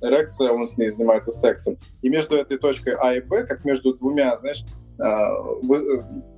эрекция, 0.00 0.50
он 0.50 0.66
с 0.66 0.76
ней 0.76 0.90
занимается 0.90 1.30
сексом. 1.30 1.76
И 2.02 2.08
между 2.08 2.36
этой 2.36 2.58
точкой 2.58 2.94
А 2.98 3.14
и 3.14 3.20
Б, 3.20 3.46
как 3.46 3.64
между 3.64 3.94
двумя, 3.94 4.36
знаешь, 4.36 4.64
а, 4.98 5.28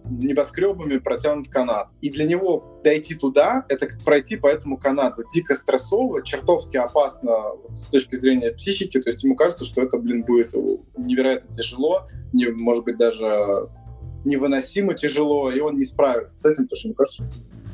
небоскребами 0.09 0.98
протянут 0.98 1.48
канат. 1.48 1.90
И 2.00 2.11
для 2.11 2.24
него 2.24 2.80
дойти 2.82 3.14
туда, 3.14 3.66
это 3.68 3.86
как 3.86 4.00
пройти 4.02 4.36
по 4.36 4.46
этому 4.46 4.78
канату. 4.78 5.24
Дико 5.34 5.54
стрессово, 5.54 6.22
чертовски 6.22 6.76
опасно 6.76 7.52
с 7.76 7.90
точки 7.90 8.14
зрения 8.14 8.52
психики. 8.52 9.00
То 9.00 9.11
есть 9.11 9.24
ему 9.24 9.36
кажется, 9.36 9.64
что 9.64 9.82
это, 9.82 9.98
блин, 9.98 10.24
будет 10.24 10.54
невероятно 10.96 11.54
тяжело, 11.54 12.07
не, 12.32 12.46
может 12.46 12.84
быть, 12.84 12.96
даже 12.96 13.68
невыносимо 14.24 14.94
тяжело, 14.94 15.50
и 15.50 15.61
он 15.61 15.76
не 15.76 15.84
справится 15.84 16.36
с 16.36 16.40
этим, 16.40 16.64
потому 16.64 16.76
что 16.76 16.88
ему 16.88 16.94
кажется, 16.94 17.24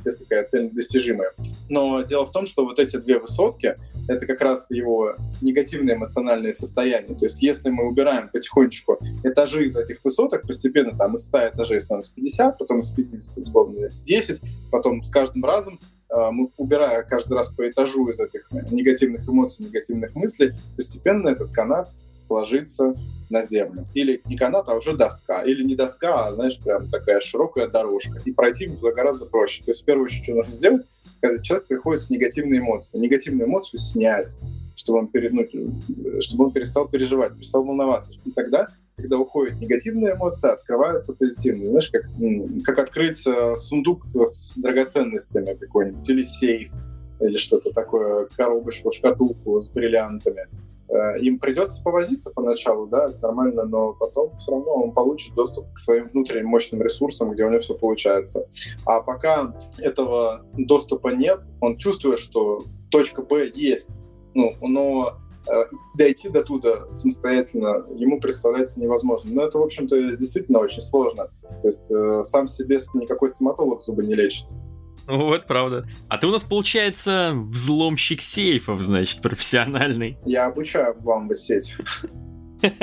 если 0.05 0.24
какая 0.24 0.44
цель 0.44 0.64
недостижимая. 0.64 1.32
Но 1.68 2.03
дело 2.03 2.26
в 2.26 2.32
том, 2.32 2.46
что 2.46 2.64
вот 2.64 2.78
эти 2.78 2.96
две 2.96 3.18
высотки— 3.18 3.76
это 4.09 4.26
как 4.26 4.40
раз 4.40 4.70
его 4.70 5.16
негативное 5.40 5.94
эмоциональное 5.94 6.53
состояние. 6.53 7.16
То 7.16 7.24
есть 7.24 7.42
если 7.42 7.70
мы 7.70 7.88
убираем 7.88 8.28
потихонечку 8.28 8.98
этажи 9.22 9.66
из 9.66 9.76
этих 9.76 9.98
высоток, 10.05 10.42
постепенно 10.42 10.96
там 10.96 11.16
из 11.16 11.24
100 11.24 11.48
этажей 11.48 11.80
становится 11.80 12.14
50, 12.14 12.59
потом 12.59 12.80
из 12.80 12.90
50 12.90 13.38
условно 13.38 13.88
10, 14.05 14.40
потом 14.70 15.03
с 15.03 15.11
каждым 15.11 15.44
разом 15.44 15.78
э, 16.11 16.30
мы, 16.30 16.50
убирая 16.57 17.03
каждый 17.03 17.34
раз 17.34 17.48
по 17.48 17.68
этажу 17.68 18.09
из 18.09 18.20
этих 18.20 18.48
негативных 18.70 19.28
эмоций, 19.28 19.64
негативных 19.64 20.14
мыслей, 20.14 20.53
постепенно 20.76 21.28
этот 21.28 21.53
канат 21.53 21.90
ложится 22.32 22.94
на 23.30 23.42
землю. 23.42 23.86
Или 23.94 24.20
не 24.26 24.36
канат, 24.36 24.68
а 24.68 24.74
уже 24.74 24.96
доска. 24.96 25.42
Или 25.42 25.64
не 25.64 25.74
доска, 25.74 26.28
а, 26.28 26.32
знаешь, 26.32 26.58
прям 26.58 26.88
такая 26.90 27.20
широкая 27.20 27.68
дорожка. 27.68 28.20
И 28.24 28.32
пройти 28.32 28.68
туда 28.68 28.92
гораздо 28.92 29.26
проще. 29.26 29.64
То 29.64 29.70
есть, 29.70 29.82
в 29.82 29.84
первую 29.84 30.04
очередь, 30.04 30.24
что 30.24 30.34
нужно 30.34 30.52
сделать, 30.52 30.86
когда 31.20 31.42
человек 31.42 31.66
приходит 31.66 32.02
с 32.02 32.10
негативной 32.10 32.58
эмоцией. 32.58 33.00
Негативную 33.02 33.48
эмоцию 33.48 33.80
снять, 33.80 34.36
чтобы 34.74 35.00
он, 35.00 35.08
переднуть, 35.08 35.50
чтобы 36.20 36.46
он 36.46 36.52
перестал 36.52 36.88
переживать, 36.88 37.34
перестал 37.34 37.64
волноваться. 37.64 38.12
И 38.24 38.30
тогда 38.30 38.68
когда 38.96 39.18
уходит 39.18 39.58
негативная 39.58 40.14
эмоция, 40.14 40.52
открывается 40.52 41.14
позитивная. 41.14 41.70
Знаешь, 41.70 41.90
как, 41.90 42.02
как 42.64 42.78
открыть 42.78 43.26
э, 43.26 43.54
сундук 43.56 44.02
с 44.14 44.54
драгоценностями 44.56 45.54
какой-нибудь, 45.54 46.08
или 46.08 46.22
сейф, 46.22 46.70
или 47.20 47.36
что-то 47.36 47.72
такое, 47.72 48.28
коробочку, 48.36 48.92
шкатулку 48.92 49.58
с 49.58 49.70
бриллиантами. 49.70 50.46
Э, 50.88 51.18
им 51.18 51.38
придется 51.38 51.82
повозиться 51.82 52.30
поначалу, 52.34 52.86
да, 52.86 53.10
нормально, 53.22 53.64
но 53.64 53.94
потом 53.94 54.34
все 54.36 54.52
равно 54.52 54.72
он 54.74 54.92
получит 54.92 55.34
доступ 55.34 55.72
к 55.72 55.78
своим 55.78 56.08
внутренним 56.08 56.48
мощным 56.48 56.82
ресурсам, 56.82 57.30
где 57.30 57.44
у 57.44 57.48
него 57.48 57.60
все 57.60 57.74
получается. 57.74 58.46
А 58.84 59.00
пока 59.00 59.54
этого 59.78 60.44
доступа 60.52 61.08
нет, 61.08 61.44
он 61.60 61.76
чувствует, 61.76 62.18
что 62.18 62.62
точка 62.90 63.22
Б 63.22 63.50
есть, 63.54 64.00
ну, 64.34 64.54
но 64.60 65.14
э, 65.50 65.62
дойти 65.96 66.28
до 66.28 66.42
туда 66.42 66.86
самостоятельно 66.88 67.86
ему 67.94 68.20
представляется 68.20 68.80
невозможно. 68.80 69.30
Но 69.32 69.42
это, 69.44 69.58
в 69.58 69.62
общем-то, 69.62 70.16
действительно 70.16 70.58
очень 70.58 70.82
сложно. 70.82 71.30
То 71.62 71.68
есть 71.68 71.90
э, 71.90 72.22
сам 72.22 72.46
себе 72.46 72.80
никакой 72.94 73.28
стоматолог 73.28 73.80
зубы 73.80 74.04
не 74.04 74.14
лечит. 74.14 74.48
Вот, 75.07 75.46
правда. 75.46 75.86
А 76.09 76.18
ты 76.18 76.26
у 76.26 76.30
нас, 76.30 76.44
получается, 76.44 77.32
взломщик 77.34 78.22
сейфов, 78.22 78.80
значит, 78.82 79.20
профессиональный. 79.20 80.18
Я 80.24 80.46
обучаю 80.46 80.94
взламывать 80.94 81.38
сеть. 81.38 81.74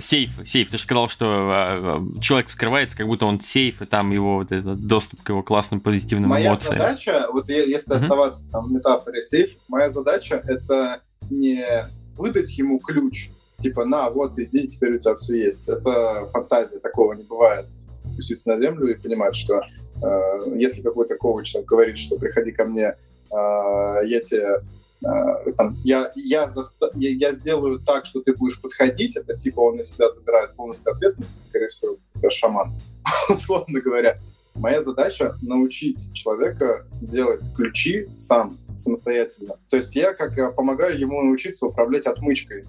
Сейф, 0.00 0.30
сейф. 0.44 0.70
Ты 0.70 0.76
же 0.76 0.82
сказал, 0.82 1.08
что 1.08 1.26
а, 1.28 2.00
а, 2.00 2.20
человек 2.20 2.48
скрывается, 2.48 2.96
как 2.96 3.06
будто 3.06 3.26
он 3.26 3.38
сейф, 3.38 3.80
и 3.80 3.86
там 3.86 4.10
его 4.10 4.38
вот 4.38 4.50
этот 4.50 4.84
доступ 4.86 5.22
к 5.22 5.28
его 5.28 5.44
классным 5.44 5.80
позитивным 5.80 6.30
моя 6.30 6.48
эмоциям. 6.48 6.78
Моя 6.78 6.96
задача, 6.96 7.28
вот 7.32 7.48
если 7.48 7.94
оставаться 7.94 8.44
там 8.50 8.66
в 8.66 8.72
метафоре 8.72 9.20
сейф, 9.20 9.50
моя 9.68 9.88
задача 9.88 10.42
это 10.44 11.00
не 11.30 11.64
выдать 12.16 12.50
ему 12.58 12.80
ключ, 12.80 13.28
типа, 13.60 13.84
на, 13.84 14.10
вот, 14.10 14.36
иди, 14.36 14.66
теперь 14.66 14.96
у 14.96 14.98
тебя 14.98 15.14
все 15.14 15.36
есть. 15.36 15.68
Это 15.68 16.28
фантазия, 16.32 16.80
такого 16.80 17.12
не 17.12 17.22
бывает 17.22 17.66
спуститься 18.16 18.48
на 18.48 18.56
землю 18.56 18.90
и 18.90 19.00
понимать, 19.00 19.36
что 19.36 19.60
э, 20.02 20.56
если 20.56 20.82
какой-то 20.82 21.16
коуч 21.16 21.54
говорит, 21.66 21.98
что 21.98 22.16
приходи 22.16 22.52
ко 22.52 22.64
мне, 22.64 22.86
э, 22.86 22.96
я 23.30 24.20
тебе 24.20 24.62
э, 25.02 25.52
там, 25.56 25.76
я, 25.84 26.10
я, 26.16 26.46
заста- 26.46 26.90
я, 26.94 27.10
я 27.10 27.32
сделаю 27.32 27.78
так, 27.78 28.06
что 28.06 28.22
ты 28.22 28.34
будешь 28.34 28.60
подходить, 28.60 29.16
это 29.16 29.34
типа 29.34 29.60
он 29.60 29.76
на 29.76 29.82
себя 29.82 30.08
забирает 30.08 30.54
полностью 30.54 30.90
ответственность, 30.92 31.36
это, 31.38 31.48
скорее 31.48 31.68
всего, 31.68 31.96
шаман, 32.30 32.78
условно 33.28 33.80
говоря. 33.80 34.18
Моя 34.54 34.80
задача 34.80 35.36
научить 35.42 36.14
человека 36.14 36.86
делать 37.02 37.44
ключи 37.54 38.08
сам, 38.14 38.58
самостоятельно. 38.78 39.56
То 39.70 39.76
есть 39.76 39.94
я 39.94 40.14
как 40.14 40.56
помогаю 40.56 40.98
ему 40.98 41.22
научиться 41.22 41.66
управлять 41.66 42.06
отмычкой 42.06 42.64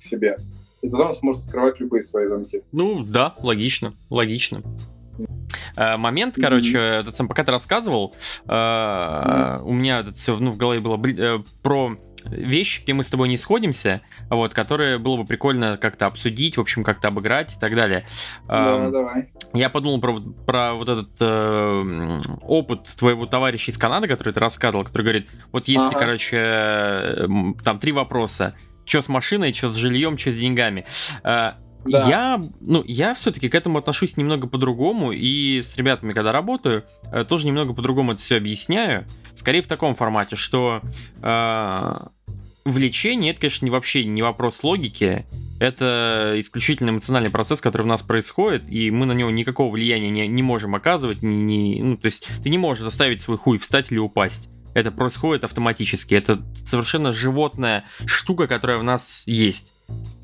себе 0.00 0.38
и 0.84 0.88
тогда 0.88 1.06
он 1.06 1.14
сможет 1.14 1.44
скрывать 1.44 1.80
любые 1.80 2.02
свои 2.02 2.28
замки. 2.28 2.62
Ну 2.70 3.02
да, 3.02 3.34
логично, 3.38 3.94
логично. 4.10 4.60
Э, 5.76 5.96
момент, 5.96 6.34
короче, 6.38 6.76
mm-hmm. 6.76 7.00
этот 7.00 7.16
сам, 7.16 7.26
пока 7.26 7.42
ты 7.42 7.52
рассказывал, 7.52 8.14
э, 8.44 8.48
mm-hmm. 8.48 9.62
у 9.62 9.72
меня 9.72 10.00
это 10.00 10.12
все 10.12 10.36
ну, 10.36 10.50
в 10.50 10.58
голове 10.58 10.80
было 10.80 11.00
э, 11.02 11.38
про 11.62 11.96
вещи, 12.26 12.82
где 12.82 12.92
мы 12.92 13.02
с 13.02 13.10
тобой 13.10 13.28
не 13.28 13.38
сходимся, 13.38 14.02
вот, 14.28 14.52
которые 14.52 14.98
было 14.98 15.16
бы 15.16 15.24
прикольно 15.24 15.78
как-то 15.78 16.04
обсудить, 16.04 16.58
в 16.58 16.60
общем, 16.60 16.84
как-то 16.84 17.08
обыграть 17.08 17.56
и 17.56 17.58
так 17.58 17.74
далее. 17.74 18.06
Да, 18.46 18.90
давай. 18.90 19.30
я 19.54 19.70
подумал 19.70 20.00
про, 20.00 20.20
про 20.20 20.74
вот 20.74 20.88
этот 20.90 21.10
э, 21.20 22.20
опыт 22.42 22.94
твоего 22.98 23.24
товарища 23.24 23.70
из 23.70 23.78
Канады, 23.78 24.06
который 24.06 24.34
ты 24.34 24.40
рассказывал, 24.40 24.84
который 24.84 25.02
говорит, 25.02 25.30
вот 25.50 25.66
если, 25.68 25.88
ага. 25.88 25.98
короче, 25.98 26.36
э, 26.36 27.26
там 27.62 27.78
три 27.78 27.92
вопроса, 27.92 28.54
что 28.84 29.02
с 29.02 29.08
машиной, 29.08 29.52
что 29.52 29.72
с 29.72 29.76
жильем, 29.76 30.18
что 30.18 30.32
с 30.32 30.38
деньгами. 30.38 30.84
Э, 31.22 31.52
да. 31.84 32.08
Я, 32.08 32.42
ну, 32.60 32.82
я 32.86 33.14
все-таки 33.14 33.48
к 33.48 33.54
этому 33.54 33.78
отношусь 33.78 34.16
немного 34.16 34.46
по-другому, 34.46 35.12
и 35.12 35.60
с 35.62 35.76
ребятами, 35.76 36.12
когда 36.12 36.32
работаю, 36.32 36.84
э, 37.12 37.24
тоже 37.24 37.46
немного 37.46 37.74
по-другому 37.74 38.12
это 38.12 38.20
все 38.20 38.36
объясняю. 38.36 39.06
Скорее 39.34 39.62
в 39.62 39.66
таком 39.66 39.94
формате, 39.94 40.36
что 40.36 40.80
э, 41.22 42.06
влечение 42.64 43.32
это, 43.32 43.40
конечно, 43.42 43.70
вообще 43.70 44.04
не 44.04 44.22
вопрос 44.22 44.62
логики, 44.62 45.26
это 45.60 46.34
исключительно 46.36 46.90
эмоциональный 46.90 47.30
процесс, 47.30 47.60
который 47.60 47.82
в 47.82 47.86
нас 47.86 48.02
происходит, 48.02 48.68
и 48.68 48.90
мы 48.90 49.06
на 49.06 49.12
него 49.12 49.30
никакого 49.30 49.70
влияния 49.70 50.10
не, 50.10 50.26
не 50.26 50.42
можем 50.42 50.74
оказывать. 50.74 51.22
Не, 51.22 51.36
не, 51.36 51.82
ну, 51.82 51.96
то 51.96 52.06
есть 52.06 52.28
ты 52.42 52.48
не 52.48 52.58
можешь 52.58 52.82
заставить 52.82 53.20
свой 53.20 53.38
хуй 53.38 53.58
встать 53.58 53.92
или 53.92 53.98
упасть. 53.98 54.48
Это 54.74 54.90
происходит 54.90 55.44
автоматически. 55.44 56.14
Это 56.14 56.44
совершенно 56.54 57.12
животная 57.12 57.84
штука, 58.06 58.46
которая 58.46 58.78
в 58.78 58.82
нас 58.82 59.22
есть. 59.26 59.73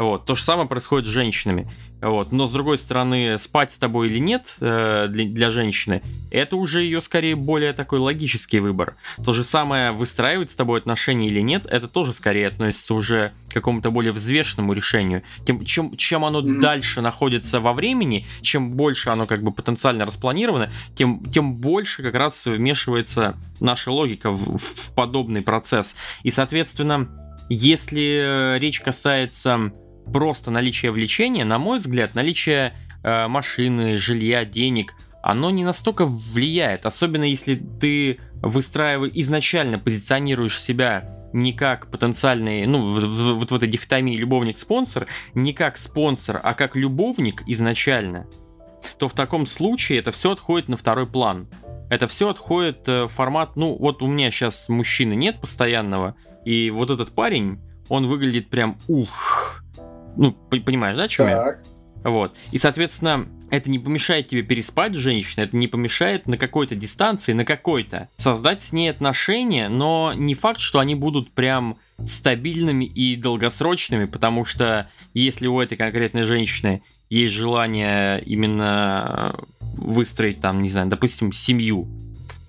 Вот. 0.00 0.24
То 0.24 0.34
же 0.34 0.42
самое 0.42 0.66
происходит 0.66 1.06
с 1.06 1.10
женщинами. 1.10 1.70
Вот. 2.00 2.32
Но 2.32 2.46
с 2.46 2.50
другой 2.50 2.78
стороны, 2.78 3.38
спать 3.38 3.70
с 3.70 3.78
тобой 3.78 4.06
или 4.06 4.18
нет 4.18 4.56
э, 4.60 5.08
для, 5.10 5.26
для 5.26 5.50
женщины, 5.50 6.00
это 6.30 6.56
уже 6.56 6.80
ее 6.80 7.02
скорее 7.02 7.36
более 7.36 7.74
такой 7.74 7.98
логический 7.98 8.60
выбор. 8.60 8.96
То 9.22 9.34
же 9.34 9.44
самое, 9.44 9.92
выстраивать 9.92 10.50
с 10.50 10.56
тобой 10.56 10.80
отношения 10.80 11.26
или 11.26 11.42
нет, 11.42 11.66
это 11.66 11.86
тоже 11.86 12.14
скорее 12.14 12.48
относится 12.48 12.94
уже 12.94 13.32
к 13.50 13.52
какому-то 13.52 13.90
более 13.90 14.12
взвешенному 14.12 14.72
решению. 14.72 15.22
Тем, 15.44 15.66
чем, 15.66 15.94
чем 15.98 16.24
оно 16.24 16.40
mm-hmm. 16.40 16.60
дальше 16.60 17.02
находится 17.02 17.60
во 17.60 17.74
времени, 17.74 18.24
чем 18.40 18.72
больше 18.76 19.10
оно 19.10 19.26
как 19.26 19.42
бы 19.42 19.52
потенциально 19.52 20.06
распланировано, 20.06 20.70
тем, 20.94 21.30
тем 21.30 21.56
больше 21.56 22.02
как 22.02 22.14
раз 22.14 22.46
вмешивается 22.46 23.36
наша 23.60 23.90
логика 23.90 24.30
в, 24.30 24.56
в 24.56 24.94
подобный 24.94 25.42
процесс. 25.42 25.94
И, 26.22 26.30
соответственно, 26.30 27.06
если 27.50 28.56
речь 28.58 28.80
касается 28.80 29.72
просто 30.12 30.50
наличия 30.50 30.90
влечения, 30.90 31.44
на 31.44 31.58
мой 31.58 31.78
взгляд, 31.78 32.14
наличие 32.14 32.74
э, 33.02 33.28
машины, 33.28 33.98
жилья, 33.98 34.44
денег, 34.44 34.94
оно 35.22 35.50
не 35.50 35.64
настолько 35.64 36.06
влияет, 36.06 36.86
особенно 36.86 37.24
если 37.24 37.54
ты 37.54 38.18
выстраиваешь, 38.42 39.12
изначально 39.14 39.78
позиционируешь 39.78 40.60
себя 40.60 41.16
не 41.32 41.52
как 41.52 41.90
потенциальный, 41.90 42.66
ну, 42.66 43.36
вот 43.36 43.50
в 43.50 43.54
этой 43.54 43.68
дихотомии 43.68 44.16
любовник-спонсор, 44.16 45.06
не 45.34 45.52
как 45.52 45.76
спонсор, 45.76 46.40
а 46.42 46.54
как 46.54 46.74
любовник 46.74 47.42
изначально, 47.46 48.26
то 48.98 49.08
в 49.08 49.12
таком 49.12 49.46
случае 49.46 49.98
это 49.98 50.10
все 50.10 50.32
отходит 50.32 50.68
на 50.68 50.76
второй 50.76 51.06
план. 51.06 51.48
Это 51.88 52.06
все 52.06 52.28
отходит 52.30 52.88
э, 52.88 53.04
в 53.04 53.08
формат, 53.08 53.56
ну, 53.56 53.76
вот 53.76 54.02
у 54.02 54.06
меня 54.06 54.30
сейчас 54.30 54.68
мужчины 54.68 55.14
нет 55.14 55.40
постоянного, 55.40 56.14
и 56.44 56.70
вот 56.70 56.90
этот 56.90 57.10
парень, 57.12 57.60
он 57.88 58.06
выглядит 58.06 58.48
прям 58.48 58.78
ух, 58.88 59.59
ну, 60.16 60.32
понимаешь, 60.32 60.96
да, 60.96 61.04
о 61.04 61.08
чем 61.08 61.26
так. 61.26 61.60
я? 61.64 62.10
Вот. 62.10 62.36
И, 62.50 62.58
соответственно, 62.58 63.26
это 63.50 63.68
не 63.68 63.78
помешает 63.78 64.28
тебе 64.28 64.42
переспать 64.42 64.94
с 64.94 64.98
женщиной, 64.98 65.44
это 65.44 65.56
не 65.56 65.66
помешает 65.66 66.26
на 66.26 66.38
какой-то 66.38 66.74
дистанции, 66.74 67.32
на 67.32 67.44
какой-то 67.44 68.08
создать 68.16 68.60
с 68.62 68.72
ней 68.72 68.88
отношения, 68.88 69.68
но 69.68 70.12
не 70.14 70.34
факт, 70.34 70.60
что 70.60 70.78
они 70.78 70.94
будут 70.94 71.30
прям 71.32 71.76
стабильными 72.04 72.84
и 72.84 73.16
долгосрочными, 73.16 74.06
потому 74.06 74.44
что 74.44 74.88
если 75.14 75.46
у 75.46 75.60
этой 75.60 75.76
конкретной 75.76 76.22
женщины 76.22 76.82
есть 77.10 77.34
желание 77.34 78.22
именно 78.22 79.36
выстроить 79.60 80.40
там, 80.40 80.62
не 80.62 80.70
знаю, 80.70 80.88
допустим, 80.88 81.32
семью, 81.32 81.88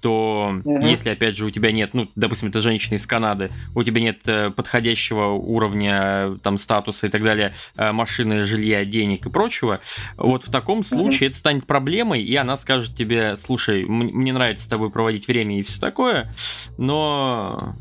то 0.02 0.60
угу. 0.64 0.86
если, 0.86 1.10
опять 1.10 1.38
же, 1.38 1.45
у 1.45 1.49
тебя 1.49 1.72
нет, 1.72 1.93
ну, 1.93 2.10
допустим, 2.16 2.49
это 2.49 2.62
женщина 2.62 2.95
из 2.95 3.08
Канады, 3.08 3.52
у 3.76 3.84
тебя 3.84 4.02
нет 4.02 4.20
э, 4.26 4.49
подходящего 4.49 5.30
уровня 5.30 6.38
там 6.43 6.58
статуса 6.58 7.08
и 7.08 7.10
так 7.10 7.24
далее, 7.24 7.54
э, 7.78 7.91
машины, 7.91 8.45
жилья, 8.45 8.84
денег 8.84 9.28
и 9.28 9.30
прочего, 9.30 9.80
вот 10.18 10.43
в 10.43 10.52
таком 10.52 10.84
случае 10.84 11.28
угу. 11.28 11.32
это 11.32 11.36
станет 11.36 11.66
проблемой, 11.66 12.22
и 12.22 12.36
она 12.36 12.58
скажет 12.58 12.95
тебе, 12.95 13.36
слушай, 13.38 13.86
мне 13.86 14.34
нравится 14.34 14.66
с 14.66 14.68
тобой 14.68 14.89
проводить 14.89 15.28
время 15.28 15.60
и 15.60 15.64
все 15.64 15.80
такое, 15.80 16.34
но 16.78 17.76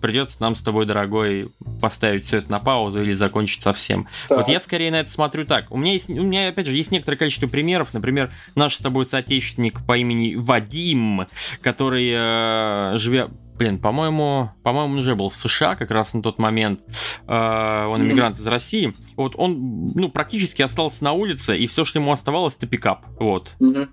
придется 0.00 0.40
нам 0.42 0.54
с 0.54 0.62
тобой, 0.62 0.86
дорогой, 0.86 1.50
поставить 1.80 2.24
все 2.24 2.38
это 2.38 2.50
на 2.50 2.60
паузу 2.60 3.02
или 3.02 3.12
закончить 3.12 3.62
совсем. 3.62 4.08
Так. 4.28 4.38
Вот 4.38 4.48
я 4.48 4.60
скорее 4.60 4.90
на 4.90 5.00
это 5.00 5.10
смотрю 5.10 5.44
так. 5.44 5.70
У 5.70 5.76
меня 5.76 5.92
есть, 5.92 6.10
у 6.10 6.22
меня 6.22 6.48
опять 6.48 6.66
же 6.66 6.76
есть 6.76 6.90
некоторое 6.90 7.16
количество 7.16 7.46
примеров. 7.46 7.92
Например, 7.92 8.32
наш 8.54 8.74
с 8.74 8.78
тобой 8.78 9.06
соотечественник 9.06 9.84
по 9.86 9.96
имени 9.96 10.34
Вадим, 10.34 11.26
который 11.60 12.10
э, 12.12 12.98
живя 12.98 13.28
блин, 13.58 13.78
по-моему, 13.78 14.50
по-моему, 14.62 14.92
он 14.92 14.98
уже 15.00 15.14
был 15.14 15.28
в 15.28 15.36
США 15.36 15.74
как 15.74 15.90
раз 15.90 16.14
на 16.14 16.22
тот 16.22 16.38
момент. 16.38 16.80
Э, 17.26 17.86
он 17.86 18.02
иммигрант 18.02 18.38
из 18.38 18.46
России. 18.46 18.94
Вот 19.16 19.34
он, 19.36 19.92
ну, 19.94 20.08
практически 20.08 20.62
остался 20.62 21.04
на 21.04 21.12
улице, 21.12 21.58
и 21.58 21.66
все, 21.66 21.84
что 21.84 21.98
ему 21.98 22.12
оставалось, 22.12 22.56
это 22.56 22.66
пикап. 22.66 23.04
Вот. 23.18 23.50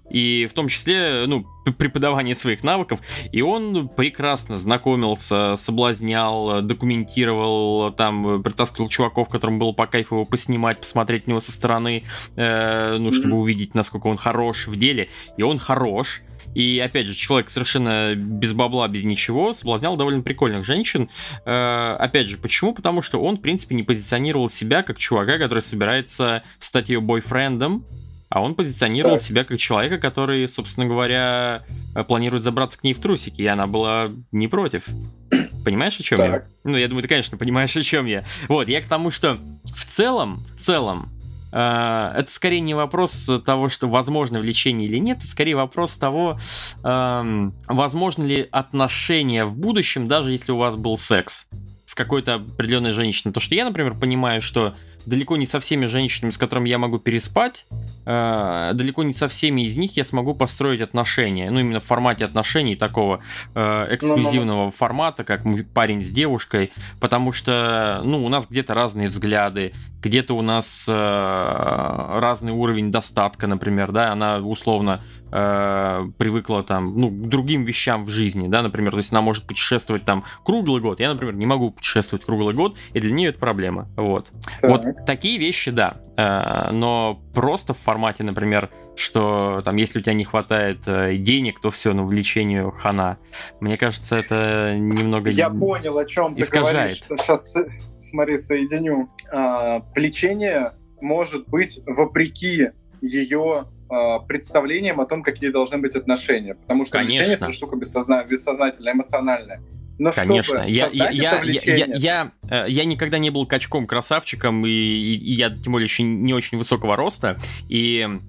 И 0.09 0.47
в 0.49 0.53
том 0.53 0.67
числе, 0.67 1.25
ну, 1.27 1.45
преподавание 1.71 2.35
своих 2.35 2.63
навыков. 2.63 3.01
И 3.31 3.41
он 3.41 3.89
прекрасно 3.89 4.57
знакомился, 4.59 5.55
соблазнял, 5.57 6.61
документировал, 6.61 7.91
там, 7.91 8.43
притаскивал 8.43 8.87
чуваков, 8.89 9.29
которым 9.29 9.59
было 9.59 9.71
по 9.71 9.87
кайфу 9.87 10.15
его 10.15 10.25
поснимать, 10.25 10.79
посмотреть 10.79 11.25
на 11.27 11.31
него 11.31 11.41
со 11.41 11.51
стороны, 11.51 12.03
э, 12.35 12.97
ну, 12.97 13.11
чтобы 13.11 13.37
увидеть, 13.37 13.73
насколько 13.73 14.07
он 14.07 14.17
хорош 14.17 14.67
в 14.67 14.77
деле. 14.77 15.09
И 15.37 15.43
он 15.43 15.57
хорош. 15.57 16.21
И 16.55 16.81
опять 16.83 17.05
же, 17.05 17.13
человек 17.13 17.49
совершенно 17.49 18.15
без 18.15 18.53
бабла, 18.53 18.87
без 18.87 19.03
ничего, 19.03 19.53
соблазнял 19.53 19.97
довольно 19.97 20.23
прикольных 20.23 20.65
женщин. 20.65 21.09
Э, 21.45 21.97
опять 21.99 22.27
же, 22.27 22.37
почему? 22.37 22.73
Потому 22.73 23.01
что 23.01 23.21
он, 23.21 23.37
в 23.37 23.41
принципе, 23.41 23.75
не 23.75 23.83
позиционировал 23.83 24.49
себя 24.49 24.81
как 24.81 24.97
чувака, 24.97 25.37
который 25.37 25.61
собирается 25.61 26.43
стать 26.59 26.89
ее 26.89 27.01
бойфрендом, 27.01 27.85
а 28.29 28.41
он 28.41 28.55
позиционировал 28.55 29.17
так. 29.17 29.25
себя 29.25 29.43
как 29.43 29.57
человека, 29.59 29.97
который, 29.97 30.47
собственно 30.47 30.87
говоря, 30.87 31.63
планирует 32.07 32.43
забраться 32.43 32.79
к 32.79 32.83
ней 32.83 32.93
в 32.93 32.99
трусики, 32.99 33.41
и 33.41 33.47
она 33.47 33.67
была 33.67 34.11
не 34.31 34.47
против. 34.47 34.85
Понимаешь, 35.65 35.99
о 35.99 36.03
чем 36.03 36.17
так. 36.17 36.31
я? 36.31 36.71
Ну, 36.71 36.77
я 36.77 36.87
думаю, 36.87 37.03
ты, 37.03 37.09
конечно, 37.09 37.37
понимаешь, 37.37 37.75
о 37.75 37.83
чем 37.83 38.05
я. 38.05 38.23
Вот, 38.47 38.69
я 38.69 38.81
к 38.81 38.85
тому, 38.85 39.11
что 39.11 39.37
в 39.63 39.85
целом, 39.85 40.43
в 40.53 40.57
целом, 40.57 41.11
Э, 41.11 41.24
это 41.57 42.25
скорее 42.27 42.59
не 42.59 42.73
вопрос 42.73 43.29
того, 43.45 43.69
что 43.69 43.87
возможно 43.87 44.39
влечение 44.39 44.89
или 44.89 44.97
нет, 44.97 45.19
это 45.19 45.27
скорее 45.27 45.55
вопрос 45.55 45.97
того, 45.97 46.37
эм, 46.83 47.53
возможно 47.67 48.23
ли 48.23 48.47
отношения 48.51 49.45
в 49.45 49.55
будущем, 49.55 50.07
даже 50.07 50.31
если 50.31 50.51
у 50.51 50.57
вас 50.57 50.75
был 50.75 50.97
секс 50.97 51.47
с 51.85 51.95
какой-то 51.95 52.35
определенной 52.35 52.91
женщиной. 52.91 53.31
То, 53.31 53.39
что 53.39 53.55
я, 53.55 53.63
например, 53.63 53.93
понимаю, 53.93 54.41
что 54.41 54.75
далеко 55.05 55.37
не 55.37 55.47
со 55.47 55.59
всеми 55.59 55.85
женщинами, 55.85 56.31
с 56.31 56.37
которыми 56.37 56.69
я 56.69 56.77
могу 56.77 56.99
переспать, 56.99 57.65
э, 58.05 58.71
далеко 58.73 59.03
не 59.03 59.13
со 59.13 59.27
всеми 59.27 59.61
из 59.61 59.77
них 59.77 59.97
я 59.97 60.03
смогу 60.03 60.33
построить 60.33 60.81
отношения. 60.81 61.49
Ну, 61.49 61.59
именно 61.59 61.79
в 61.79 61.85
формате 61.85 62.25
отношений 62.25 62.75
такого 62.75 63.21
э, 63.53 63.87
эксклюзивного 63.91 64.57
ну, 64.57 64.65
ну, 64.65 64.71
формата, 64.71 65.23
как 65.23 65.43
парень 65.73 66.03
с 66.03 66.09
девушкой, 66.09 66.71
потому 66.99 67.31
что, 67.31 68.01
ну, 68.03 68.25
у 68.25 68.29
нас 68.29 68.47
где-то 68.47 68.73
разные 68.73 69.09
взгляды, 69.09 69.73
где-то 70.01 70.35
у 70.35 70.41
нас 70.41 70.85
э, 70.87 70.93
разный 70.93 72.51
уровень 72.51 72.91
достатка, 72.91 73.47
например, 73.47 73.91
да, 73.91 74.11
она 74.11 74.37
условно 74.37 75.01
э, 75.31 76.07
привыкла 76.17 76.63
там, 76.63 76.97
ну, 76.97 77.09
к 77.09 77.27
другим 77.27 77.63
вещам 77.63 78.05
в 78.05 78.09
жизни, 78.09 78.47
да, 78.47 78.61
например, 78.61 78.91
то 78.91 78.97
есть 78.97 79.11
она 79.11 79.21
может 79.21 79.45
путешествовать 79.45 80.05
там 80.05 80.23
круглый 80.43 80.81
год, 80.81 80.99
я, 80.99 81.11
например, 81.11 81.35
не 81.35 81.45
могу 81.45 81.71
путешествовать 81.71 82.25
круглый 82.25 82.53
год, 82.53 82.77
и 82.93 82.99
для 82.99 83.11
нее 83.11 83.29
это 83.29 83.39
проблема, 83.39 83.87
вот. 83.95 84.29
Так. 84.61 84.71
Вот 84.71 84.94
такие 85.05 85.37
вещи, 85.37 85.71
да, 85.71 85.97
э, 86.17 86.71
но 86.71 87.21
просто 87.33 87.73
в 87.73 87.77
формате, 87.77 88.23
например, 88.23 88.69
что 88.95 89.61
там, 89.65 89.75
если 89.75 89.99
у 89.99 90.01
тебя 90.01 90.13
не 90.13 90.23
хватает 90.23 90.79
э, 90.87 91.15
денег, 91.15 91.59
то 91.61 91.71
все, 91.71 91.93
ну, 91.93 92.05
влечению 92.05 92.71
хана. 92.71 93.17
Мне 93.59 93.77
кажется, 93.77 94.15
это 94.15 94.75
немного 94.77 95.29
Я 95.29 95.49
понял, 95.49 95.97
о 95.97 96.05
чем 96.05 96.37
искажает. 96.39 97.01
ты 97.01 97.15
говоришь. 97.15 97.25
Сейчас, 97.25 97.57
смотри, 97.97 98.37
соединю. 98.37 99.09
А, 99.31 99.81
влечение 99.95 100.71
может 101.01 101.47
быть 101.47 101.81
вопреки 101.85 102.69
ее 103.01 103.65
а, 103.89 104.19
представлением 104.19 105.01
о 105.01 105.05
том, 105.05 105.23
какие 105.23 105.49
должны 105.49 105.77
быть 105.77 105.95
отношения. 105.95 106.55
Потому 106.55 106.85
что 106.85 106.93
Конечно. 106.93 107.17
влечение— 107.17 107.35
это 107.41 107.51
штука 107.51 107.75
бессозна... 107.75 108.23
бессознательная, 108.23 108.93
эмоциональная. 108.93 109.61
Но 109.97 110.11
Конечно, 110.11 110.63
я, 110.67 110.87
я, 110.91 111.09
я, 111.09 111.41
я, 111.43 111.85
я, 111.95 112.31
э, 112.49 112.65
я 112.67 112.85
никогда 112.85 113.17
не 113.17 113.29
был 113.29 113.45
качком-красавчиком, 113.45 114.65
и, 114.65 114.69
и 114.69 115.33
я 115.33 115.49
тем 115.49 115.71
более 115.71 115.85
еще 115.85 116.03
не 116.03 116.33
очень 116.33 116.57
высокого 116.57 116.95
роста, 116.95 117.37
и 117.69 118.19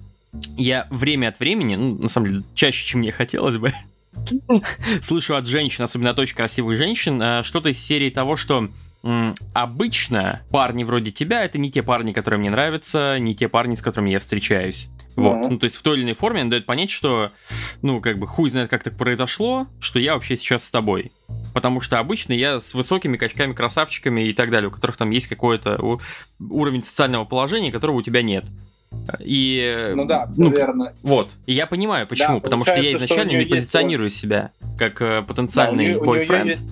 я 0.57 0.87
время 0.89 1.27
от 1.29 1.39
времени, 1.39 1.75
ну, 1.75 1.95
на 1.95 2.09
самом 2.09 2.27
деле, 2.27 2.43
чаще, 2.53 2.85
чем 2.85 3.01
мне 3.01 3.11
хотелось 3.11 3.57
бы, 3.57 3.73
слышу 5.01 5.35
от 5.35 5.45
женщин, 5.45 5.83
особенно 5.83 6.11
от 6.11 6.19
очень 6.19 6.35
красивых 6.35 6.77
женщин, 6.77 7.21
э, 7.21 7.43
что-то 7.43 7.69
из 7.69 7.83
серии 7.83 8.09
того, 8.09 8.37
что 8.37 8.69
обычно 9.53 10.41
парни 10.49 10.83
вроде 10.83 11.11
тебя 11.11 11.45
это 11.45 11.57
не 11.57 11.71
те 11.71 11.81
парни, 11.83 12.11
которые 12.11 12.39
мне 12.39 12.49
нравятся, 12.49 13.17
не 13.19 13.35
те 13.35 13.47
парни, 13.47 13.75
с 13.75 13.81
которыми 13.81 14.09
я 14.09 14.19
встречаюсь. 14.19 14.89
Вот. 15.17 15.35
Mm-hmm. 15.35 15.47
Ну, 15.49 15.59
то 15.59 15.63
есть 15.65 15.75
в 15.75 15.81
той 15.81 15.97
или 15.97 16.03
иной 16.03 16.13
форме 16.13 16.41
он 16.41 16.49
дает 16.49 16.67
понять, 16.67 16.91
что, 16.91 17.31
ну, 17.81 17.99
как 18.01 18.19
бы 18.19 18.27
хуй 18.27 18.51
знает, 18.51 18.69
как 18.69 18.83
так 18.83 18.95
произошло, 18.95 19.67
что 19.79 19.97
я 19.97 20.13
вообще 20.13 20.37
сейчас 20.37 20.63
с 20.63 20.71
тобой. 20.71 21.11
Потому 21.55 21.81
что 21.81 21.97
обычно 21.97 22.33
я 22.33 22.59
с 22.59 22.75
высокими 22.75 23.17
качками, 23.17 23.53
красавчиками 23.53 24.21
и 24.21 24.33
так 24.33 24.51
далее, 24.51 24.69
у 24.69 24.71
которых 24.71 24.95
там 24.95 25.09
есть 25.09 25.25
какой-то 25.27 25.99
уровень 26.39 26.83
социального 26.83 27.25
положения, 27.25 27.71
которого 27.71 27.95
у 27.95 28.01
тебя 28.03 28.21
нет. 28.21 28.45
И, 29.19 29.91
ну 29.95 30.05
да, 30.05 30.29
ну, 30.37 30.51
верно. 30.51 30.93
Вот. 31.01 31.31
И 31.47 31.53
я 31.53 31.65
понимаю, 31.65 32.07
почему. 32.07 32.35
Да, 32.35 32.41
потому 32.41 32.63
что 32.63 32.75
я 32.75 32.93
изначально 32.93 33.31
не 33.31 33.45
позиционирую 33.45 34.05
есть... 34.05 34.17
себя 34.17 34.51
как 34.77 35.01
э, 35.01 35.23
потенциальный 35.23 35.95
да, 35.95 35.99
бойфренд. 35.99 36.51
Есть... 36.51 36.69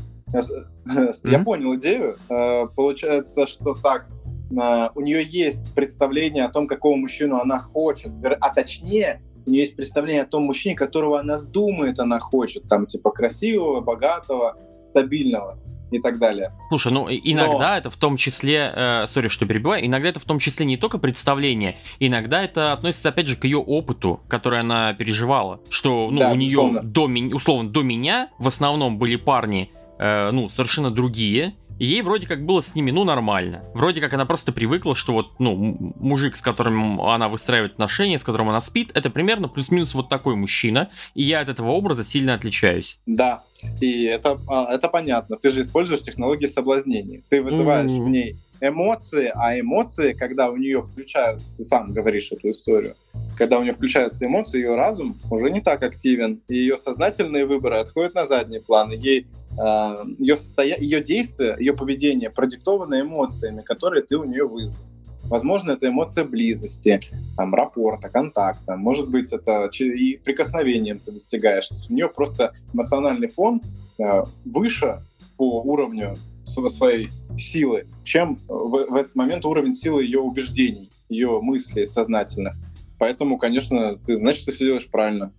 Я 1.23 1.39
понял 1.39 1.75
идею. 1.75 2.17
Э, 2.29 2.67
получается, 2.75 3.47
что 3.47 3.73
так, 3.73 4.05
у 4.49 5.01
нее 5.01 5.23
есть 5.23 5.73
представление 5.73 6.45
о 6.45 6.49
том, 6.49 6.67
какого 6.67 6.95
мужчину 6.95 7.39
она 7.39 7.59
хочет, 7.59 8.11
а 8.41 8.53
точнее, 8.53 9.21
у 9.45 9.49
нее 9.49 9.63
есть 9.63 9.75
представление 9.75 10.23
о 10.23 10.27
том 10.27 10.43
мужчине, 10.43 10.75
которого 10.75 11.19
она 11.19 11.39
думает, 11.39 11.99
она 11.99 12.19
хочет, 12.19 12.67
там, 12.67 12.85
типа, 12.85 13.11
красивого, 13.11 13.81
богатого, 13.81 14.57
стабильного 14.89 15.59
и 15.91 15.99
так 15.99 16.17
далее. 16.17 16.51
Слушай, 16.69 16.91
ну 16.91 17.07
иногда 17.09 17.71
Но... 17.71 17.77
это 17.77 17.89
в 17.89 17.95
том 17.95 18.17
числе, 18.17 18.71
э, 18.73 19.05
сори, 19.07 19.27
что 19.27 19.45
перебиваю, 19.45 19.85
иногда 19.85 20.09
это 20.09 20.19
в 20.19 20.25
том 20.25 20.39
числе 20.39 20.65
не 20.65 20.77
только 20.77 20.97
представление, 20.97 21.77
иногда 21.99 22.43
это 22.43 22.73
относится 22.73 23.09
опять 23.09 23.27
же 23.27 23.35
к 23.35 23.43
ее 23.43 23.57
опыту, 23.57 24.21
который 24.27 24.59
она 24.59 24.93
переживала, 24.93 25.59
что 25.69 26.09
ну, 26.11 26.19
да, 26.19 26.31
у 26.31 26.35
нее 26.35 26.81
до 26.83 27.07
меня, 27.07 27.35
условно 27.35 27.69
до 27.69 27.83
меня 27.83 28.29
в 28.39 28.47
основном 28.47 28.97
были 28.97 29.15
парни, 29.15 29.69
э, 29.99 30.31
ну 30.31 30.49
совершенно 30.49 30.91
другие, 30.91 31.53
и 31.80 31.86
ей 31.86 32.01
вроде 32.01 32.28
как 32.28 32.45
было 32.45 32.61
с 32.61 32.76
ними, 32.76 32.91
ну, 32.91 33.03
нормально. 33.03 33.63
Вроде 33.73 34.01
как 34.01 34.13
она 34.13 34.26
просто 34.26 34.51
привыкла, 34.51 34.95
что 34.95 35.13
вот, 35.13 35.39
ну, 35.39 35.55
мужик, 35.99 36.36
с 36.36 36.41
которым 36.41 37.01
она 37.01 37.30
выстраивает 37.30 37.73
отношения, 37.73 38.19
с 38.19 38.23
которым 38.23 38.49
она 38.49 38.61
спит, 38.61 38.91
это 38.93 39.09
примерно 39.09 39.47
плюс-минус 39.47 39.93
вот 39.93 40.09
такой 40.09 40.36
мужчина, 40.36 40.89
и 41.13 41.23
я 41.23 41.41
от 41.41 41.49
этого 41.49 41.71
образа 41.71 42.03
сильно 42.03 42.34
отличаюсь. 42.34 42.97
Да, 43.05 43.43
и 43.82 44.03
это, 44.03 44.39
а, 44.47 44.73
это 44.73 44.88
понятно. 44.88 45.38
Ты 45.38 45.49
же 45.49 45.61
используешь 45.61 46.01
технологии 46.01 46.47
соблазнения. 46.47 47.21
Ты 47.30 47.41
вызываешь 47.41 47.91
mm-hmm. 47.91 48.03
в 48.03 48.09
ней 48.09 48.38
эмоции, 48.61 49.32
а 49.34 49.59
эмоции, 49.59 50.13
когда 50.13 50.49
у 50.49 50.57
нее 50.57 50.82
включаются, 50.82 51.45
ты 51.57 51.63
сам 51.63 51.91
говоришь 51.91 52.32
эту 52.32 52.49
историю, 52.49 52.95
когда 53.38 53.59
у 53.59 53.63
нее 53.63 53.73
включаются 53.73 54.26
эмоции, 54.26 54.59
ее 54.59 54.76
разум 54.76 55.17
уже 55.30 55.49
не 55.51 55.61
так 55.61 55.84
активен, 55.84 56.41
и 56.47 56.55
ее 56.55 56.78
сознательные 56.78 57.45
выборы 57.45 57.78
отходят 57.78 58.13
на 58.15 58.26
задний 58.26 58.59
план, 58.59 58.91
ей 58.91 59.21
э, 59.21 59.44
ее, 59.57 60.35
состоя... 60.35 60.77
ее 60.77 61.01
действия, 61.01 61.55
ее 61.57 61.73
поведение 61.73 62.29
продиктовано 62.29 63.01
эмоциями, 63.01 63.61
которые 63.61 64.03
ты 64.03 64.17
у 64.17 64.23
нее 64.23 64.47
вызвал. 64.47 64.85
Возможно, 65.23 65.71
это 65.71 65.87
эмоция 65.87 66.23
близости, 66.23 66.99
там, 67.35 67.55
рапорта, 67.55 68.09
контакта. 68.09 68.75
Может 68.75 69.09
быть, 69.09 69.31
это 69.31 69.69
и 69.79 70.17
прикосновением 70.17 70.99
ты 70.99 71.11
достигаешь. 71.11 71.69
у 71.89 71.93
нее 71.93 72.09
просто 72.09 72.53
эмоциональный 72.73 73.27
фон 73.27 73.61
э, 73.99 74.23
выше 74.45 75.01
по 75.37 75.61
уровню 75.61 76.15
своей 76.45 77.09
силы, 77.37 77.87
чем 78.03 78.39
в, 78.47 78.85
в 78.89 78.95
этот 78.95 79.15
момент 79.15 79.45
уровень 79.45 79.73
силы 79.73 80.03
ее 80.03 80.19
убеждений, 80.19 80.91
ее 81.09 81.41
мыслей 81.41 81.85
сознательных. 81.87 82.53
Поэтому, 82.99 83.37
конечно, 83.37 83.97
ты 83.97 84.15
значит, 84.15 84.45
ты 84.45 84.51
все 84.51 84.65
делаешь 84.65 84.87
правильно, 84.89 85.33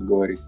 говорить. 0.00 0.40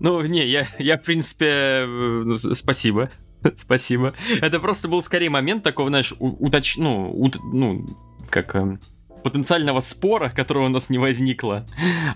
Ну, 0.00 0.20
не, 0.22 0.46
я, 0.46 0.66
я 0.78 0.98
в 0.98 1.02
принципе, 1.02 1.86
э, 1.86 2.36
спасибо. 2.54 3.10
Спасибо. 3.56 4.14
Это 4.40 4.58
просто 4.58 4.88
был 4.88 5.00
скорее 5.02 5.30
момент 5.30 5.62
такого, 5.62 5.90
знаешь, 5.90 6.12
уточ... 6.18 6.76
ну, 6.76 7.10
ут... 7.12 7.38
ну, 7.52 7.86
как 8.30 8.54
эм, 8.56 8.80
потенциального 9.22 9.80
спора, 9.80 10.30
которого 10.30 10.66
у 10.66 10.68
нас 10.68 10.90
не 10.90 10.98
возникло, 10.98 11.66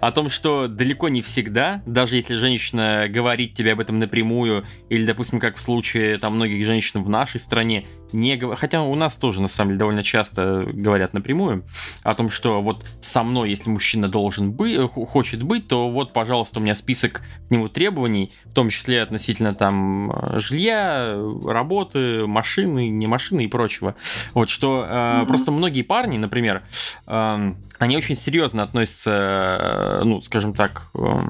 о 0.01 0.11
том, 0.13 0.31
что 0.31 0.69
далеко 0.69 1.09
не 1.09 1.23
всегда, 1.23 1.83
даже 1.87 2.17
если 2.17 2.37
женщина 2.37 3.07
говорит 3.09 3.55
тебе 3.55 3.73
об 3.73 3.81
этом 3.81 3.99
напрямую, 3.99 4.65
или, 4.89 5.05
допустим, 5.05 5.41
как 5.41 5.57
в 5.57 5.61
случае 5.61 6.19
там 6.19 6.37
многих 6.37 6.65
женщин 6.67 7.03
в 7.03 7.09
нашей 7.09 7.41
стране, 7.41 7.87
не 8.13 8.37
говор... 8.37 8.57
хотя 8.57 8.83
у 8.83 8.95
нас 8.95 9.17
тоже, 9.17 9.41
на 9.41 9.49
самом 9.49 9.71
деле, 9.71 9.79
довольно 9.79 10.03
часто 10.03 10.65
говорят 10.73 11.15
напрямую, 11.15 11.65
о 12.03 12.15
том, 12.15 12.31
что 12.31 12.63
вот 12.63 12.85
со 13.01 13.23
мной, 13.23 13.51
если 13.51 13.71
мужчина 13.71 14.09
должен 14.09 14.53
быть, 14.53 14.77
э, 14.77 14.87
хочет 14.87 15.43
быть, 15.43 15.69
то 15.69 15.91
вот, 15.91 16.13
пожалуйста, 16.13 16.61
у 16.61 16.63
меня 16.63 16.75
список 16.75 17.23
к 17.49 17.51
нему 17.51 17.69
требований, 17.69 18.33
в 18.45 18.53
том 18.53 18.71
числе 18.71 19.03
относительно 19.03 19.55
там 19.55 20.11
э, 20.11 20.41
жилья, 20.41 21.17
работы, 21.47 22.27
машины, 22.27 22.89
не 22.89 23.07
машины 23.07 23.45
и 23.45 23.49
прочего. 23.49 23.95
Вот, 24.35 24.49
что 24.49 24.87
э, 24.89 24.93
mm-hmm. 24.93 25.27
просто 25.27 25.53
многие 25.53 25.83
парни, 25.83 26.19
например, 26.19 26.63
э, 27.07 27.55
они 27.83 27.97
очень 27.97 28.15
серьезно 28.15 28.63
относятся, 28.63 30.01
э, 30.01 30.05
ну, 30.05 30.21
скажем 30.21 30.55
так, 30.55 30.89
э, 30.95 31.29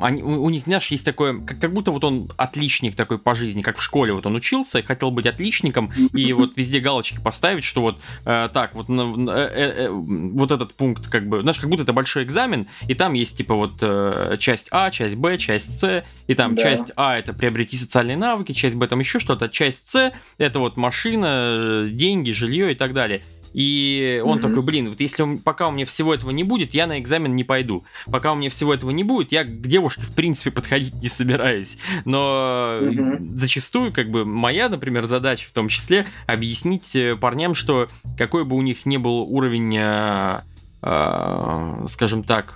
они, 0.00 0.22
у, 0.22 0.44
у 0.44 0.50
них, 0.50 0.64
знаешь, 0.64 0.88
есть 0.88 1.04
такое, 1.04 1.38
как, 1.40 1.58
как 1.58 1.72
будто 1.72 1.90
вот 1.90 2.02
он 2.04 2.30
отличник 2.36 2.96
такой 2.96 3.18
по 3.18 3.34
жизни, 3.34 3.62
как 3.62 3.76
в 3.76 3.82
школе 3.82 4.12
вот 4.12 4.24
он 4.26 4.34
учился 4.34 4.78
и 4.78 4.82
хотел 4.82 5.10
быть 5.10 5.26
отличником, 5.26 5.92
и 6.12 6.32
вот 6.32 6.56
везде 6.56 6.80
галочки 6.80 7.20
поставить, 7.20 7.64
что 7.64 7.82
вот 7.82 8.00
э, 8.24 8.48
так, 8.52 8.74
вот, 8.74 8.88
э, 8.88 8.92
э, 8.92 9.84
э, 9.86 9.88
вот 9.90 10.50
этот 10.50 10.74
пункт, 10.74 11.08
как 11.08 11.28
бы, 11.28 11.42
знаешь, 11.42 11.58
как 11.58 11.68
будто 11.68 11.82
это 11.82 11.92
большой 11.92 12.24
экзамен, 12.24 12.66
и 12.88 12.94
там 12.94 13.12
есть 13.12 13.36
типа 13.36 13.54
вот 13.54 13.74
э, 13.80 14.36
часть 14.38 14.68
А, 14.70 14.90
часть 14.90 15.16
Б, 15.16 15.36
часть 15.36 15.78
С, 15.78 16.04
и 16.26 16.34
там 16.34 16.54
да. 16.54 16.62
часть 16.62 16.92
А 16.96 17.18
это 17.18 17.32
приобрети 17.32 17.76
социальные 17.76 18.16
навыки, 18.16 18.52
часть 18.52 18.76
Б 18.76 18.86
там 18.86 19.00
еще 19.00 19.18
что-то, 19.18 19.48
часть 19.48 19.90
С 19.90 20.12
это 20.38 20.58
вот 20.58 20.76
машина, 20.76 21.86
деньги, 21.90 22.30
жилье 22.30 22.72
и 22.72 22.74
так 22.74 22.94
далее. 22.94 23.22
И 23.54 24.20
он 24.24 24.38
mm-hmm. 24.38 24.42
такой, 24.42 24.62
блин, 24.62 24.90
вот 24.90 25.00
если 25.00 25.22
он, 25.22 25.38
пока 25.38 25.68
у 25.68 25.70
меня 25.70 25.86
всего 25.86 26.12
этого 26.12 26.30
не 26.32 26.42
будет, 26.44 26.74
я 26.74 26.86
на 26.86 26.98
экзамен 26.98 27.34
не 27.34 27.44
пойду. 27.44 27.84
Пока 28.06 28.32
у 28.32 28.34
меня 28.34 28.50
всего 28.50 28.74
этого 28.74 28.90
не 28.90 29.04
будет, 29.04 29.32
я 29.32 29.44
к 29.44 29.66
девушке, 29.66 30.02
в 30.02 30.12
принципе, 30.12 30.50
подходить 30.54 30.94
не 30.94 31.08
собираюсь. 31.08 31.78
Но 32.04 32.80
mm-hmm. 32.82 33.36
зачастую, 33.36 33.92
как 33.92 34.10
бы, 34.10 34.24
моя, 34.24 34.68
например, 34.68 35.06
задача 35.06 35.48
в 35.48 35.52
том 35.52 35.68
числе 35.68 36.06
объяснить 36.26 36.94
э, 36.96 37.16
парням, 37.16 37.54
что 37.54 37.88
какой 38.18 38.44
бы 38.44 38.56
у 38.56 38.62
них 38.62 38.86
ни 38.86 38.96
был 38.96 39.20
уровень 39.20 39.76
э, 39.76 40.42
э, 40.82 41.86
скажем 41.88 42.24
так, 42.24 42.52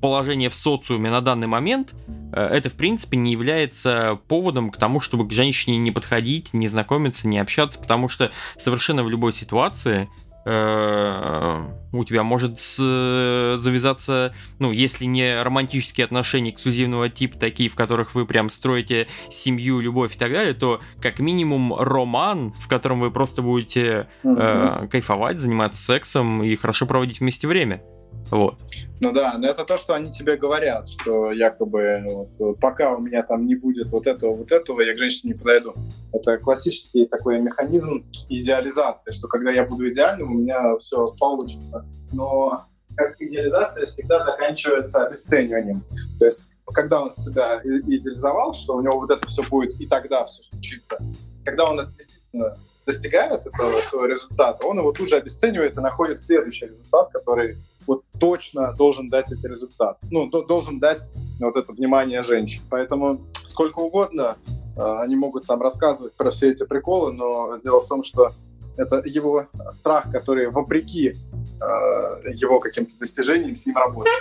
положение 0.00 0.48
в 0.48 0.54
социуме 0.54 1.10
на 1.10 1.20
данный 1.20 1.46
момент, 1.46 1.94
э, 2.32 2.40
это, 2.40 2.70
в 2.70 2.74
принципе, 2.74 3.16
не 3.16 3.32
является 3.32 4.18
поводом 4.28 4.70
к 4.70 4.76
тому, 4.76 5.00
чтобы 5.00 5.28
к 5.28 5.32
женщине 5.32 5.78
не 5.78 5.90
подходить, 5.90 6.52
не 6.52 6.68
знакомиться, 6.68 7.28
не 7.28 7.38
общаться, 7.38 7.78
потому 7.78 8.08
что 8.08 8.30
совершенно 8.56 9.04
в 9.04 9.10
любой 9.10 9.32
ситуации 9.32 10.08
э, 10.46 11.64
у 11.92 12.04
тебя 12.04 12.22
может 12.22 12.58
завязаться, 12.58 14.34
ну, 14.58 14.72
если 14.72 15.04
не 15.04 15.42
романтические 15.42 16.04
отношения 16.04 16.50
эксклюзивного 16.50 17.08
типа, 17.08 17.38
такие, 17.38 17.68
в 17.68 17.74
которых 17.74 18.14
вы 18.14 18.26
прям 18.26 18.48
строите 18.48 19.08
семью, 19.28 19.80
любовь 19.80 20.14
и 20.14 20.18
так 20.18 20.32
далее, 20.32 20.54
то 20.54 20.80
как 21.00 21.18
минимум 21.18 21.74
роман, 21.74 22.52
в 22.52 22.68
котором 22.68 23.00
вы 23.00 23.10
просто 23.10 23.42
будете 23.42 24.08
э, 24.24 24.88
кайфовать, 24.90 25.40
заниматься 25.40 25.82
сексом 25.82 26.42
и 26.42 26.54
хорошо 26.56 26.86
проводить 26.86 27.20
вместе 27.20 27.46
время. 27.46 27.82
Вот. 28.30 28.56
Ну 29.00 29.12
да, 29.12 29.36
но 29.38 29.48
это 29.48 29.64
то, 29.64 29.76
что 29.78 29.94
они 29.94 30.10
тебе 30.10 30.36
говорят, 30.36 30.88
что 30.88 31.32
якобы 31.32 32.04
вот, 32.06 32.60
пока 32.60 32.94
у 32.94 33.00
меня 33.00 33.22
там 33.22 33.44
не 33.44 33.56
будет 33.56 33.90
вот 33.90 34.06
этого, 34.06 34.36
вот 34.36 34.52
этого, 34.52 34.80
я 34.82 34.94
к 34.94 34.98
женщине 34.98 35.32
не 35.32 35.38
подойду. 35.38 35.74
Это 36.12 36.38
классический 36.38 37.06
такой 37.06 37.40
механизм 37.40 38.04
идеализации, 38.28 39.12
что 39.12 39.26
когда 39.26 39.50
я 39.50 39.64
буду 39.64 39.88
идеальным, 39.88 40.30
у 40.30 40.38
меня 40.38 40.76
все 40.76 41.06
получится. 41.18 41.84
Но 42.12 42.66
как 42.96 43.20
идеализация 43.20 43.86
всегда 43.86 44.20
заканчивается 44.20 45.06
обесцениванием. 45.06 45.82
То 46.18 46.26
есть 46.26 46.46
когда 46.72 47.02
он 47.02 47.10
себя 47.10 47.60
идеализовал, 47.64 48.52
что 48.52 48.76
у 48.76 48.80
него 48.80 49.00
вот 49.00 49.10
это 49.10 49.26
все 49.26 49.42
будет 49.42 49.80
и 49.80 49.86
тогда 49.86 50.24
все 50.26 50.42
случится, 50.44 50.98
когда 51.44 51.70
он 51.70 51.80
это 51.80 51.92
действительно 51.92 52.56
достигает 52.86 53.46
этого 53.46 53.80
своего 53.80 54.06
результата, 54.06 54.64
он 54.64 54.78
его 54.78 54.92
тут 54.92 55.08
же 55.08 55.16
обесценивает 55.16 55.76
и 55.76 55.80
находит 55.80 56.18
следующий 56.18 56.66
результат, 56.66 57.10
который 57.10 57.56
вот 57.86 58.04
точно 58.18 58.72
должен 58.76 59.08
дать 59.08 59.32
эти 59.32 59.46
результаты. 59.46 59.98
Ну, 60.10 60.28
должен 60.28 60.78
дать 60.78 61.02
вот 61.40 61.56
это 61.56 61.72
внимание 61.72 62.22
женщин. 62.22 62.62
Поэтому 62.70 63.20
сколько 63.44 63.80
угодно 63.80 64.36
э, 64.76 64.98
они 65.00 65.16
могут 65.16 65.46
там 65.46 65.60
рассказывать 65.60 66.14
про 66.14 66.30
все 66.30 66.50
эти 66.50 66.66
приколы, 66.66 67.12
но 67.12 67.56
дело 67.58 67.80
в 67.80 67.86
том, 67.86 68.02
что 68.02 68.32
это 68.76 69.02
его 69.04 69.46
страх, 69.70 70.10
который 70.10 70.50
вопреки 70.50 71.10
э, 71.10 72.32
его 72.32 72.60
каким-то 72.60 72.98
достижениям 72.98 73.56
с 73.56 73.66
ним 73.66 73.76
работает. 73.76 74.14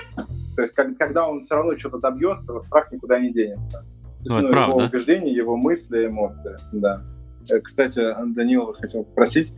То 0.55 0.61
есть 0.61 0.73
как, 0.73 0.97
когда 0.97 1.27
он 1.27 1.43
все 1.43 1.55
равно 1.55 1.77
что-то 1.77 1.99
добьется, 1.99 2.53
вот 2.53 2.65
страх 2.65 2.91
никуда 2.91 3.19
не 3.19 3.31
денется. 3.31 3.85
То 4.25 4.35
есть, 4.35 4.47
ну, 4.47 4.53
ну, 4.53 4.67
его 4.67 4.77
убеждения, 4.77 5.33
его 5.33 5.55
мысли, 5.55 6.07
эмоции. 6.07 6.57
Да. 6.73 7.01
Э, 7.49 7.59
кстати, 7.59 8.13
Данил 8.33 8.73
хотел 8.73 9.03
попросить, 9.03 9.53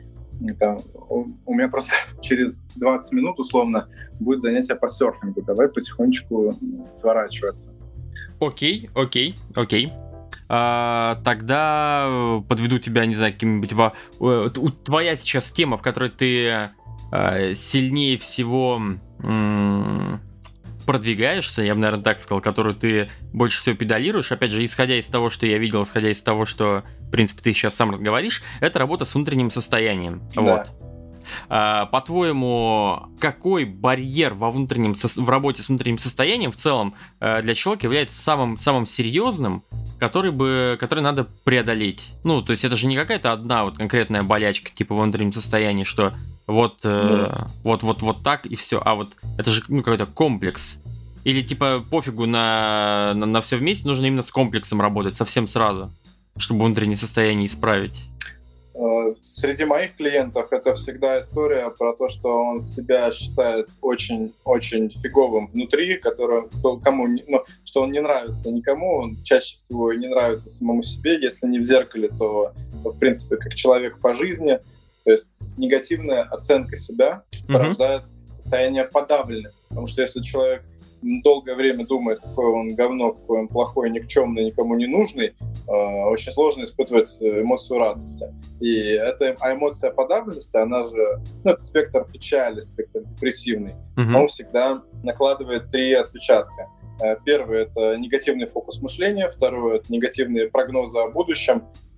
там, 0.59 0.79
у 1.09 1.53
меня 1.53 1.67
просто 1.69 1.93
через 2.21 2.61
20 2.75 3.13
минут, 3.13 3.39
условно, 3.39 3.87
будет 4.19 4.39
занятие 4.39 4.75
по 4.75 4.87
серфингу. 4.87 5.41
Давай 5.41 5.67
потихонечку 5.67 6.57
сворачиваться. 6.89 7.71
Окей, 8.39 8.89
окей, 8.95 9.35
окей. 9.55 9.93
А, 10.49 11.21
тогда 11.23 12.41
подведу 12.49 12.79
тебя, 12.79 13.05
не 13.05 13.13
знаю, 13.13 13.33
каким-нибудь... 13.33 13.73
Во... 13.73 13.93
Твоя 14.83 15.15
сейчас 15.15 15.51
тема, 15.51 15.77
в 15.77 15.81
которой 15.81 16.09
ты 16.09 16.69
э, 17.11 17.53
сильнее 17.53 18.17
всего 18.17 18.81
продвигаешься, 20.91 21.61
я 21.61 21.73
бы, 21.73 21.79
наверное, 21.79 22.03
так 22.03 22.19
сказал, 22.19 22.41
которую 22.41 22.75
ты 22.75 23.09
больше 23.31 23.61
всего 23.61 23.77
педалируешь, 23.77 24.29
опять 24.33 24.51
же, 24.51 24.65
исходя 24.65 24.99
из 24.99 25.07
того, 25.07 25.29
что 25.29 25.45
я 25.45 25.57
видел, 25.57 25.83
исходя 25.83 26.11
из 26.11 26.21
того, 26.21 26.45
что, 26.45 26.83
в 26.99 27.11
принципе, 27.11 27.41
ты 27.41 27.53
сейчас 27.53 27.75
сам 27.75 27.91
разговоришь, 27.91 28.43
это 28.59 28.77
работа 28.77 29.05
с 29.05 29.15
внутренним 29.15 29.51
состоянием. 29.51 30.21
Да. 30.35 30.41
Вот. 30.41 30.67
А, 31.47 31.85
по-твоему, 31.85 33.03
какой 33.21 33.63
барьер 33.63 34.33
во 34.33 34.51
внутреннем, 34.51 34.95
в 34.95 35.29
работе 35.29 35.63
с 35.63 35.69
внутренним 35.69 35.97
состоянием 35.97 36.51
в 36.51 36.57
целом 36.57 36.93
э, 37.21 37.41
для 37.41 37.55
человека 37.55 37.85
является 37.85 38.21
самым, 38.21 38.57
самым 38.57 38.85
серьезным, 38.85 39.63
который, 39.97 40.31
бы, 40.31 40.75
который 40.77 41.05
надо 41.05 41.25
преодолеть? 41.45 42.05
Ну, 42.25 42.41
то 42.41 42.51
есть 42.51 42.65
это 42.65 42.75
же 42.75 42.87
не 42.87 42.97
какая-то 42.97 43.31
одна 43.31 43.63
вот 43.63 43.77
конкретная 43.77 44.23
болячка, 44.23 44.71
типа 44.71 44.93
во 44.93 45.03
внутреннем 45.03 45.31
состоянии, 45.31 45.85
что 45.85 46.15
вот, 46.51 46.79
э, 46.83 47.45
вот, 47.63 47.83
вот, 47.83 48.01
вот 48.01 48.23
так 48.23 48.45
и 48.45 48.55
все. 48.55 48.81
А 48.83 48.95
вот 48.95 49.13
это 49.37 49.51
же 49.51 49.63
ну, 49.67 49.83
какой-то 49.83 50.05
комплекс. 50.05 50.79
Или 51.23 51.41
типа 51.41 51.83
пофигу 51.89 52.25
на, 52.25 53.13
на, 53.15 53.25
на 53.25 53.41
все 53.41 53.57
вместе, 53.57 53.87
нужно 53.87 54.05
именно 54.05 54.23
с 54.23 54.31
комплексом 54.31 54.81
работать 54.81 55.15
совсем 55.15 55.47
сразу, 55.47 55.91
чтобы 56.37 56.65
внутреннее 56.65 56.97
состояние 56.97 57.45
исправить. 57.45 58.11
Э, 58.73 59.09
среди 59.21 59.65
моих 59.65 59.95
клиентов 59.95 60.47
это 60.51 60.73
всегда 60.73 61.19
история 61.19 61.69
про 61.77 61.93
то, 61.93 62.07
что 62.07 62.43
он 62.43 62.61
себя 62.61 63.11
считает 63.11 63.67
очень-очень 63.81 64.89
фиговым 64.89 65.47
внутри, 65.47 65.97
который, 65.97 66.43
кому, 66.81 67.07
ну, 67.27 67.43
что 67.65 67.83
он 67.83 67.91
не 67.91 68.01
нравится 68.01 68.49
никому, 68.49 68.95
он 68.97 69.23
чаще 69.23 69.57
всего 69.57 69.93
не 69.93 70.07
нравится 70.07 70.49
самому 70.49 70.81
себе, 70.81 71.21
если 71.21 71.47
не 71.47 71.59
в 71.59 71.63
зеркале, 71.63 72.09
то, 72.09 72.53
в 72.83 72.97
принципе, 72.97 73.35
как 73.37 73.55
человек 73.55 73.99
по 73.99 74.13
жизни. 74.13 74.59
То 75.03 75.11
есть 75.11 75.39
негативная 75.57 76.23
оценка 76.23 76.75
себя 76.75 77.23
mm-hmm. 77.31 77.53
порождает 77.53 78.03
состояние 78.37 78.85
подавленности. 78.85 79.59
Потому 79.69 79.87
что 79.87 80.01
если 80.01 80.21
человек 80.21 80.63
долгое 81.01 81.55
время 81.55 81.85
думает, 81.85 82.19
какой 82.19 82.45
он 82.45 82.75
говно, 82.75 83.13
какой 83.13 83.39
он 83.39 83.47
плохой, 83.47 83.89
никчемный, 83.89 84.45
никому 84.45 84.75
не 84.75 84.87
нужный, 84.87 85.33
э, 85.67 85.71
очень 85.71 86.31
сложно 86.31 86.63
испытывать 86.63 87.09
эмоцию 87.21 87.79
радости. 87.79 88.25
И 88.59 88.71
эта 88.71 89.35
а 89.39 89.53
эмоция 89.53 89.91
подавленности, 89.91 90.57
она 90.57 90.85
же, 90.85 91.19
ну, 91.43 91.51
это 91.51 91.61
спектр 91.61 92.05
печали, 92.05 92.59
спектр 92.59 93.01
депрессивный, 93.03 93.73
mm-hmm. 93.97 94.15
он 94.15 94.27
всегда 94.27 94.83
накладывает 95.03 95.71
три 95.71 95.93
отпечатка. 95.93 96.67
Э, 97.01 97.15
первый— 97.25 97.61
это 97.63 97.97
негативный 97.97 98.45
фокус 98.45 98.81
мышления, 98.81 99.29
второй— 99.29 99.77
это 99.79 99.91
негативные 99.91 100.49
прогнозы 100.49 100.99
о 100.99 101.09
будущем, 101.09 101.63
э, 101.63 101.90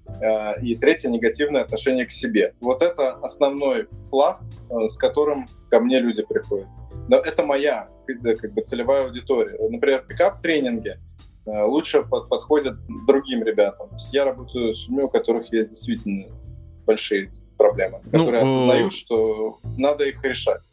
и 0.61 0.75
третье— 0.75 1.09
негативное 1.09 1.61
отношение 1.61 2.05
к 2.05 2.11
себе. 2.11 2.53
Вот 2.61 2.81
это 2.81 3.13
основной 3.15 3.87
пласт, 4.09 4.43
э, 4.69 4.87
с 4.87 4.97
которым 4.97 5.47
ко 5.69 5.79
мне 5.79 5.99
люди 5.99 6.23
приходят. 6.23 6.67
Но 7.07 7.17
это 7.17 7.43
моя 7.43 7.89
как 8.05 8.53
бы, 8.53 8.61
целевая 8.61 9.05
аудитория. 9.05 9.57
Например, 9.69 10.03
пикап-тренинги 10.07 10.97
э, 11.45 11.63
лучше 11.63 12.03
под, 12.03 12.29
подходят 12.29 12.75
другим 13.07 13.43
ребятам. 13.43 13.89
Я 14.11 14.25
работаю 14.25 14.73
с 14.73 14.87
людьми, 14.87 15.03
у 15.03 15.09
которых 15.09 15.51
есть 15.51 15.69
действительно 15.69 16.27
большие 16.85 17.31
проблемы, 17.57 18.01
ну, 18.05 18.19
которые 18.19 18.43
ну, 18.43 18.55
осознают, 18.55 18.93
что 18.93 19.59
надо 19.77 20.05
их 20.05 20.23
решать. 20.23 20.69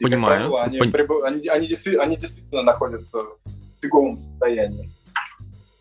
Понимаю. 0.00 0.46
И, 0.46 0.48
правило, 0.48 0.62
они, 0.62 0.78
Пон... 0.78 0.92
приб... 0.92 1.10
они, 1.24 1.48
они, 1.48 1.66
действительно, 1.66 2.04
они 2.04 2.16
действительно 2.16 2.62
находятся 2.62 3.18
в 3.18 3.82
фиговом 3.82 4.18
состоянии. 4.18 4.90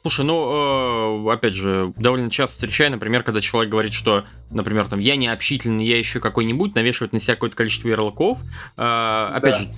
Слушай, 0.03 0.25
ну, 0.25 1.25
э, 1.25 1.31
опять 1.31 1.53
же, 1.53 1.93
довольно 1.95 2.29
часто 2.29 2.57
встречаю, 2.57 2.91
например, 2.91 3.23
когда 3.23 3.39
человек 3.39 3.71
говорит, 3.71 3.93
что, 3.93 4.25
например, 4.49 4.89
там, 4.89 4.99
я 4.99 5.15
не 5.15 5.29
общительный, 5.29 5.85
я 5.85 5.97
еще 5.97 6.19
какой-нибудь, 6.19 6.75
навешивает 6.75 7.13
на 7.13 7.21
себя 7.21 7.35
какое-то 7.35 7.55
количество 7.55 7.87
ярлыков. 7.87 8.41
Э, 8.75 9.29
опять 9.33 9.53
да. 9.53 9.59
же, 9.59 9.69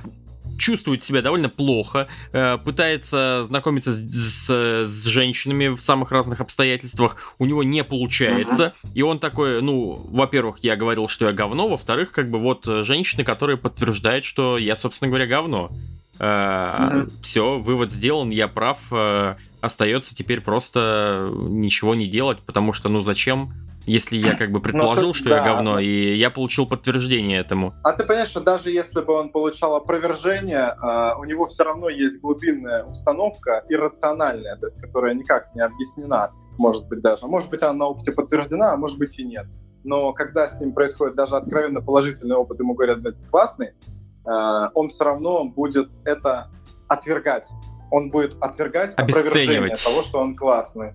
чувствует 0.57 1.03
себя 1.03 1.21
довольно 1.21 1.47
плохо, 1.49 2.07
э, 2.31 2.57
пытается 2.57 3.43
знакомиться 3.43 3.93
с, 3.93 4.47
с, 4.47 4.87
с 4.87 5.05
женщинами 5.05 5.67
в 5.67 5.79
самых 5.79 6.11
разных 6.11 6.41
обстоятельствах, 6.41 7.17
у 7.37 7.45
него 7.45 7.61
не 7.61 7.83
получается, 7.83 8.73
uh-huh. 8.83 8.89
и 8.95 9.03
он 9.03 9.19
такой, 9.19 9.61
ну, 9.61 10.07
во-первых, 10.09 10.57
я 10.63 10.75
говорил, 10.75 11.07
что 11.07 11.27
я 11.27 11.33
говно, 11.33 11.67
во-вторых, 11.67 12.11
как 12.11 12.31
бы 12.31 12.39
вот 12.39 12.65
женщины, 12.65 13.23
которые 13.23 13.57
подтверждают, 13.57 14.25
что 14.25 14.57
я, 14.57 14.75
собственно 14.75 15.09
говоря, 15.09 15.27
говно. 15.27 15.69
Uh-huh. 16.17 17.11
Все, 17.21 17.59
вывод 17.59 17.91
сделан, 17.91 18.29
я 18.29 18.47
прав. 18.47 18.79
Э, 18.91 19.35
остается 19.61 20.15
теперь 20.15 20.41
просто 20.41 21.29
ничего 21.33 21.93
не 21.95 22.07
делать, 22.07 22.39
потому 22.39 22.71
что, 22.71 22.89
ну, 22.89 23.01
зачем 23.01 23.53
если 23.85 24.17
я 24.17 24.35
как 24.35 24.51
бы 24.51 24.61
предположил, 24.61 25.13
что 25.13 25.29
да. 25.29 25.37
я 25.37 25.43
говно, 25.43 25.79
и 25.79 26.15
я 26.15 26.29
получил 26.29 26.65
подтверждение 26.65 27.39
этому. 27.39 27.75
А 27.83 27.93
ты 27.93 28.03
понимаешь, 28.03 28.29
что 28.29 28.41
даже 28.41 28.71
если 28.71 29.01
бы 29.01 29.13
он 29.13 29.29
получал 29.29 29.75
опровержение, 29.75 30.75
у 31.19 31.23
него 31.23 31.45
все 31.45 31.63
равно 31.63 31.89
есть 31.89 32.19
глубинная 32.21 32.83
установка 32.83 33.63
иррациональная, 33.69 34.55
то 34.57 34.65
есть 34.65 34.81
которая 34.81 35.13
никак 35.13 35.53
не 35.55 35.61
объяснена, 35.61 36.31
может 36.57 36.87
быть 36.87 37.01
даже. 37.01 37.27
Может 37.27 37.49
быть, 37.49 37.61
она 37.63 37.73
на 37.73 37.85
опыте 37.87 38.11
подтверждена, 38.11 38.73
а 38.73 38.77
может 38.77 38.97
быть 38.97 39.19
и 39.19 39.25
нет. 39.25 39.47
Но 39.83 40.13
когда 40.13 40.47
с 40.47 40.59
ним 40.59 40.73
происходит 40.73 41.15
даже 41.15 41.35
откровенно 41.35 41.81
положительный 41.81 42.35
опыт, 42.35 42.59
ему 42.59 42.73
говорят, 42.73 43.01
да, 43.01 43.11
ты 43.11 43.23
классный, 43.25 43.73
он 44.25 44.89
все 44.89 45.03
равно 45.03 45.45
будет 45.45 45.95
это 46.05 46.49
отвергать. 46.87 47.49
Он 47.91 48.09
будет 48.09 48.35
отвергать 48.41 48.93
опровержение 48.95 49.75
того, 49.75 50.03
что 50.03 50.19
он 50.19 50.35
классный. 50.35 50.93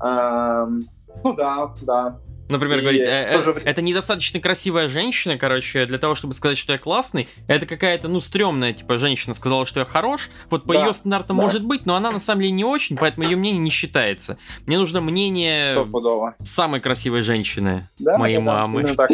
Ну 0.00 1.32
да, 1.34 1.74
да. 1.82 2.18
Например, 2.48 2.78
и 2.78 2.80
говорить, 2.80 3.02
э, 3.04 3.30
тоже... 3.32 3.52
э, 3.52 3.60
это 3.64 3.82
недостаточно 3.82 4.40
красивая 4.40 4.88
женщина, 4.88 5.36
короче, 5.36 5.84
для 5.84 5.98
того, 5.98 6.14
чтобы 6.14 6.34
сказать, 6.34 6.56
что 6.56 6.72
я 6.72 6.78
классный. 6.78 7.28
Это 7.46 7.66
какая-то, 7.66 8.08
ну, 8.08 8.20
стрёмная, 8.20 8.72
типа, 8.72 8.98
женщина 8.98 9.34
сказала, 9.34 9.66
что 9.66 9.80
я 9.80 9.86
хорош. 9.86 10.30
Вот 10.48 10.64
по 10.64 10.72
да, 10.72 10.86
ее 10.86 10.94
стандартам 10.94 11.36
да. 11.36 11.42
может 11.42 11.64
быть, 11.64 11.84
но 11.84 11.94
она 11.94 12.10
на 12.10 12.18
самом 12.18 12.40
деле 12.40 12.52
не 12.52 12.64
очень, 12.64 12.96
поэтому 12.96 13.28
ее 13.28 13.36
мнение 13.36 13.60
не 13.60 13.70
считается. 13.70 14.38
Мне 14.66 14.78
нужно 14.78 15.00
мнение 15.00 15.72
Стопудово. 15.72 16.36
самой 16.42 16.80
красивой 16.80 17.22
женщины, 17.22 17.88
да, 17.98 18.16
моей 18.16 18.38
да, 18.38 18.42
мамы. 18.42 18.94
Да, 18.94 19.08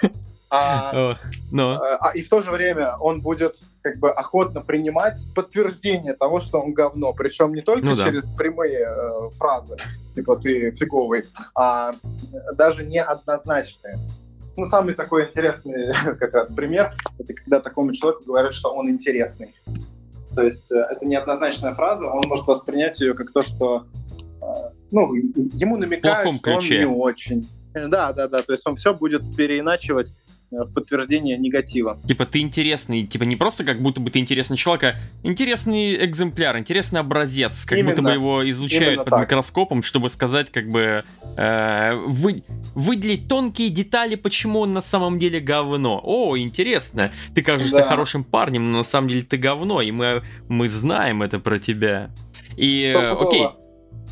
А, 0.50 1.16
но. 1.52 1.80
А, 1.80 1.96
а, 2.00 2.16
и 2.16 2.22
в 2.22 2.28
то 2.28 2.40
же 2.40 2.50
время 2.50 2.96
он 2.96 3.20
будет 3.20 3.60
как 3.82 3.98
бы 3.98 4.10
охотно 4.10 4.60
принимать 4.60 5.24
подтверждение 5.32 6.14
того, 6.14 6.40
что 6.40 6.60
он 6.60 6.74
говно. 6.74 7.12
Причем 7.12 7.52
не 7.52 7.60
только 7.60 7.86
ну, 7.86 7.96
да. 7.96 8.06
через 8.06 8.26
прямые 8.28 8.88
э, 8.88 9.30
фразы, 9.38 9.76
типа 10.10 10.36
ты 10.36 10.72
фиговый, 10.72 11.24
а 11.54 11.92
даже 12.54 12.84
неоднозначные. 12.84 13.98
Ну, 14.56 14.64
самый 14.64 14.94
такой 14.94 15.26
интересный 15.26 15.94
как 16.18 16.34
раз 16.34 16.50
пример, 16.50 16.94
это 17.18 17.32
когда 17.32 17.60
такому 17.60 17.92
человеку 17.92 18.24
говорят, 18.26 18.52
что 18.52 18.74
он 18.74 18.90
интересный. 18.90 19.54
То 20.34 20.42
есть 20.42 20.70
э, 20.72 20.78
это 20.78 21.06
неоднозначная 21.06 21.74
фраза, 21.74 22.06
он 22.06 22.24
может 22.26 22.48
воспринять 22.48 23.00
ее 23.00 23.14
как 23.14 23.32
то, 23.32 23.42
что 23.42 23.86
э, 24.42 24.46
ну, 24.90 25.14
ему 25.14 25.76
намекают, 25.76 26.38
что 26.38 26.54
он 26.56 26.64
не 26.64 26.86
очень. 26.86 27.48
Да, 27.72 28.12
да, 28.12 28.26
да. 28.26 28.42
То 28.42 28.52
есть 28.52 28.66
он 28.66 28.74
все 28.74 28.92
будет 28.92 29.36
переиначивать 29.36 30.12
Э, 30.12 30.29
в 30.50 30.72
подтверждение 30.72 31.38
негатива. 31.38 31.98
Типа 32.06 32.26
ты 32.26 32.40
интересный, 32.40 33.06
типа 33.06 33.22
не 33.24 33.36
просто 33.36 33.64
как 33.64 33.80
будто 33.80 34.00
бы 34.00 34.10
ты 34.10 34.18
интересный 34.18 34.56
человек, 34.56 34.84
а 34.84 34.94
интересный 35.22 36.04
экземпляр, 36.04 36.58
интересный 36.58 37.00
образец, 37.00 37.64
как 37.64 37.78
Именно. 37.78 37.90
будто 37.90 38.02
бы 38.02 38.10
его 38.12 38.50
изучают 38.50 38.94
Именно 38.94 39.04
под 39.04 39.10
так. 39.10 39.20
микроскопом, 39.22 39.82
чтобы 39.82 40.10
сказать 40.10 40.50
как 40.50 40.68
бы 40.68 41.04
э, 41.36 41.94
вы, 42.06 42.42
выделить 42.74 43.28
тонкие 43.28 43.70
детали, 43.70 44.16
почему 44.16 44.60
он 44.60 44.72
на 44.72 44.80
самом 44.82 45.18
деле 45.18 45.40
говно. 45.40 46.00
О, 46.02 46.36
интересно, 46.36 47.12
ты 47.34 47.42
кажешься 47.42 47.78
да. 47.78 47.88
хорошим 47.88 48.24
парнем, 48.24 48.72
но 48.72 48.78
на 48.78 48.84
самом 48.84 49.08
деле 49.08 49.22
ты 49.22 49.36
говно, 49.36 49.80
и 49.80 49.92
мы, 49.92 50.22
мы 50.48 50.68
знаем 50.68 51.22
это 51.22 51.38
про 51.38 51.58
тебя. 51.58 52.10
И, 52.56 52.90
э, 52.92 53.12
окей, 53.12 53.46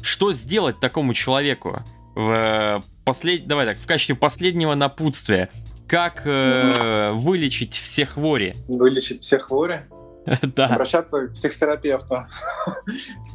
что 0.02 0.32
сделать 0.32 0.78
такому 0.78 1.14
человеку? 1.14 1.82
В 2.14 2.30
э, 2.30 2.80
послед... 3.04 3.46
Давай 3.46 3.66
так, 3.66 3.78
в 3.78 3.86
качестве 3.86 4.14
последнего 4.14 4.74
напутствия 4.74 5.50
как 5.88 6.22
э, 6.26 7.12
вылечить 7.12 7.74
все 7.74 8.04
хвори? 8.06 8.54
Вылечить 8.68 9.22
все 9.22 9.38
хвори? 9.38 9.80
Да. 10.56 10.66
Обращаться 10.66 11.28
к 11.28 11.34
психотерапевту. 11.34 12.26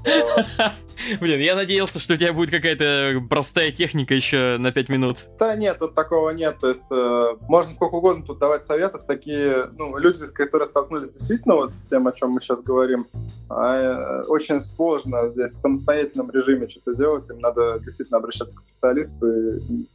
Блин, 1.20 1.40
я 1.40 1.56
надеялся, 1.56 2.00
что 2.00 2.14
у 2.14 2.18
тебя 2.18 2.34
будет 2.34 2.52
какая-то 2.52 3.22
простая 3.30 3.72
техника 3.72 4.14
еще 4.14 4.58
на 4.60 4.72
5 4.72 4.90
минут. 4.90 5.18
Да 5.40 5.56
нет, 5.56 5.80
тут 5.80 5.96
такого 5.96 6.30
нет. 6.32 6.60
То 6.60 6.70
есть 6.70 6.92
э, 6.92 7.36
можно 7.42 7.74
сколько 7.74 7.96
угодно 7.96 8.24
тут 8.26 8.40
давать 8.40 8.64
советов. 8.64 9.06
Такие, 9.06 9.70
ну, 9.78 9.98
люди, 9.98 10.20
которые 10.34 10.68
столкнулись 10.68 11.12
действительно 11.12 11.56
вот 11.56 11.76
с 11.76 11.84
тем, 11.84 12.08
о 12.08 12.12
чем 12.12 12.32
мы 12.32 12.42
сейчас 12.42 12.62
говорим, 12.62 13.08
а, 13.50 14.22
э, 14.22 14.24
очень 14.26 14.62
сложно 14.62 15.28
здесь 15.30 15.52
в 15.52 15.62
самостоятельном 15.62 16.30
режиме 16.32 16.68
что-то 16.68 16.94
сделать. 16.94 17.30
Им 17.30 17.40
надо 17.40 17.80
действительно 17.80 18.20
обращаться 18.20 18.56
к 18.58 18.60
специалисту 18.60 19.28
и 19.28 19.88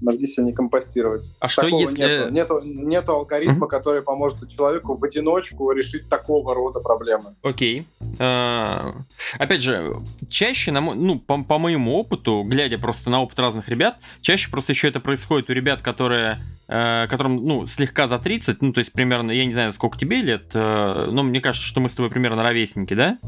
мозги 0.00 0.26
себе 0.26 0.46
не 0.46 0.52
компостировать. 0.52 1.32
А 1.38 1.48
Такого 1.48 1.68
что 1.68 1.80
если... 1.80 2.30
Нету, 2.30 2.60
нету, 2.60 2.60
нету 2.62 3.12
алгоритма, 3.12 3.66
mm-hmm. 3.66 3.70
который 3.70 4.02
поможет 4.02 4.48
человеку 4.48 4.96
в 4.96 5.04
одиночку 5.04 5.70
решить 5.72 6.08
такого 6.08 6.54
рода 6.54 6.80
проблемы. 6.80 7.34
Окей. 7.42 7.86
Okay. 8.00 8.16
А, 8.18 8.94
опять 9.38 9.62
же, 9.62 9.96
чаще, 10.28 10.72
на, 10.72 10.80
ну, 10.80 11.18
по, 11.18 11.42
по 11.42 11.58
моему 11.58 11.94
опыту, 11.96 12.42
глядя 12.46 12.78
просто 12.78 13.10
на 13.10 13.22
опыт 13.22 13.38
разных 13.38 13.68
ребят, 13.68 13.96
чаще 14.20 14.50
просто 14.50 14.72
еще 14.72 14.88
это 14.88 15.00
происходит 15.00 15.50
у 15.50 15.52
ребят, 15.52 15.82
которые 15.82 16.40
э, 16.68 17.06
которым, 17.08 17.36
ну, 17.36 17.66
слегка 17.66 18.06
за 18.06 18.18
30, 18.18 18.62
ну, 18.62 18.72
то 18.72 18.80
есть 18.80 18.92
примерно, 18.92 19.30
я 19.30 19.44
не 19.46 19.52
знаю, 19.52 19.72
сколько 19.72 19.98
тебе 19.98 20.22
лет, 20.22 20.50
э, 20.54 21.08
но 21.10 21.22
мне 21.22 21.40
кажется, 21.40 21.66
что 21.66 21.80
мы 21.80 21.88
с 21.88 21.94
тобой 21.94 22.10
примерно 22.10 22.42
ровесники, 22.42 22.94
да? 22.94 23.18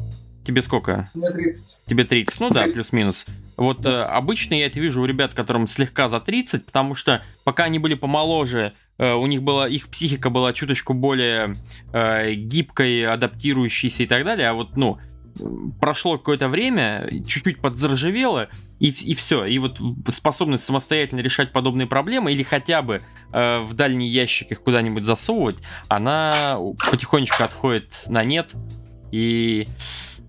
Тебе 0.49 0.63
сколько? 0.63 1.11
Мне 1.13 1.31
30. 1.31 1.81
Тебе 1.85 2.05
30, 2.05 2.41
ну 2.41 2.49
30. 2.49 2.67
да, 2.67 2.73
плюс-минус. 2.73 3.27
Вот 3.59 3.85
э, 3.85 4.03
обычно 4.05 4.55
я 4.55 4.65
это 4.65 4.81
вижу 4.81 5.03
у 5.03 5.05
ребят, 5.05 5.35
которым 5.35 5.67
слегка 5.67 6.09
за 6.09 6.21
30, 6.21 6.65
потому 6.65 6.95
что 6.95 7.23
пока 7.45 7.65
они 7.65 7.79
были 7.79 7.93
помоложе, 7.93 8.73
э, 8.97 9.13
у 9.13 9.27
них 9.27 9.43
была, 9.43 9.69
их 9.69 9.89
психика 9.89 10.31
была 10.31 10.55
чуточку 10.55 10.95
более 10.95 11.55
э, 11.93 12.33
гибкой, 12.33 13.05
адаптирующейся 13.07 14.05
и 14.05 14.07
так 14.07 14.25
далее, 14.25 14.49
а 14.49 14.55
вот, 14.55 14.79
ну, 14.79 14.97
прошло 15.83 16.17
какое-то 16.17 16.49
время, 16.49 17.07
чуть-чуть 17.27 17.61
подзаржавело, 17.61 18.49
и, 18.81 18.89
и 18.89 19.15
все. 19.15 19.45
И 19.45 19.59
вот 19.59 19.79
способность 20.09 20.65
самостоятельно 20.65 21.21
решать 21.21 21.53
подобные 21.53 21.87
проблемы 21.87 22.33
или 22.33 22.43
хотя 22.43 22.81
бы 22.81 23.03
э, 23.35 23.61
в 23.61 23.75
дальний 23.75 24.09
ящик 24.09 24.51
их 24.51 24.63
куда-нибудь 24.63 25.05
засовывать, 25.05 25.59
она 25.89 26.57
потихонечку 26.91 27.43
отходит 27.43 28.05
на 28.07 28.25
нет. 28.25 28.53
И 29.11 29.67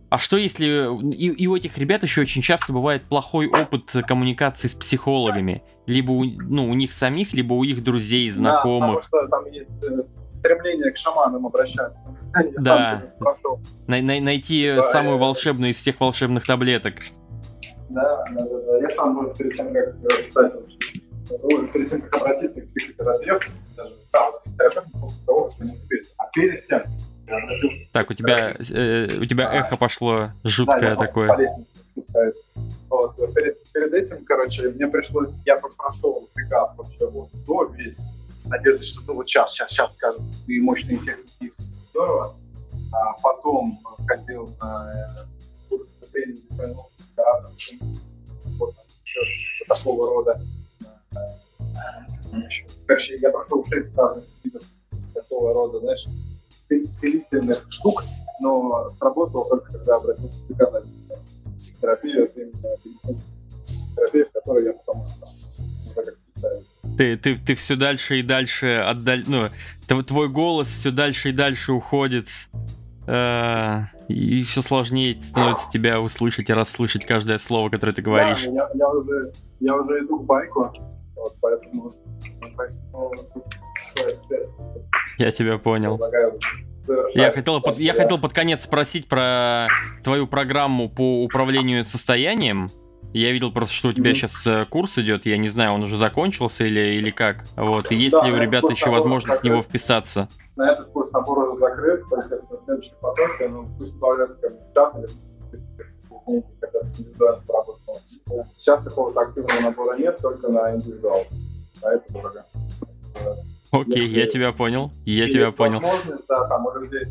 а 0.10 0.18
что 0.18 0.38
если... 0.38 1.14
И, 1.14 1.28
и 1.28 1.48
у 1.48 1.56
этих 1.56 1.78
ребят 1.78 2.04
еще 2.04 2.22
очень 2.22 2.42
часто 2.42 2.74
бывает 2.74 3.04
плохой 3.04 3.48
опыт 3.48 3.92
коммуникации 4.08 4.68
с 4.68 4.74
психологами. 4.74 5.64
Либо 5.86 6.12
у, 6.12 6.24
ну, 6.24 6.64
у 6.66 6.74
них 6.74 6.94
самих, 6.94 7.34
либо 7.34 7.54
у 7.54 7.64
их 7.64 7.84
друзей, 7.84 8.30
знакомых. 8.30 9.04
Да, 9.12 9.20
потому 9.20 9.28
что 9.28 9.28
там 9.28 9.46
есть 9.52 9.72
э, 9.84 10.04
стремление 10.40 10.92
к 10.92 10.98
шаманам 10.98 11.46
обращаться. 11.46 11.98
Да. 12.60 13.04
На, 13.88 14.02
на, 14.02 14.20
найти 14.22 14.74
да, 14.76 14.84
самую 14.84 15.16
я... 15.16 15.22
волшебную 15.22 15.72
из 15.72 15.78
всех 15.78 16.00
волшебных 16.00 16.46
таблеток. 16.46 16.96
Да, 17.90 18.24
да, 18.32 18.42
да. 18.46 18.62
да. 18.68 18.78
Я 18.78 18.90
сам 18.90 19.16
был 19.16 19.34
перед 19.34 19.54
тем, 19.54 19.74
как 19.74 19.96
э, 20.12 20.24
стать 20.24 20.54
перед 21.74 21.90
тем, 21.90 22.02
как 22.02 22.22
обратиться 22.22 22.62
к 22.62 22.70
психотерапевту, 22.70 23.52
даже 23.76 23.96
стал 24.04 24.40
психотерапевтом 24.40 25.02
после 25.02 25.26
того, 25.26 25.48
как 25.48 25.60
не 25.60 25.66
успели. 25.66 26.06
А 26.18 26.26
перед 26.34 26.64
тем, 26.64 26.84
так, 27.92 28.10
у 28.10 28.14
тебя, 28.14 28.56
э, 28.58 29.18
у 29.20 29.26
тебя 29.26 29.52
эхо 29.52 29.78
пошло 29.78 30.30
жуткое 30.44 30.96
да, 30.96 30.96
такое. 30.96 31.28
По 31.28 31.40
лестнице 31.40 31.78
спускаюсь. 31.84 32.36
Вот. 32.90 33.16
Перед, 33.36 33.72
перед 33.72 33.94
этим, 33.94 34.26
короче, 34.26 34.70
мне 34.70 34.88
пришлось, 34.88 35.34
я 35.46 35.58
прошел 35.58 36.28
пикап 36.34 36.78
вообще 36.78 37.08
вот 37.08 37.30
до 37.46 37.66
весь, 37.66 38.06
надеюсь, 38.46 38.86
что 38.86 39.02
ну 39.08 39.16
вот 39.16 39.28
сейчас, 39.28 39.54
сейчас, 39.54 39.72
сейчас 39.72 39.96
скажем, 39.96 40.30
и 40.48 40.60
мощные 40.60 40.98
техники, 40.98 41.54
здорово. 41.92 42.36
А 42.92 43.14
потом 43.22 43.80
ходил 44.08 44.56
на 44.60 45.08
курс 45.70 45.88
тренинга, 46.12 46.76
вот, 48.58 48.76
все 49.04 49.22
такого 49.68 50.10
рода. 50.10 50.42
Короче, 52.88 53.18
я 53.18 53.30
прошел 53.30 53.66
шесть 53.66 53.96
разных 53.96 54.26
видов 54.44 54.64
такого 55.14 55.54
рода, 55.54 55.80
знаешь, 55.80 56.06
целительных 56.70 57.66
штук, 57.70 58.02
но 58.40 58.92
сработало 58.98 59.46
только 59.50 59.74
когда 59.74 59.96
обратился 59.96 60.38
к 60.40 60.48
доказательствам. 60.48 61.20
Терапия— 61.82 62.24
это 62.26 62.42
именно 62.42 63.20
терапия, 63.96 64.26
в 64.26 64.32
которой 64.32 64.66
я 64.66 64.74
потом 64.74 65.02
остался. 65.02 65.64
как 65.96 66.18
специалист. 66.18 66.72
Ты, 66.98 67.18
ты, 67.18 67.36
ты 67.36 67.56
все 67.56 67.76
дальше 67.76 68.20
и 68.20 68.24
дальше 68.24 68.84
отдаль... 68.86 69.24
ну, 69.28 70.04
твой 70.04 70.30
голос 70.30 70.68
все 70.68 70.92
дальше 70.92 71.30
и 71.30 71.32
дальше 71.32 71.74
уходит, 71.74 72.28
э, 73.08 73.82
и 74.08 74.44
все 74.44 74.62
сложнее 74.62 75.22
становится 75.22 75.70
тебя 75.70 76.00
услышать 76.00 76.50
и 76.50 76.54
расслышать 76.54 77.06
каждое 77.06 77.38
слово, 77.38 77.70
которое 77.70 77.94
ты 77.94 78.02
говоришь. 78.02 78.46
Да, 78.46 78.52
я, 78.52 78.70
я, 78.74 78.90
уже, 78.90 79.34
я 79.60 79.76
уже 79.76 80.06
иду 80.06 80.20
к 80.20 80.26
байку, 80.26 80.74
вот, 81.20 81.36
поэтому, 81.42 81.90
поэтому 82.56 83.12
я 85.18 85.32
тебя 85.32 85.58
понял. 85.58 86.00
Я 87.14 87.32
хотел, 87.32 87.62
под, 87.62 87.78
я 87.78 87.94
хотел 87.94 88.20
под 88.20 88.34
конец 88.34 88.64
спросить 88.64 89.08
про 89.08 89.68
твою 90.04 90.28
программу 90.28 90.90
по 90.90 91.24
управлению 91.24 91.86
состоянием. 91.86 92.70
Я 93.14 93.32
видел 93.32 93.52
просто, 93.52 93.74
что 93.74 93.90
у 93.90 93.94
тебя 93.94 94.12
mm-hmm. 94.12 94.14
сейчас 94.14 94.48
э, 94.48 94.66
курс 94.70 94.98
идет, 95.00 95.26
я 95.26 95.38
не 95.38 95.50
знаю, 95.50 95.74
он 95.74 95.84
уже 95.84 95.98
закончился 95.98 96.64
или, 96.66 96.80
или 96.80 97.10
как. 97.10 97.46
Вот, 97.56 97.92
и 97.92 97.96
есть 97.96 98.16
да, 98.16 98.26
ли 98.26 98.32
у 98.32 98.38
ребят 98.38 98.70
еще 98.70 98.92
возможность 98.92 99.42
в 99.42 99.44
него 99.44 99.64
вписаться? 99.64 100.30
На 100.56 100.74
этот 100.74 100.92
курс 100.92 101.12
набор 101.12 101.50
уже 101.50 101.60
закрыт, 101.60 102.04
только 102.08 102.36
на 102.36 102.66
следующий 102.66 102.94
поток, 103.02 103.32
ну, 103.50 103.66
пусть 103.78 103.94
добавляются 103.94 104.40
как 104.42 104.54
чат 104.76 104.96
или 104.98 105.08
индивидуально 106.38 107.42
поработал. 107.48 108.00
Сейчас 108.56 108.84
такого 108.84 109.22
активного 109.22 109.60
набора 109.60 109.98
нет, 109.98 110.18
только 110.22 110.48
на 110.50 110.76
индивидуал. 110.76 111.26
А 111.84 111.94
это 111.94 112.14
дорого. 112.14 112.46
Окей, 113.72 114.04
Если 114.04 114.20
я 114.20 114.28
тебя 114.28 114.52
понял. 114.52 114.92
Я 115.06 115.30
тебя 115.30 115.52
понял. 115.52 115.82
Да, 116.28 116.48
там 116.48 116.66
у 116.66 116.80
людей. 116.80 117.06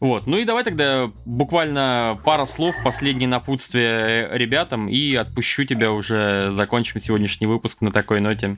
Вот, 0.00 0.26
ну 0.26 0.38
и 0.38 0.46
давай 0.46 0.64
тогда 0.64 1.10
буквально 1.26 2.18
пара 2.24 2.46
слов, 2.46 2.74
последнее 2.82 3.28
напутствие 3.28 4.30
ребятам, 4.30 4.88
и 4.88 5.14
отпущу 5.14 5.64
тебя 5.64 5.92
уже, 5.92 6.50
закончим 6.52 7.00
сегодняшний 7.00 7.46
выпуск 7.46 7.82
на 7.82 7.92
такой 7.92 8.20
ноте. 8.20 8.56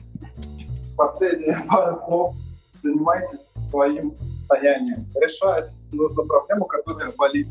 Последняя 0.95 1.61
пара 1.69 1.93
слов. 1.93 2.35
Занимайтесь 2.81 3.49
своим 3.69 4.13
состоянием. 4.39 5.05
Решать 5.15 5.77
нужно 5.91 6.23
проблему, 6.23 6.65
которая 6.65 7.11
болит, 7.17 7.47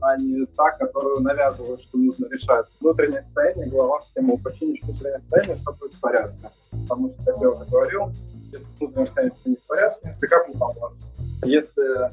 а 0.00 0.16
не 0.16 0.46
та, 0.46 0.70
которую 0.72 1.20
навязывают, 1.20 1.80
что 1.82 1.98
нужно 1.98 2.26
решать. 2.26 2.66
Внутреннее 2.80 3.22
состояние, 3.22 3.68
глава 3.68 3.98
всему. 4.00 4.38
Починишь 4.38 4.82
внутреннее 4.82 5.20
состояние, 5.20 5.56
все 5.56 5.72
будет 5.72 5.94
в 5.94 6.00
порядке 6.00 6.50
потому 6.88 7.10
что, 7.10 7.24
как 7.24 7.40
я 7.40 7.48
уже 7.48 7.64
говорил, 7.64 8.12
если 8.52 8.66
внутреннее 8.78 9.06
состояние 9.06 9.38
не 9.44 9.56
в 9.56 9.66
порядке, 9.66 10.16
пикап 10.20 10.48
не 10.48 10.54
поможет. 10.54 10.98
Если, 11.44 12.06
э, 12.06 12.10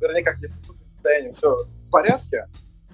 вернее, 0.00 0.22
как, 0.22 0.36
если 0.38 0.56
внутреннее 0.56 0.94
состояние 0.94 1.32
все 1.32 1.56
в 1.64 1.90
порядке, 1.90 2.48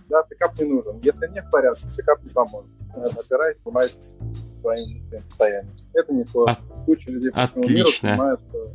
да, 0.09 0.23
пикап 0.23 0.59
не 0.59 0.65
нужен. 0.67 1.01
Если 1.03 1.29
не 1.29 1.43
в 1.43 1.51
порядке, 1.51 1.87
пикап 1.97 2.23
не 2.23 2.31
поможет. 2.31 2.71
Опирайтесь, 2.95 3.63
занимайтесь 3.65 4.19
своим 4.61 5.11
состоянием. 5.29 5.75
Это 5.95 6.13
не 6.13 6.25
сложно. 6.25 6.53
От... 6.53 6.85
Куча 6.85 7.11
людей 7.11 7.31
по 7.31 7.43
Отлично. 7.43 7.73
миру 7.73 7.91
понимают, 8.01 8.41
что 8.49 8.73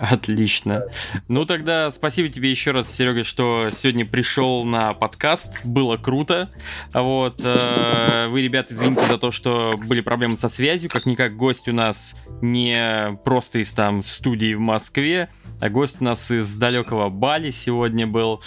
Отлично. 0.00 0.84
Ну 1.28 1.44
тогда 1.44 1.90
спасибо 1.90 2.28
тебе 2.28 2.50
еще 2.50 2.70
раз, 2.70 2.92
Серега, 2.92 3.24
что 3.24 3.68
сегодня 3.70 4.06
пришел 4.06 4.64
на 4.64 4.94
подкаст. 4.94 5.64
Было 5.64 5.96
круто. 5.96 6.50
Вот. 6.92 7.40
Э, 7.44 8.28
вы, 8.28 8.42
ребят, 8.42 8.70
извините 8.70 9.06
за 9.06 9.18
то, 9.18 9.30
что 9.30 9.74
были 9.88 10.00
проблемы 10.00 10.36
со 10.36 10.48
связью. 10.48 10.90
Как-никак 10.90 11.36
гость 11.36 11.68
у 11.68 11.72
нас 11.72 12.16
не 12.40 13.18
просто 13.24 13.58
из 13.58 13.72
там 13.72 14.02
студии 14.02 14.54
в 14.54 14.60
Москве, 14.60 15.30
а 15.60 15.68
гость 15.68 15.96
у 16.00 16.04
нас 16.04 16.30
из 16.30 16.56
далекого 16.56 17.08
Бали 17.08 17.50
сегодня 17.50 18.06
был. 18.06 18.42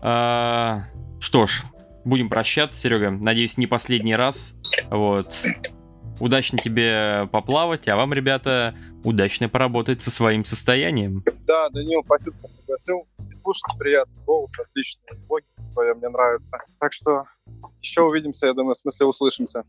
Э, 0.00 0.80
что 1.20 1.46
ж, 1.46 1.62
будем 2.04 2.28
прощаться, 2.28 2.78
Серега. 2.78 3.10
Надеюсь, 3.10 3.56
не 3.56 3.66
последний 3.66 4.16
раз. 4.16 4.54
Вот. 4.90 5.34
Удачно 6.20 6.58
тебе 6.58 7.28
поплавать, 7.32 7.88
а 7.88 7.96
вам, 7.96 8.12
ребята, 8.12 8.74
удачно 9.04 9.48
поработать 9.48 10.00
со 10.00 10.10
своим 10.10 10.44
состоянием. 10.44 11.22
Да, 11.46 11.68
Данил, 11.68 12.02
спасибо, 12.04 12.36
что 12.36 12.48
пригласил. 12.48 13.06
слушать 13.30 13.78
приятный 13.78 14.22
голос, 14.24 14.50
отличный 14.58 15.18
блоги 15.28 15.44
твои, 15.72 15.92
мне 15.94 16.08
нравится. 16.08 16.58
Так 16.80 16.92
что 16.92 17.24
еще 17.80 18.02
увидимся, 18.02 18.46
я 18.46 18.54
думаю, 18.54 18.74
в 18.74 18.78
смысле 18.78 19.06
услышимся. 19.06 19.64